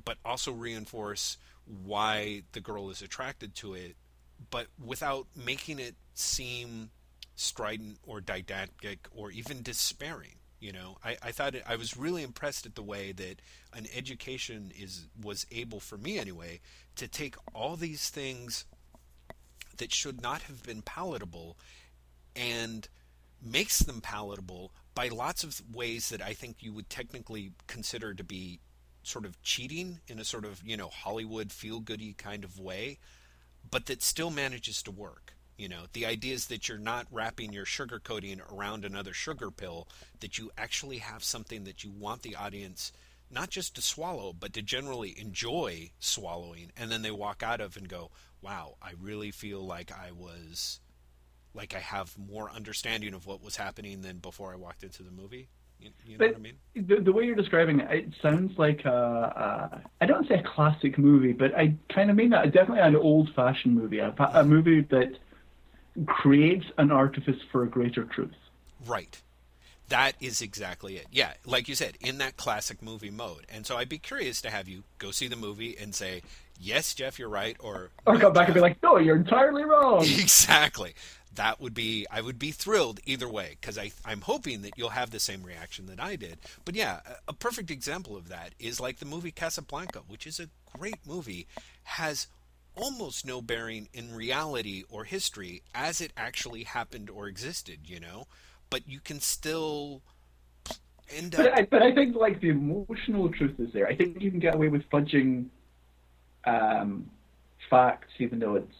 but 0.05 0.19
also 0.25 0.53
reinforce 0.53 1.37
why 1.65 2.43
the 2.53 2.61
girl 2.61 2.91
is 2.91 3.03
attracted 3.03 3.55
to 3.57 3.75
it, 3.75 3.97
but 4.51 4.67
without 4.85 5.27
making 5.37 5.79
it 5.79 5.95
seem 6.15 6.91
strident 7.35 7.99
or 8.07 8.21
didactic 8.21 9.07
or 9.15 9.31
even 9.31 9.63
despairing. 9.63 10.37
You 10.61 10.73
know, 10.73 10.99
I, 11.05 11.17
I 11.21 11.33
thought 11.33 11.57
it, 11.57 11.65
I 11.67 11.75
was 11.75 11.97
really 11.97 12.23
impressed 12.23 12.67
at 12.67 12.77
the 12.77 12.83
way 12.83 13.11
that 13.13 13.43
an 13.73 13.87
education 13.93 14.73
is 14.79 15.09
was 15.21 15.45
able 15.51 15.81
for 15.81 15.99
me 15.99 16.19
anyway 16.19 16.61
to 16.95 17.09
take 17.09 17.35
all 17.53 17.75
these 17.75 18.11
things 18.11 18.65
that 19.79 19.93
should 19.93 20.23
not 20.23 20.43
have 20.43 20.63
been 20.63 20.83
palatable 20.83 21.57
and 22.37 22.87
makes 23.45 23.81
them 23.81 24.01
palatable 24.01 24.73
by 24.95 25.09
lots 25.09 25.45
of 25.45 25.63
ways 25.73 26.09
that 26.11 26.23
I 26.23 26.35
think 26.35 26.57
you 26.61 26.73
would 26.73 26.91
technically 26.91 27.53
consider 27.67 28.15
to 28.15 28.25
be 28.25 28.61
sort 29.03 29.25
of 29.25 29.43
cheating 29.43 30.01
in 30.07 30.19
a 30.19 30.25
sort 30.25 30.45
of, 30.45 30.63
you 30.65 30.77
know, 30.77 30.89
Hollywood 30.89 31.51
feel 31.51 31.81
goody 31.81 32.13
kind 32.13 32.45
of 32.45 32.59
way, 32.59 32.99
but 33.69 33.87
that 33.87 34.03
still 34.03 34.31
manages 34.31 34.83
to 34.83 34.91
work. 34.91 35.35
You 35.57 35.69
know, 35.69 35.83
the 35.93 36.07
idea 36.07 36.35
is 36.35 36.47
that 36.47 36.69
you're 36.69 36.79
not 36.79 37.07
wrapping 37.11 37.53
your 37.53 37.65
sugar 37.65 38.01
coating 38.01 38.41
around 38.51 38.85
another 38.85 39.13
sugar 39.13 39.51
pill, 39.51 39.89
that 40.21 40.39
you 40.39 40.51
actually 40.57 40.99
have 40.99 41.25
something 41.25 41.65
that 41.65 41.85
you 41.85 41.91
want 41.91 42.23
the 42.23 42.37
audience 42.37 42.93
not 43.31 43.49
just 43.49 43.75
to 43.75 43.83
swallow, 43.83 44.33
but 44.33 44.53
to 44.53 44.63
generally 44.63 45.19
enjoy 45.19 45.91
swallowing. 45.99 46.71
And 46.77 46.91
then 46.91 47.03
they 47.03 47.11
walk 47.11 47.43
out 47.43 47.61
of 47.61 47.77
and 47.77 47.89
go, 47.89 48.11
wow, 48.43 48.77
I 48.83 48.93
really 49.01 49.31
feel 49.31 49.65
like 49.65 49.91
I 49.91 50.13
was, 50.13 50.81
like 51.55 51.75
I 51.75 51.81
have 51.81 52.17
more 52.19 52.51
understanding 52.51 53.15
of 53.15 53.27
what 53.27 53.43
was 53.43 53.57
happening 53.57 54.03
than 54.03 54.19
before 54.19 54.53
I 54.53 54.57
walked 54.57 54.83
into 54.83 55.03
the 55.03 55.11
movie. 55.11 55.49
You, 55.79 55.91
you 56.05 56.19
know 56.19 56.25
But 56.25 56.29
what 56.29 56.37
I 56.37 56.39
mean? 56.39 56.59
the, 56.77 56.97
the 57.01 57.13
way 57.13 57.25
you're 57.25 57.35
describing 57.35 57.81
it, 57.81 57.91
it 57.91 58.15
sounds 58.23 58.57
like 58.59 58.85
a, 58.85 58.91
a 58.91 59.83
I 60.01 60.07
don't 60.07 60.27
say 60.29 60.37
a 60.37 60.43
classic 60.43 60.99
movie, 60.99 61.33
but 61.33 61.55
I 61.57 61.77
kind 61.95 62.11
of 62.11 62.17
mean 62.17 62.31
that 62.31 62.45
definitely 62.53 62.81
an 62.81 62.97
old-fashioned 62.97 63.75
movie, 63.75 63.99
a, 63.99 64.15
a 64.35 64.45
movie 64.45 64.83
that 64.91 65.13
creates 66.07 66.67
an 66.79 66.91
artifice 66.93 67.41
for 67.51 67.65
a 67.65 67.69
greater 67.69 68.05
truth. 68.05 68.35
Right. 68.85 69.23
That 69.89 70.15
is 70.21 70.41
exactly 70.43 70.97
it. 70.97 71.07
Yeah, 71.11 71.35
like 71.45 71.69
you 71.69 71.75
said, 71.75 71.97
in 72.01 72.19
that 72.19 72.37
classic 72.37 72.83
movie 72.83 73.11
mode. 73.11 73.47
And 73.49 73.67
so 73.67 73.77
I'd 73.77 73.89
be 73.89 73.99
curious 73.99 74.41
to 74.43 74.51
have 74.51 74.69
you 74.69 74.85
go 74.99 75.11
see 75.11 75.29
the 75.29 75.37
movie 75.37 75.77
and 75.79 75.95
say, 75.95 76.23
"Yes, 76.59 76.95
Jeff, 76.95 77.19
you're 77.19 77.29
right," 77.29 77.57
or 77.61 77.91
Or 78.07 78.15
"No, 78.15 78.19
come 78.19 78.33
back 78.33 78.49
and 78.49 78.55
be 78.55 78.61
like, 78.61 78.83
"No, 78.83 78.99
you're 78.99 79.17
entirely 79.17 79.65
wrong." 79.65 80.17
exactly. 80.19 80.95
That 81.35 81.61
would 81.61 81.75
be 81.75 82.07
I 82.11 82.21
would 82.21 82.39
be 82.39 82.51
thrilled 82.51 83.01
either 83.05 83.29
way 83.29 83.57
because 83.61 83.79
I 83.79 83.93
I'm 84.05 84.21
hoping 84.23 84.63
that 84.63 84.73
you'll 84.77 84.91
have 84.91 85.11
the 85.11 85.21
same 85.21 85.43
reaction 85.43 85.87
that 85.87 86.01
I 86.01 86.17
did. 86.17 86.39
But 86.65 86.75
yeah, 86.75 87.01
a, 87.07 87.31
a 87.31 87.33
perfect 87.33 87.71
example 87.71 88.17
of 88.17 88.29
that 88.29 88.55
is 88.59 88.81
like 88.81 88.99
the 88.99 89.07
movie 89.07 89.31
Casablanca, 89.31 90.01
which 90.09 90.27
is 90.27 90.39
a 90.39 90.49
great 90.77 91.07
movie, 91.07 91.47
has 91.85 92.27
almost 92.75 93.27
no 93.27 93.43
bearing 93.43 93.89
in 93.93 94.15
reality 94.15 94.85
or 94.91 95.05
history 95.05 95.63
as 95.75 96.01
it 96.01 96.13
actually 96.17 96.65
happened 96.65 97.11
or 97.11 97.29
existed, 97.29 97.81
you 97.85 98.01
know, 98.01 98.27
but 98.71 98.89
you 98.89 99.01
can 99.01 99.21
still 99.21 100.03
end 101.11 101.35
up 101.35 101.45
But 101.45 101.59
I, 101.59 101.63
but 101.63 101.83
I 101.83 101.95
think 101.95 102.17
like 102.17 102.41
the 102.41 102.51
emotional 102.51 103.29
truth 103.31 103.59
is 103.59 103.73
there. 103.73 103.87
I 103.87 103.95
think 103.95 104.21
you 104.21 104.31
can 104.31 104.41
get 104.41 104.55
away 104.55 104.69
with 104.69 104.89
fudging 104.91 105.47
um, 106.45 107.11
facts, 107.69 108.13
even 108.19 108.39
though 108.39 108.57
it's 108.57 108.77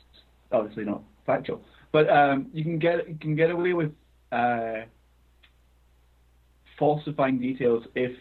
obviously 0.51 0.85
not 0.85 1.03
factual. 1.27 1.63
But 1.93 2.09
um, 2.11 2.47
you 2.53 2.65
can 2.65 2.79
get 2.79 3.09
you 3.09 3.19
can 3.21 3.37
get 3.37 3.51
away 3.51 3.75
with 3.75 3.93
uh, 4.33 4.83
falsifying 6.79 7.39
details 7.39 7.85
if 7.95 8.13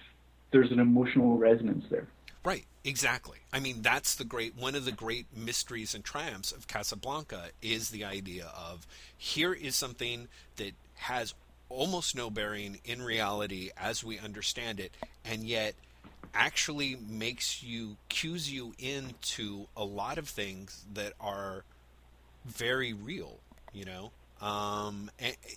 there's 0.51 0.71
an 0.71 0.79
emotional 0.79 1.37
resonance 1.37 1.85
there. 1.89 2.07
Right, 2.43 2.65
exactly. 2.83 3.37
I 3.53 3.59
mean, 3.59 3.81
that's 3.81 4.15
the 4.15 4.23
great 4.23 4.55
one 4.57 4.75
of 4.75 4.85
the 4.85 4.91
great 4.91 5.27
mysteries 5.35 5.95
and 5.95 6.03
triumphs 6.03 6.51
of 6.51 6.67
Casablanca 6.67 7.49
is 7.61 7.89
the 7.89 8.03
idea 8.03 8.51
of 8.55 8.85
here 9.17 9.53
is 9.53 9.75
something 9.75 10.27
that 10.57 10.73
has 10.95 11.33
almost 11.69 12.15
no 12.15 12.29
bearing 12.29 12.79
in 12.83 13.01
reality 13.01 13.69
as 13.77 14.03
we 14.03 14.19
understand 14.19 14.79
it, 14.79 14.91
and 15.23 15.43
yet 15.43 15.75
actually 16.33 16.97
makes 17.09 17.63
you 17.63 17.97
cues 18.09 18.51
you 18.51 18.73
into 18.79 19.67
a 19.75 19.83
lot 19.83 20.17
of 20.17 20.27
things 20.27 20.85
that 20.93 21.13
are 21.19 21.63
very 22.45 22.93
real, 22.93 23.39
you 23.73 23.85
know, 23.85 24.11
um, 24.41 25.11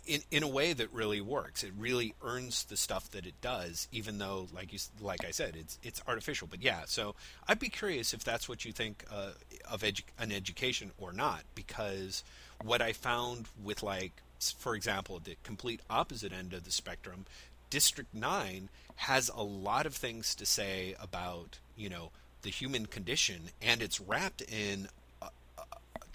in 0.07 0.21
in 0.31 0.43
a 0.43 0.49
way 0.49 0.75
that 0.75 0.93
really 0.93 1.21
works. 1.21 1.65
It 1.65 1.73
really 1.77 2.15
earns 2.23 2.65
the 2.65 2.77
stuff 2.77 3.11
that 3.13 3.27
it 3.27 3.41
does, 3.41 3.89
even 3.93 4.19
though, 4.19 4.47
like 4.53 4.73
you 4.73 4.79
like 5.01 5.25
I 5.25 5.31
said, 5.31 5.57
it's 5.57 5.79
it's 5.83 6.03
artificial. 6.07 6.49
But 6.51 6.63
yeah, 6.63 6.83
so 6.87 7.15
I'd 7.49 7.59
be 7.59 7.71
curious 7.71 8.13
if 8.13 8.25
that's 8.25 8.49
what 8.49 8.65
you 8.65 8.73
think 8.73 9.05
uh, 9.11 9.31
of 9.71 9.81
edu- 9.83 10.03
an 10.19 10.33
education 10.33 10.91
or 10.99 11.13
not, 11.13 11.45
because 11.55 12.23
what 12.63 12.83
I 12.83 12.93
found 12.93 13.47
with 13.63 13.83
like, 13.83 14.23
for 14.59 14.75
example, 14.75 15.19
the 15.19 15.37
complete 15.43 15.81
opposite 15.89 16.33
end 16.33 16.53
of 16.53 16.65
the 16.65 16.71
spectrum, 16.71 17.25
District 17.71 18.13
Nine 18.15 18.69
has 18.97 19.31
a 19.35 19.43
lot 19.43 19.87
of 19.87 19.95
things 19.95 20.35
to 20.35 20.45
say 20.45 20.95
about 21.01 21.59
you 21.75 21.89
know 21.89 22.11
the 22.43 22.51
human 22.51 22.85
condition, 22.85 23.49
and 23.63 23.81
it's 23.81 23.99
wrapped 23.99 24.43
in 24.43 24.89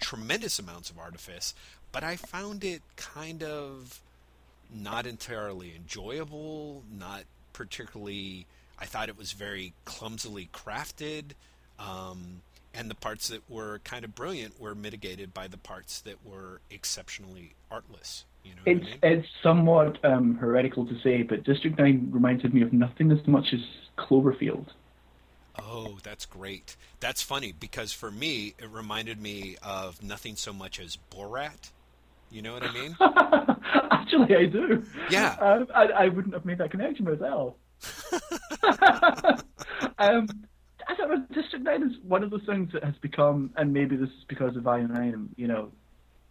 tremendous 0.00 0.58
amounts 0.58 0.90
of 0.90 0.98
artifice, 0.98 1.54
but 1.92 2.04
I 2.04 2.16
found 2.16 2.64
it 2.64 2.82
kind 2.96 3.42
of 3.42 4.00
not 4.72 5.06
entirely 5.06 5.72
enjoyable, 5.74 6.82
not 6.96 7.22
particularly. 7.52 8.46
I 8.78 8.86
thought 8.86 9.08
it 9.08 9.18
was 9.18 9.32
very 9.32 9.72
clumsily 9.84 10.48
crafted, 10.52 11.32
um, 11.78 12.42
and 12.72 12.90
the 12.90 12.94
parts 12.94 13.28
that 13.28 13.48
were 13.50 13.80
kind 13.84 14.04
of 14.04 14.14
brilliant 14.14 14.60
were 14.60 14.74
mitigated 14.74 15.34
by 15.34 15.48
the 15.48 15.58
parts 15.58 16.00
that 16.02 16.24
were 16.24 16.60
exceptionally 16.70 17.54
artless. 17.70 18.24
You 18.44 18.52
know 18.54 18.62
It's 18.64 18.86
I 18.86 19.08
mean? 19.08 19.18
it's 19.18 19.28
somewhat 19.42 20.02
um, 20.04 20.36
heretical 20.36 20.86
to 20.86 20.98
say, 21.00 21.22
but 21.22 21.42
District 21.44 21.78
Nine 21.78 22.08
reminded 22.10 22.54
me 22.54 22.62
of 22.62 22.72
nothing 22.72 23.10
as 23.12 23.26
much 23.26 23.52
as 23.52 23.60
Cloverfield. 23.98 24.66
Oh, 25.58 25.98
that's 26.02 26.24
great. 26.24 26.76
That's 27.00 27.20
funny 27.20 27.52
because 27.52 27.92
for 27.92 28.10
me, 28.10 28.54
it 28.58 28.70
reminded 28.70 29.20
me 29.20 29.56
of 29.62 30.02
nothing 30.02 30.36
so 30.36 30.52
much 30.52 30.80
as 30.80 30.96
Borat. 31.10 31.70
You 32.30 32.42
know 32.42 32.52
what 32.54 32.62
I 32.62 32.72
mean? 32.74 32.96
Actually, 33.90 34.36
I 34.36 34.46
do. 34.46 34.84
Yeah. 35.10 35.36
Um, 35.40 35.66
I, 35.74 35.84
I 35.86 36.08
wouldn't 36.08 36.34
have 36.34 36.44
made 36.44 36.58
that 36.58 36.70
connection 36.70 37.04
myself. 37.04 37.54
um, 39.98 40.28
I 40.88 40.94
don't 40.96 41.10
know. 41.10 41.24
District 41.32 41.64
Nine 41.64 41.82
is 41.82 41.96
one 42.06 42.22
of 42.22 42.30
those 42.30 42.44
things 42.46 42.72
that 42.72 42.84
has 42.84 42.94
become, 43.00 43.50
and 43.56 43.72
maybe 43.72 43.96
this 43.96 44.08
is 44.08 44.24
because 44.28 44.56
of 44.56 44.66
I 44.66 44.78
and 44.78 44.96
I 44.96 45.06
am, 45.06 45.30
you 45.36 45.46
know, 45.46 45.70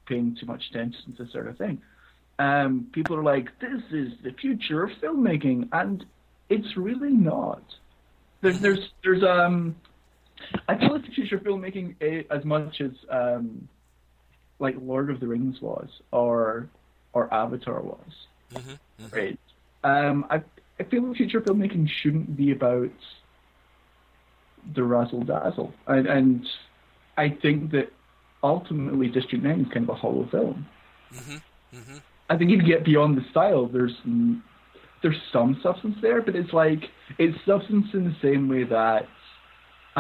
paying 0.08 0.36
too 0.40 0.46
much 0.46 0.64
attention 0.70 1.16
to 1.16 1.24
this 1.24 1.32
sort 1.32 1.48
of 1.48 1.58
thing. 1.58 1.82
Um, 2.38 2.88
people 2.92 3.16
are 3.16 3.24
like, 3.24 3.50
"This 3.60 3.82
is 3.92 4.14
the 4.24 4.32
future 4.32 4.84
of 4.84 4.92
filmmaking," 5.02 5.70
and 5.72 6.06
it's 6.50 6.78
really 6.78 7.12
not. 7.12 7.62
There's, 8.42 8.60
there's, 8.60 8.90
there's, 9.04 9.24
um, 9.24 9.76
I 10.68 10.78
feel 10.78 10.96
it's 10.96 11.06
the 11.06 11.14
future 11.14 11.36
of 11.36 11.44
filmmaking 11.44 11.96
eh, 12.02 12.24
as 12.32 12.46
much 12.46 12.80
as, 12.82 12.92
um, 13.10 13.68
like 14.60 14.76
Lord 14.82 15.10
of 15.10 15.20
the 15.20 15.28
Rings 15.28 15.62
was, 15.62 15.88
or, 16.12 16.70
or 17.14 17.34
Avatar 17.34 17.82
was. 17.82 18.28
hmm 18.54 18.74
Right. 19.12 19.40
Um, 19.84 20.26
I, 20.30 20.42
I 20.80 20.84
feel 20.84 21.14
future 21.14 21.42
filmmaking 21.42 21.90
shouldn't 21.90 22.36
be 22.36 22.52
about 22.52 22.92
the 24.76 24.84
razzle 24.84 25.24
dazzle, 25.24 25.74
and, 25.88 26.06
and 26.06 26.46
I 27.18 27.30
think 27.30 27.72
that 27.72 27.92
ultimately 28.44 29.08
District 29.08 29.44
Nine 29.44 29.62
is 29.62 29.74
kind 29.74 29.84
of 29.88 29.96
a 29.96 29.96
hollow 29.96 30.28
film. 30.30 30.66
hmm 31.14 31.38
hmm 31.72 31.98
I 32.30 32.38
think 32.38 32.52
if 32.52 32.62
you 32.62 32.68
get 32.68 32.84
beyond 32.86 33.18
the 33.18 33.26
style, 33.32 33.68
there's 33.68 33.96
there's 35.02 35.20
some 35.32 35.60
substance 35.64 35.98
there, 36.02 36.22
but 36.22 36.36
it's 36.36 36.54
like 36.54 36.84
it's 37.18 37.38
substance 37.46 37.88
in 37.94 38.04
the 38.04 38.16
same 38.22 38.48
way 38.50 38.64
that. 38.66 39.08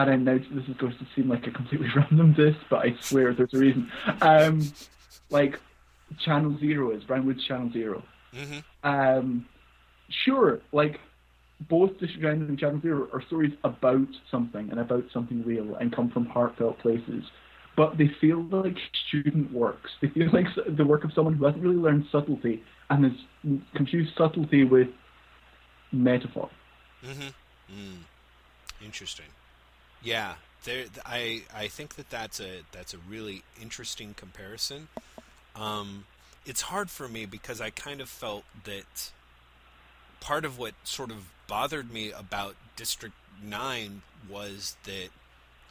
And 0.08 0.30
I 0.30 0.34
know 0.34 0.38
this 0.38 0.68
is 0.68 0.78
going 0.78 0.94
to 0.98 1.08
seem 1.16 1.30
like 1.30 1.46
a 1.48 1.52
completely 1.52 1.88
random 1.96 2.34
diss, 2.34 2.56
but 2.70 2.86
I 2.86 2.96
swear 3.02 3.34
there's 3.34 3.54
a 3.54 3.58
reason. 3.58 3.92
Um, 4.22 4.72
like 5.30 5.60
Channel 6.20 6.58
Zero 6.60 6.92
is 6.92 7.04
Brian 7.04 7.26
Wood's 7.26 7.44
Channel 7.46 7.72
Zero. 7.72 8.04
hmm 8.34 8.60
Um, 8.84 9.46
sure, 10.10 10.62
like 10.72 11.00
both 11.68 11.92
District 12.00 12.24
9 12.24 12.32
and 12.34 12.58
Channel 12.58 12.82
Zero 12.82 13.10
are 13.12 13.22
stories 13.22 13.54
about 13.64 14.08
something 14.32 14.70
and 14.72 14.80
about 14.80 15.04
something 15.12 15.44
real 15.44 15.76
and 15.76 15.94
come 15.94 16.10
from 16.10 16.26
heartfelt 16.26 16.80
places, 16.80 17.26
but 17.76 17.98
they 17.98 18.08
feel 18.22 18.42
like 18.44 18.78
student 19.08 19.52
works. 19.52 19.92
They 20.02 20.08
feel 20.10 20.30
like 20.32 20.48
the 20.68 20.86
work 20.86 21.04
of 21.04 21.12
someone 21.14 21.34
who 21.34 21.46
hasn't 21.46 21.64
really 21.64 21.76
learned 21.76 22.06
subtlety 22.12 22.64
and 22.90 23.04
has 23.06 23.60
confused 23.76 24.14
subtlety 24.18 24.64
with 24.64 24.88
metaphor. 25.92 26.50
Mm-hmm. 27.06 27.78
Mm. 27.78 27.98
Interesting. 28.84 29.26
Yeah, 30.04 30.36
there. 30.64 30.86
I 31.06 31.44
I 31.54 31.68
think 31.68 31.96
that 31.96 32.10
that's 32.10 32.40
a 32.40 32.62
that's 32.72 32.94
a 32.94 32.98
really 33.10 33.44
interesting 33.62 34.14
comparison. 34.14 34.88
Um, 35.56 36.06
it's 36.46 36.62
hard 36.62 36.90
for 36.90 37.08
me 37.08 37.26
because 37.26 37.60
I 37.60 37.70
kind 37.70 38.02
of 38.02 38.10
felt 38.10 38.44
that 38.64 39.12
part 40.20 40.46
of 40.46 40.58
what 40.58 40.74
sort 40.84 41.12
of 41.12 41.30
bothered 41.48 41.92
me 41.92 42.12
about 42.12 42.56
District 42.76 43.16
Nine 43.44 44.02
was 44.30 44.76
that 44.86 45.10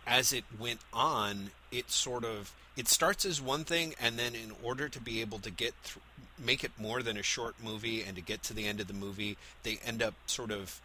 as 0.07 0.33
it 0.33 0.45
went 0.59 0.81
on, 0.93 1.51
it 1.71 1.91
sort 1.91 2.25
of 2.25 2.55
it 2.77 2.89
starts 2.89 3.25
as 3.25 3.41
one 3.41 3.65
thing, 3.65 3.95
and 4.01 4.19
then 4.19 4.35
in 4.35 4.53
order 4.63 4.89
to 4.89 5.01
be 5.01 5.21
able 5.21 5.39
to 5.41 5.51
get 5.51 5.75
th- 5.85 5.99
make 6.39 6.63
it 6.63 6.71
more 6.79 7.03
than 7.03 7.17
a 7.17 7.23
short 7.23 7.57
movie 7.63 8.03
and 8.03 8.15
to 8.17 8.23
get 8.23 8.43
to 8.45 8.55
the 8.55 8.67
end 8.67 8.81
of 8.81 8.87
the 8.87 8.95
movie, 8.95 9.37
they 9.65 9.79
end 9.85 10.03
up 10.03 10.15
sort 10.27 10.51
of 10.53 10.81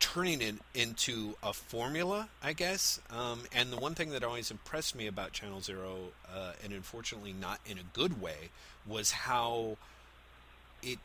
turning 0.00 0.40
it 0.40 0.56
into 0.74 1.36
a 1.42 1.52
formula, 1.52 2.28
I 2.42 2.54
guess. 2.54 3.00
Um, 3.10 3.42
and 3.54 3.70
the 3.70 3.76
one 3.76 3.94
thing 3.94 4.10
that 4.10 4.24
always 4.24 4.50
impressed 4.50 4.96
me 4.96 5.06
about 5.06 5.32
Channel 5.32 5.60
Zero, 5.60 5.96
uh, 6.34 6.52
and 6.64 6.72
unfortunately 6.72 7.34
not 7.38 7.60
in 7.66 7.78
a 7.78 7.82
good 7.92 8.20
way, 8.20 8.48
was 8.86 9.12
how 9.12 9.76
it 10.82 10.98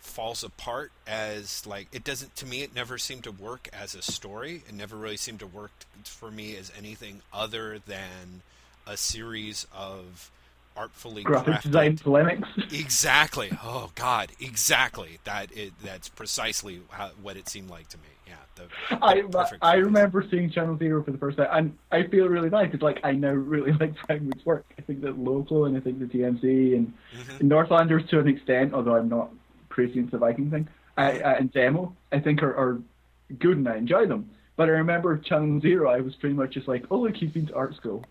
falls 0.00 0.42
apart 0.44 0.90
as 1.06 1.64
like 1.64 1.86
it 1.92 2.02
doesn't 2.02 2.34
to 2.34 2.44
me 2.44 2.62
it 2.62 2.74
never 2.74 2.98
seemed 2.98 3.22
to 3.22 3.30
work 3.30 3.68
as 3.72 3.94
a 3.94 4.02
story 4.02 4.60
it 4.68 4.74
never 4.74 4.96
really 4.96 5.16
seemed 5.16 5.38
to 5.38 5.46
work 5.46 5.70
for 6.02 6.28
me 6.28 6.56
as 6.56 6.72
anything 6.76 7.22
other 7.32 7.78
than 7.86 8.42
a 8.84 8.96
series 8.96 9.64
of 9.72 10.28
artfully 10.76 11.22
graphic 11.22 11.54
crafted. 11.54 11.62
design 11.62 11.96
polemics. 11.98 12.48
Exactly. 12.72 13.50
Oh 13.62 13.90
God, 13.94 14.32
exactly. 14.40 15.18
That 15.24 15.56
it, 15.56 15.72
that's 15.82 16.08
precisely 16.08 16.80
how, 16.90 17.10
what 17.22 17.36
it 17.36 17.48
seemed 17.48 17.70
like 17.70 17.88
to 17.88 17.98
me. 17.98 18.04
Yeah. 18.26 18.34
The, 18.54 18.62
the 18.90 19.58
I 19.62 19.72
I 19.72 19.74
remember 19.76 20.24
seeing 20.30 20.50
Channel 20.50 20.78
Zero 20.78 21.02
for 21.02 21.10
the 21.10 21.18
first 21.18 21.36
time, 21.38 21.48
and 21.52 21.78
I 21.90 22.06
feel 22.08 22.26
really 22.28 22.48
nice 22.50 22.70
It's 22.72 22.82
like 22.82 23.00
I 23.04 23.12
now 23.12 23.32
really 23.32 23.72
like 23.80 23.94
Frank 24.06 24.22
Wood's 24.24 24.44
work. 24.46 24.64
I 24.78 24.82
think 24.82 25.00
that 25.02 25.18
Local 25.18 25.66
and 25.66 25.76
I 25.76 25.80
think 25.80 25.98
the 25.98 26.06
DMZ 26.06 26.76
and 26.76 26.92
Mhm. 27.16 27.42
Northlanders 27.42 28.08
to 28.10 28.18
an 28.20 28.28
extent, 28.28 28.72
although 28.74 28.96
I'm 28.96 29.08
not 29.08 29.30
praising 29.68 30.06
the 30.08 30.18
Viking 30.18 30.50
thing, 30.50 30.68
I, 30.96 31.20
I, 31.20 31.32
and 31.34 31.52
Demo, 31.52 31.94
I 32.12 32.20
think 32.20 32.42
are, 32.42 32.54
are 32.54 32.80
good 33.38 33.56
and 33.56 33.68
I 33.68 33.76
enjoy 33.76 34.06
them. 34.06 34.30
But 34.56 34.68
I 34.68 34.72
remember 34.72 35.16
Channel 35.18 35.60
Zero, 35.60 35.90
I 35.90 36.00
was 36.00 36.14
pretty 36.16 36.34
much 36.34 36.52
just 36.52 36.68
like, 36.68 36.84
oh 36.90 36.98
look, 37.00 37.16
he's 37.16 37.30
been 37.30 37.46
to 37.46 37.54
art 37.54 37.74
school. 37.76 38.04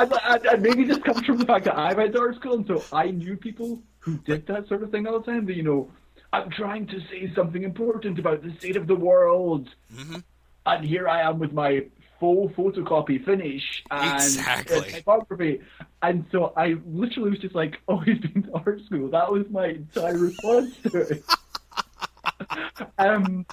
And, 0.00 0.12
and, 0.24 0.46
and 0.46 0.62
maybe 0.62 0.84
this 0.84 0.98
comes 0.98 1.24
from 1.26 1.38
the 1.38 1.44
fact 1.46 1.64
that 1.66 1.76
I 1.76 1.92
went 1.94 2.12
to 2.14 2.20
art 2.20 2.36
school, 2.36 2.54
and 2.54 2.66
so 2.66 2.82
I 2.92 3.10
knew 3.10 3.36
people 3.36 3.82
who 4.00 4.18
did 4.18 4.46
that 4.46 4.68
sort 4.68 4.82
of 4.82 4.90
thing 4.90 5.06
all 5.06 5.20
the 5.20 5.26
time. 5.26 5.46
That 5.46 5.56
you 5.56 5.62
know, 5.62 5.90
I'm 6.32 6.50
trying 6.50 6.86
to 6.88 7.00
say 7.10 7.32
something 7.34 7.62
important 7.62 8.18
about 8.18 8.42
the 8.42 8.52
state 8.58 8.76
of 8.76 8.86
the 8.86 8.94
world, 8.96 9.68
Mhm. 9.94 10.22
and 10.66 10.84
here 10.84 11.08
I 11.08 11.22
am 11.22 11.38
with 11.38 11.52
my 11.52 11.86
full 12.18 12.48
photocopy 12.50 13.22
finish 13.24 13.82
and 13.90 14.14
Exactly. 14.14 14.78
uh, 14.78 14.82
typography. 14.84 15.60
And 16.02 16.24
so 16.32 16.54
I 16.56 16.76
literally 16.86 17.30
was 17.30 17.40
just 17.40 17.54
like, 17.54 17.78
"Oh, 17.88 17.98
he's 17.98 18.18
been 18.18 18.42
to 18.44 18.52
art 18.54 18.80
school." 18.86 19.10
That 19.10 19.30
was 19.30 19.44
my 19.50 19.66
entire 19.66 20.16
response 20.16 20.74
to 20.84 20.98
it. 21.00 21.24
um, 22.98 23.44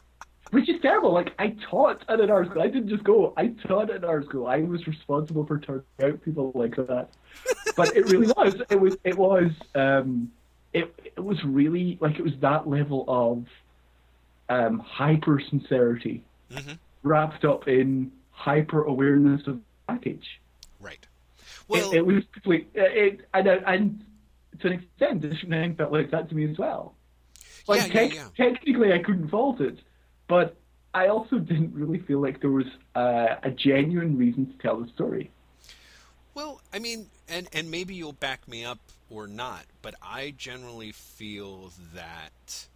which 0.54 0.70
is 0.70 0.80
terrible. 0.82 1.12
Like 1.14 1.34
I 1.40 1.56
taught 1.70 2.04
at 2.08 2.20
an 2.22 2.30
art 2.30 2.48
school. 2.50 2.62
I 2.62 2.68
didn't 2.68 2.90
just 2.90 3.04
go. 3.04 3.34
I 3.36 3.48
taught 3.68 3.90
at 3.90 3.98
an 3.98 4.06
art 4.06 4.26
school. 4.26 4.48
I 4.48 4.60
was 4.62 4.86
responsible 4.88 5.46
for 5.46 5.60
turning 5.60 5.84
out 6.02 6.22
people 6.24 6.52
like 6.56 6.76
that. 6.78 7.10
But 7.76 7.96
it 7.98 8.06
really 8.12 8.28
was. 8.28 8.56
It 8.70 8.80
was. 8.80 8.96
It 9.04 9.18
was. 9.18 9.50
Um, 9.74 10.32
it 10.74 10.94
it 11.18 11.24
was 11.24 11.44
really 11.44 11.98
like 12.00 12.20
it 12.20 12.24
was 12.24 12.34
that 12.42 12.68
level 12.68 13.04
of 13.08 13.46
um, 14.50 14.80
hyper 14.80 15.42
sincerity 15.50 16.24
Mhm. 16.52 16.78
wrapped 17.02 17.44
up 17.46 17.68
in 17.68 18.12
hyper 18.32 18.84
awareness 18.84 19.42
of 19.48 19.56
the 19.56 19.62
package. 19.88 20.40
Right. 20.80 21.06
Well, 21.68 21.92
it, 21.92 21.98
it 21.98 22.06
was 22.06 22.24
complete. 22.32 22.70
It, 22.76 23.22
and, 23.34 23.48
and 23.48 24.06
to 24.60 24.68
an 24.68 24.74
extent, 24.74 25.22
this 25.24 25.42
thing 25.42 25.76
felt 25.76 25.92
like 25.92 26.12
that 26.12 26.30
to 26.30 26.36
me 26.36 26.50
as 26.52 26.58
well. 26.60 26.94
Like 27.68 27.92
Yeah, 27.94 28.02
yeah, 28.02 28.14
yeah. 28.14 28.28
technically, 28.52 28.94
I 28.94 29.00
couldn't 29.00 29.30
fault 29.30 29.62
it, 29.62 29.80
but 30.34 30.56
I 30.96 31.10
also 31.10 31.38
didn't 31.38 31.76
really 31.76 32.00
feel 32.00 32.20
like 32.20 32.42
there 32.42 32.50
was 32.50 32.66
uh, 32.96 33.36
a 33.44 33.52
genuine 33.52 34.18
reason 34.18 34.48
to 34.48 34.58
tell 34.58 34.82
the 34.82 34.88
story. 34.88 35.30
Well, 36.34 36.60
I 36.74 36.80
mean, 36.80 37.06
and 37.30 37.48
and 37.54 37.70
maybe 37.70 37.94
you'll 37.94 38.14
back 38.14 38.48
me 38.48 38.66
up 38.66 38.80
or 39.12 39.28
not, 39.28 39.66
but 39.84 39.94
I 40.02 40.34
generally 40.36 40.92
feel 40.92 41.72
that 41.94 42.68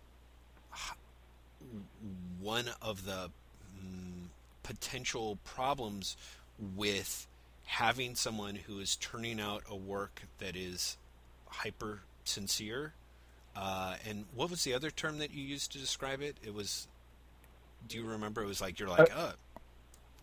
one 2.39 2.65
of 2.79 3.05
the 3.05 3.31
mm, 3.83 4.27
potential 4.61 5.39
problems 5.43 6.15
with 6.75 7.25
having 7.65 8.13
someone 8.13 8.53
who 8.53 8.77
is 8.77 8.95
turning 8.97 9.39
out 9.39 9.63
a 9.67 9.75
work 9.75 10.21
that 10.37 10.55
is 10.55 10.95
hyper 11.47 12.01
sincere, 12.23 12.93
uh, 13.55 13.95
and 14.07 14.25
what 14.35 14.51
was 14.51 14.63
the 14.63 14.75
other 14.75 14.91
term 14.91 15.17
that 15.17 15.33
you 15.33 15.43
used 15.43 15.71
to 15.71 15.79
describe 15.79 16.21
it? 16.21 16.35
It 16.45 16.53
was. 16.53 16.87
Do 17.87 17.97
you 17.97 18.05
remember? 18.05 18.43
It 18.43 18.47
was 18.47 18.61
like 18.61 18.79
you're 18.79 18.89
like, 18.89 19.09
uh, 19.15 19.33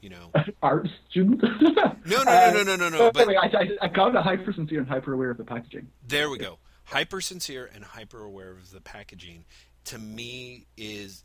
you 0.01 0.11
know, 0.11 0.31
Art 0.63 0.89
student. 1.11 1.43
no, 1.43 2.23
no, 2.23 2.23
no, 2.25 2.53
no, 2.53 2.63
no, 2.63 2.77
no, 2.77 2.89
no. 2.89 3.11
But 3.13 3.23
Anyway, 3.29 3.37
I, 3.43 3.47
I, 3.47 3.69
I 3.83 3.89
got 3.89 4.15
it 4.15 4.23
hyper 4.23 4.53
sincere 4.53 4.81
and 4.81 4.89
hyper 4.89 5.13
aware 5.13 5.31
of 5.31 5.39
the 5.39 5.45
packaging. 5.45 5.89
There 6.07 6.29
we 6.29 6.39
go. 6.39 6.59
Hyper 6.85 7.21
sincere 7.21 7.71
and 7.75 7.85
hyper 7.85 8.23
aware 8.23 8.51
of 8.51 8.71
the 8.71 8.81
packaging 8.81 9.45
to 9.87 9.99
me 9.99 10.67
is 10.77 11.25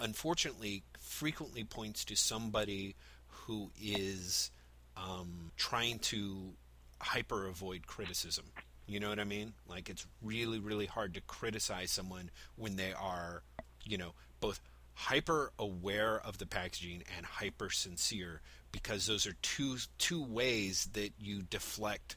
unfortunately 0.00 0.82
frequently 0.98 1.64
points 1.64 2.04
to 2.06 2.16
somebody 2.16 2.96
who 3.28 3.70
is 3.80 4.50
um, 4.96 5.52
trying 5.56 5.98
to 5.98 6.54
hyper 7.00 7.46
avoid 7.46 7.86
criticism. 7.86 8.46
You 8.86 9.00
know 9.00 9.08
what 9.08 9.18
I 9.20 9.24
mean? 9.24 9.52
Like 9.68 9.88
it's 9.88 10.06
really, 10.22 10.58
really 10.58 10.86
hard 10.86 11.14
to 11.14 11.20
criticize 11.20 11.90
someone 11.90 12.30
when 12.56 12.76
they 12.76 12.92
are, 12.92 13.42
you 13.84 13.98
know, 13.98 14.14
both 14.40 14.60
hyper 14.94 15.52
aware 15.58 16.20
of 16.20 16.38
the 16.38 16.46
packaging 16.46 17.02
and 17.16 17.26
hyper 17.26 17.70
sincere 17.70 18.40
because 18.72 19.06
those 19.06 19.26
are 19.26 19.34
two 19.42 19.76
two 19.98 20.22
ways 20.22 20.90
that 20.92 21.12
you 21.18 21.42
deflect 21.42 22.16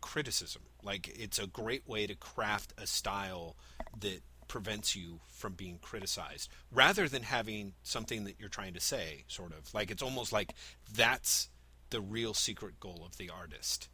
criticism. 0.00 0.62
Like 0.82 1.08
it's 1.18 1.38
a 1.38 1.46
great 1.46 1.86
way 1.88 2.06
to 2.06 2.14
craft 2.14 2.72
a 2.78 2.86
style 2.86 3.56
that 3.98 4.22
prevents 4.48 4.94
you 4.94 5.20
from 5.26 5.54
being 5.54 5.78
criticized 5.80 6.50
rather 6.70 7.08
than 7.08 7.22
having 7.22 7.72
something 7.82 8.24
that 8.24 8.38
you're 8.38 8.48
trying 8.50 8.74
to 8.74 8.80
say 8.80 9.24
sort 9.26 9.52
of 9.52 9.72
like 9.72 9.90
it's 9.90 10.02
almost 10.02 10.32
like 10.32 10.54
that's 10.92 11.48
the 11.90 12.00
real 12.00 12.34
secret 12.34 12.78
goal 12.78 13.02
of 13.06 13.16
the 13.16 13.30
artist 13.30 13.88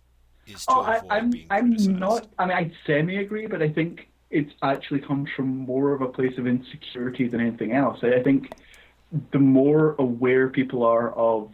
is 0.46 0.66
to 0.66 0.76
Oh, 0.76 0.80
avoid 0.80 1.10
I'm 1.10 1.30
being 1.30 1.50
I'm 1.50 1.66
criticized. 1.66 1.98
not. 1.98 2.28
I 2.38 2.46
mean, 2.46 2.56
I 2.56 2.72
semi 2.86 3.16
agree, 3.16 3.46
but 3.46 3.62
I 3.62 3.68
think 3.70 4.08
it 4.30 4.48
actually 4.62 5.00
comes 5.00 5.28
from 5.34 5.48
more 5.48 5.92
of 5.92 6.02
a 6.02 6.08
place 6.08 6.38
of 6.38 6.46
insecurity 6.46 7.28
than 7.28 7.40
anything 7.40 7.72
else. 7.72 7.98
I, 8.02 8.22
think 8.22 8.52
the 9.32 9.38
more 9.38 9.96
aware 9.98 10.48
people 10.48 10.84
are 10.84 11.10
of 11.12 11.50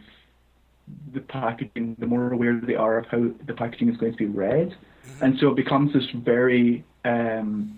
the 1.13 1.21
packaging, 1.21 1.95
the 1.99 2.05
more 2.05 2.31
aware 2.31 2.59
they 2.61 2.75
are 2.75 2.99
of 2.99 3.07
how 3.07 3.31
the 3.45 3.53
packaging 3.53 3.89
is 3.89 3.97
going 3.97 4.11
to 4.11 4.17
be 4.17 4.25
read, 4.25 4.75
and 5.21 5.37
so 5.39 5.49
it 5.49 5.55
becomes 5.55 5.93
this 5.93 6.05
very 6.13 6.85
um, 7.03 7.77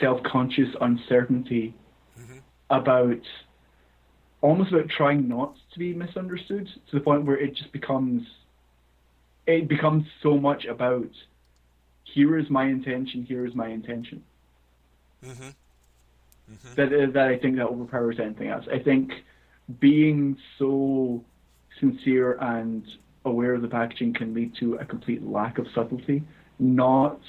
self-conscious 0.00 0.74
uncertainty 0.80 1.74
about 2.70 3.20
almost 4.40 4.72
about 4.72 4.88
trying 4.88 5.28
not 5.28 5.54
to 5.72 5.78
be 5.78 5.92
misunderstood 5.92 6.66
to 6.90 6.98
the 6.98 7.00
point 7.00 7.24
where 7.24 7.36
it 7.36 7.54
just 7.54 7.72
becomes 7.72 8.26
it 9.46 9.68
becomes 9.68 10.04
so 10.22 10.38
much 10.38 10.64
about 10.64 11.10
here 12.04 12.38
is 12.38 12.48
my 12.50 12.64
intention, 12.64 13.24
here 13.24 13.46
is 13.46 13.54
my 13.54 13.68
intention. 13.68 14.22
Mhm. 16.50 16.76
That 16.76 16.92
uh, 16.92 17.10
that 17.12 17.28
I 17.28 17.38
think 17.38 17.56
that 17.56 17.66
overpowers 17.66 18.18
anything 18.20 18.48
else. 18.48 18.66
I 18.70 18.78
think 18.78 19.12
being 19.80 20.36
so 20.58 21.24
sincere 21.80 22.36
and 22.40 22.84
aware 23.24 23.54
of 23.54 23.62
the 23.62 23.68
packaging 23.68 24.12
can 24.14 24.34
lead 24.34 24.54
to 24.56 24.74
a 24.74 24.84
complete 24.84 25.22
lack 25.22 25.58
of 25.58 25.66
subtlety. 25.74 26.22
Not, 26.58 27.20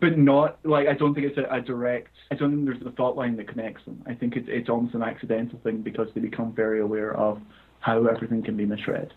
but 0.00 0.16
not 0.16 0.58
like 0.64 0.86
I 0.88 0.94
don't 0.94 1.14
think 1.14 1.26
it's 1.26 1.38
a, 1.38 1.46
a 1.54 1.60
direct. 1.60 2.12
I 2.30 2.36
don't 2.36 2.50
think 2.52 2.64
there's 2.64 2.86
a 2.86 2.96
thought 2.96 3.16
line 3.16 3.36
that 3.36 3.48
connects 3.48 3.84
them. 3.84 4.02
I 4.06 4.14
think 4.14 4.36
it's 4.36 4.48
it's 4.48 4.68
almost 4.68 4.94
an 4.94 5.02
accidental 5.02 5.58
thing 5.62 5.82
because 5.82 6.08
they 6.14 6.20
become 6.20 6.52
very 6.52 6.80
aware 6.80 7.14
of 7.14 7.40
how 7.80 8.06
everything 8.06 8.42
can 8.42 8.56
be 8.56 8.64
misread. 8.66 9.12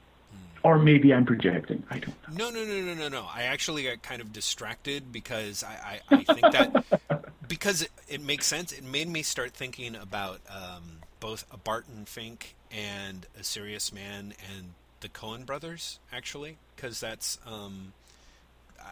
Or 0.63 0.79
maybe 0.79 1.13
I'm 1.13 1.25
projecting. 1.25 1.83
I 1.89 1.99
don't 1.99 2.29
know. 2.29 2.49
No, 2.49 2.49
no, 2.49 2.65
no, 2.65 2.81
no, 2.81 2.93
no, 2.93 3.09
no. 3.09 3.27
I 3.33 3.43
actually 3.43 3.83
got 3.83 4.01
kind 4.01 4.21
of 4.21 4.31
distracted 4.31 5.11
because 5.11 5.63
I, 5.63 5.99
I, 6.09 6.15
I 6.15 6.23
think 6.23 6.41
that 6.41 7.29
because 7.47 7.81
it, 7.81 7.91
it 8.07 8.21
makes 8.21 8.47
sense. 8.47 8.71
It 8.71 8.83
made 8.83 9.09
me 9.09 9.23
start 9.23 9.51
thinking 9.51 9.95
about 9.95 10.39
um, 10.49 10.99
both 11.19 11.45
a 11.51 11.57
Barton 11.57 12.05
Fink 12.05 12.55
and 12.71 13.25
a 13.37 13.43
Serious 13.43 13.91
Man 13.93 14.33
and 14.55 14.69
the 15.01 15.09
Coen 15.09 15.45
brothers, 15.45 15.99
actually, 16.11 16.57
because 16.75 16.99
that's. 16.99 17.37
Um, 17.45 17.93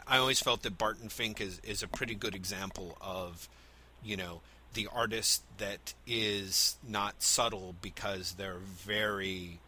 I 0.07 0.17
always 0.17 0.39
felt 0.39 0.63
that 0.63 0.77
Barton 0.77 1.09
Fink 1.09 1.41
is, 1.41 1.59
is 1.63 1.83
a 1.83 1.87
pretty 1.87 2.15
good 2.15 2.35
example 2.35 2.97
of, 3.01 3.49
you 4.03 4.15
know, 4.15 4.41
the 4.73 4.87
artist 4.93 5.43
that 5.57 5.93
is 6.07 6.77
not 6.87 7.21
subtle 7.21 7.75
because 7.81 8.33
they're 8.33 8.59
very 8.59 9.59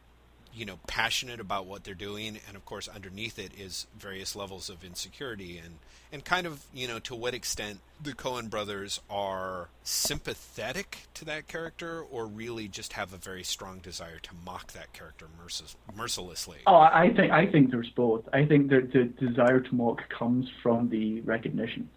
you 0.55 0.65
know 0.65 0.79
passionate 0.87 1.39
about 1.39 1.65
what 1.65 1.83
they're 1.83 1.93
doing 1.93 2.39
and 2.47 2.55
of 2.55 2.65
course 2.65 2.87
underneath 2.87 3.39
it 3.39 3.51
is 3.57 3.87
various 3.97 4.35
levels 4.35 4.69
of 4.69 4.83
insecurity 4.83 5.57
and 5.57 5.75
and 6.11 6.23
kind 6.23 6.45
of 6.45 6.63
you 6.73 6.87
know 6.87 6.99
to 6.99 7.15
what 7.15 7.33
extent 7.33 7.79
the 8.01 8.11
Coen 8.11 8.49
brothers 8.49 8.99
are 9.09 9.69
sympathetic 9.83 11.07
to 11.13 11.25
that 11.25 11.47
character 11.47 12.01
or 12.01 12.27
really 12.27 12.67
just 12.67 12.93
have 12.93 13.13
a 13.13 13.17
very 13.17 13.43
strong 13.43 13.79
desire 13.79 14.19
to 14.21 14.31
mock 14.45 14.73
that 14.73 14.91
character 14.93 15.27
mercil- 15.43 15.75
mercilessly 15.95 16.57
Oh, 16.67 16.75
I 16.75 17.11
think 17.15 17.31
I 17.31 17.45
think 17.45 17.71
there's 17.71 17.89
both. 17.89 18.27
I 18.33 18.45
think 18.45 18.69
that 18.69 18.91
the 18.91 19.05
desire 19.25 19.59
to 19.59 19.75
mock 19.75 20.01
comes 20.09 20.47
from 20.61 20.89
the 20.89 21.21
recognition. 21.21 21.89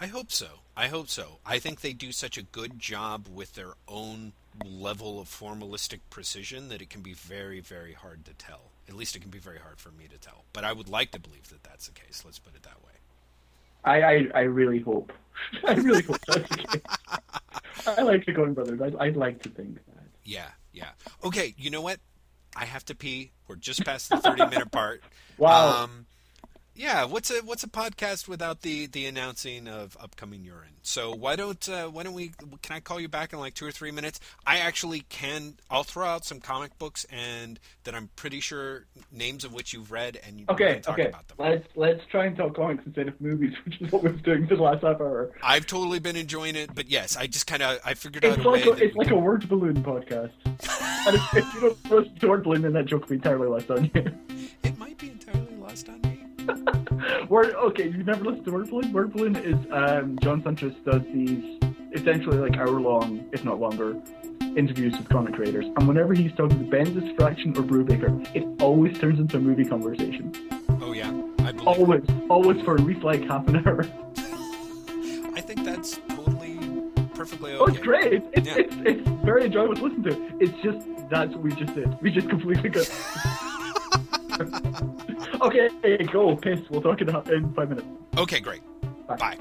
I 0.00 0.06
hope 0.06 0.30
so 0.32 0.46
I 0.76 0.88
hope 0.88 1.08
so 1.08 1.38
I 1.44 1.58
think 1.58 1.80
they 1.80 1.92
do 1.92 2.12
such 2.12 2.38
a 2.38 2.42
good 2.42 2.78
job 2.78 3.28
with 3.32 3.54
their 3.54 3.72
own 3.88 4.32
level 4.64 5.20
of 5.20 5.28
formalistic 5.28 6.00
precision 6.10 6.68
that 6.68 6.82
it 6.82 6.90
can 6.90 7.00
be 7.00 7.14
very 7.14 7.60
very 7.60 7.92
hard 7.92 8.24
to 8.24 8.34
tell 8.34 8.72
at 8.88 8.94
least 8.94 9.14
it 9.16 9.20
can 9.20 9.30
be 9.30 9.38
very 9.38 9.58
hard 9.58 9.78
for 9.78 9.90
me 9.90 10.06
to 10.10 10.18
tell 10.18 10.44
but 10.52 10.64
I 10.64 10.72
would 10.72 10.88
like 10.88 11.12
to 11.12 11.20
believe 11.20 11.48
that 11.50 11.62
that's 11.62 11.86
the 11.86 11.94
case 11.94 12.22
let's 12.24 12.38
put 12.38 12.54
it 12.54 12.62
that 12.64 12.82
way 12.84 12.90
I 13.84 14.02
I, 14.02 14.26
I 14.34 14.40
really 14.40 14.80
hope. 14.80 15.12
I 15.66 15.74
really 15.74 16.02
hope 16.02 16.20
that's 16.26 16.48
the 16.48 16.56
case. 16.56 16.82
I 17.98 18.02
like 18.02 18.26
the 18.26 18.32
Coen 18.32 18.54
Brothers. 18.54 18.80
I'd, 18.80 18.96
I'd 18.96 19.16
like 19.16 19.42
to 19.42 19.48
think 19.48 19.76
that. 19.76 20.04
Yeah, 20.24 20.48
yeah. 20.72 20.90
Okay, 21.24 21.54
you 21.56 21.70
know 21.70 21.80
what? 21.80 21.98
I 22.54 22.64
have 22.64 22.84
to 22.86 22.94
pee. 22.94 23.32
We're 23.48 23.56
just 23.56 23.84
past 23.84 24.10
the 24.10 24.18
30 24.18 24.46
minute 24.46 24.70
part. 24.70 25.02
Wow. 25.38 25.84
Um, 25.84 26.06
Yeah, 26.74 27.04
what's 27.04 27.30
a 27.30 27.40
what's 27.44 27.62
a 27.62 27.68
podcast 27.68 28.26
without 28.26 28.62
the 28.62 28.86
the 28.86 29.04
announcing 29.06 29.68
of 29.68 29.96
upcoming 30.00 30.44
urine? 30.44 30.70
So 30.82 31.14
why 31.14 31.36
don't 31.36 31.68
uh, 31.68 31.88
why 31.88 32.04
don't 32.04 32.14
we? 32.14 32.28
Can 32.62 32.74
I 32.76 32.80
call 32.80 32.98
you 32.98 33.08
back 33.08 33.32
in 33.34 33.38
like 33.38 33.52
two 33.54 33.66
or 33.66 33.70
three 33.72 33.90
minutes? 33.90 34.18
I 34.46 34.58
actually 34.58 35.00
can. 35.10 35.54
I'll 35.68 35.82
throw 35.82 36.06
out 36.06 36.24
some 36.24 36.40
comic 36.40 36.78
books 36.78 37.04
and 37.10 37.58
that 37.84 37.94
I'm 37.94 38.08
pretty 38.16 38.40
sure 38.40 38.86
names 39.12 39.44
of 39.44 39.52
which 39.52 39.74
you've 39.74 39.90
read 39.92 40.18
and 40.26 40.38
you 40.40 40.46
Okay, 40.48 40.74
can 40.74 40.82
talk 40.82 40.98
okay. 40.98 41.08
about 41.08 41.28
them. 41.28 41.36
Let's 41.38 41.66
let's 41.74 42.00
try 42.06 42.24
and 42.26 42.36
talk 42.36 42.54
comics 42.56 42.86
instead 42.86 43.08
of 43.08 43.20
movies, 43.20 43.52
which 43.64 43.78
is 43.82 43.92
what 43.92 44.02
we've 44.04 44.22
been 44.22 44.34
doing 44.36 44.46
for 44.48 44.56
the 44.56 44.62
last 44.62 44.82
half 44.82 45.00
hour. 45.00 45.32
I've 45.42 45.66
totally 45.66 45.98
been 45.98 46.16
enjoying 46.16 46.56
it, 46.56 46.74
but 46.74 46.88
yes, 46.88 47.14
I 47.16 47.26
just 47.26 47.46
kind 47.46 47.62
of 47.62 47.78
I 47.84 47.92
figured 47.94 48.24
out 48.24 48.38
It's 48.38 48.46
a 48.46 48.48
like 48.48 48.64
way. 48.64 48.70
a, 48.70 48.74
it's 48.76 48.96
like 48.96 49.08
can- 49.08 49.16
a 49.18 49.20
word 49.20 49.46
balloon 49.48 49.82
podcast. 49.82 50.30
and 50.46 51.16
if, 51.16 51.36
if 51.36 51.54
you 51.54 51.60
don't 51.60 51.90
listen 51.90 52.14
to 52.20 52.28
word 52.28 52.44
balloon, 52.44 52.62
then 52.62 52.72
that 52.74 52.86
joke 52.86 53.02
will 53.02 53.08
be 53.08 53.14
entirely 53.16 53.48
lost 53.48 53.70
on 53.70 53.90
you. 53.92 54.04
It 54.62 54.78
might 54.78 54.96
be 54.98 55.10
entirely 55.10 55.56
lost 55.56 55.88
on 55.90 56.00
me. 56.02 56.09
Word 57.28 57.54
okay, 57.54 57.84
you've 57.84 58.06
never 58.06 58.24
listened 58.24 58.44
to 58.46 58.52
word 58.52 58.70
balloon. 58.70 58.92
Word 58.92 59.12
balloon 59.12 59.36
is 59.36 59.54
um, 59.72 60.18
John 60.22 60.42
Siuntres 60.42 60.74
does 60.84 61.02
these 61.12 61.58
essentially 61.92 62.38
like 62.38 62.56
hour 62.58 62.80
long, 62.80 63.28
if 63.32 63.44
not 63.44 63.58
longer, 63.60 63.96
interviews 64.56 64.96
with 64.96 65.08
comic 65.08 65.34
creators. 65.34 65.66
And 65.66 65.86
whenever 65.88 66.14
he's 66.14 66.32
talking 66.32 66.58
to 66.58 66.76
Bendis, 66.76 67.16
Fraction, 67.16 67.56
or 67.56 67.62
Brubaker, 67.62 68.26
it 68.34 68.46
always 68.62 68.98
turns 68.98 69.18
into 69.18 69.36
a 69.36 69.40
movie 69.40 69.64
conversation. 69.64 70.32
Oh 70.82 70.92
yeah, 70.92 71.08
I 71.40 71.52
believe. 71.52 71.66
Always, 71.68 72.04
always 72.28 72.62
for 72.62 72.74
at 72.74 72.80
least 72.80 73.02
like 73.02 73.22
half 73.24 73.46
an 73.48 73.56
hour. 73.66 73.80
I 75.36 75.40
think 75.40 75.64
that's 75.64 76.00
totally 76.08 76.58
perfectly 77.14 77.52
okay. 77.52 77.60
Oh, 77.60 77.66
it's 77.66 77.78
great. 77.78 78.12
It's, 78.14 78.26
it's, 78.34 78.48
Yeah. 78.48 78.58
it's, 78.58 78.74
it's 78.84 79.08
very 79.24 79.44
enjoyable 79.46 79.76
to 79.76 79.82
listen 79.84 80.02
to. 80.04 80.36
It's 80.40 80.52
just 80.62 80.86
that's 81.08 81.32
what 81.32 81.42
we 81.42 81.52
just 81.54 81.74
did. 81.74 82.00
We 82.00 82.10
just 82.10 82.28
completely 82.28 82.68
got. 82.68 82.88
Okay, 85.42 85.68
go 86.12 86.36
piss. 86.36 86.60
We'll 86.70 86.82
talk 86.82 87.00
it 87.00 87.08
out 87.08 87.30
in 87.30 87.52
five 87.54 87.68
minutes. 87.68 87.86
Okay, 88.16 88.40
great. 88.40 88.62
Bye. 89.06 89.16
Bye. 89.16 89.38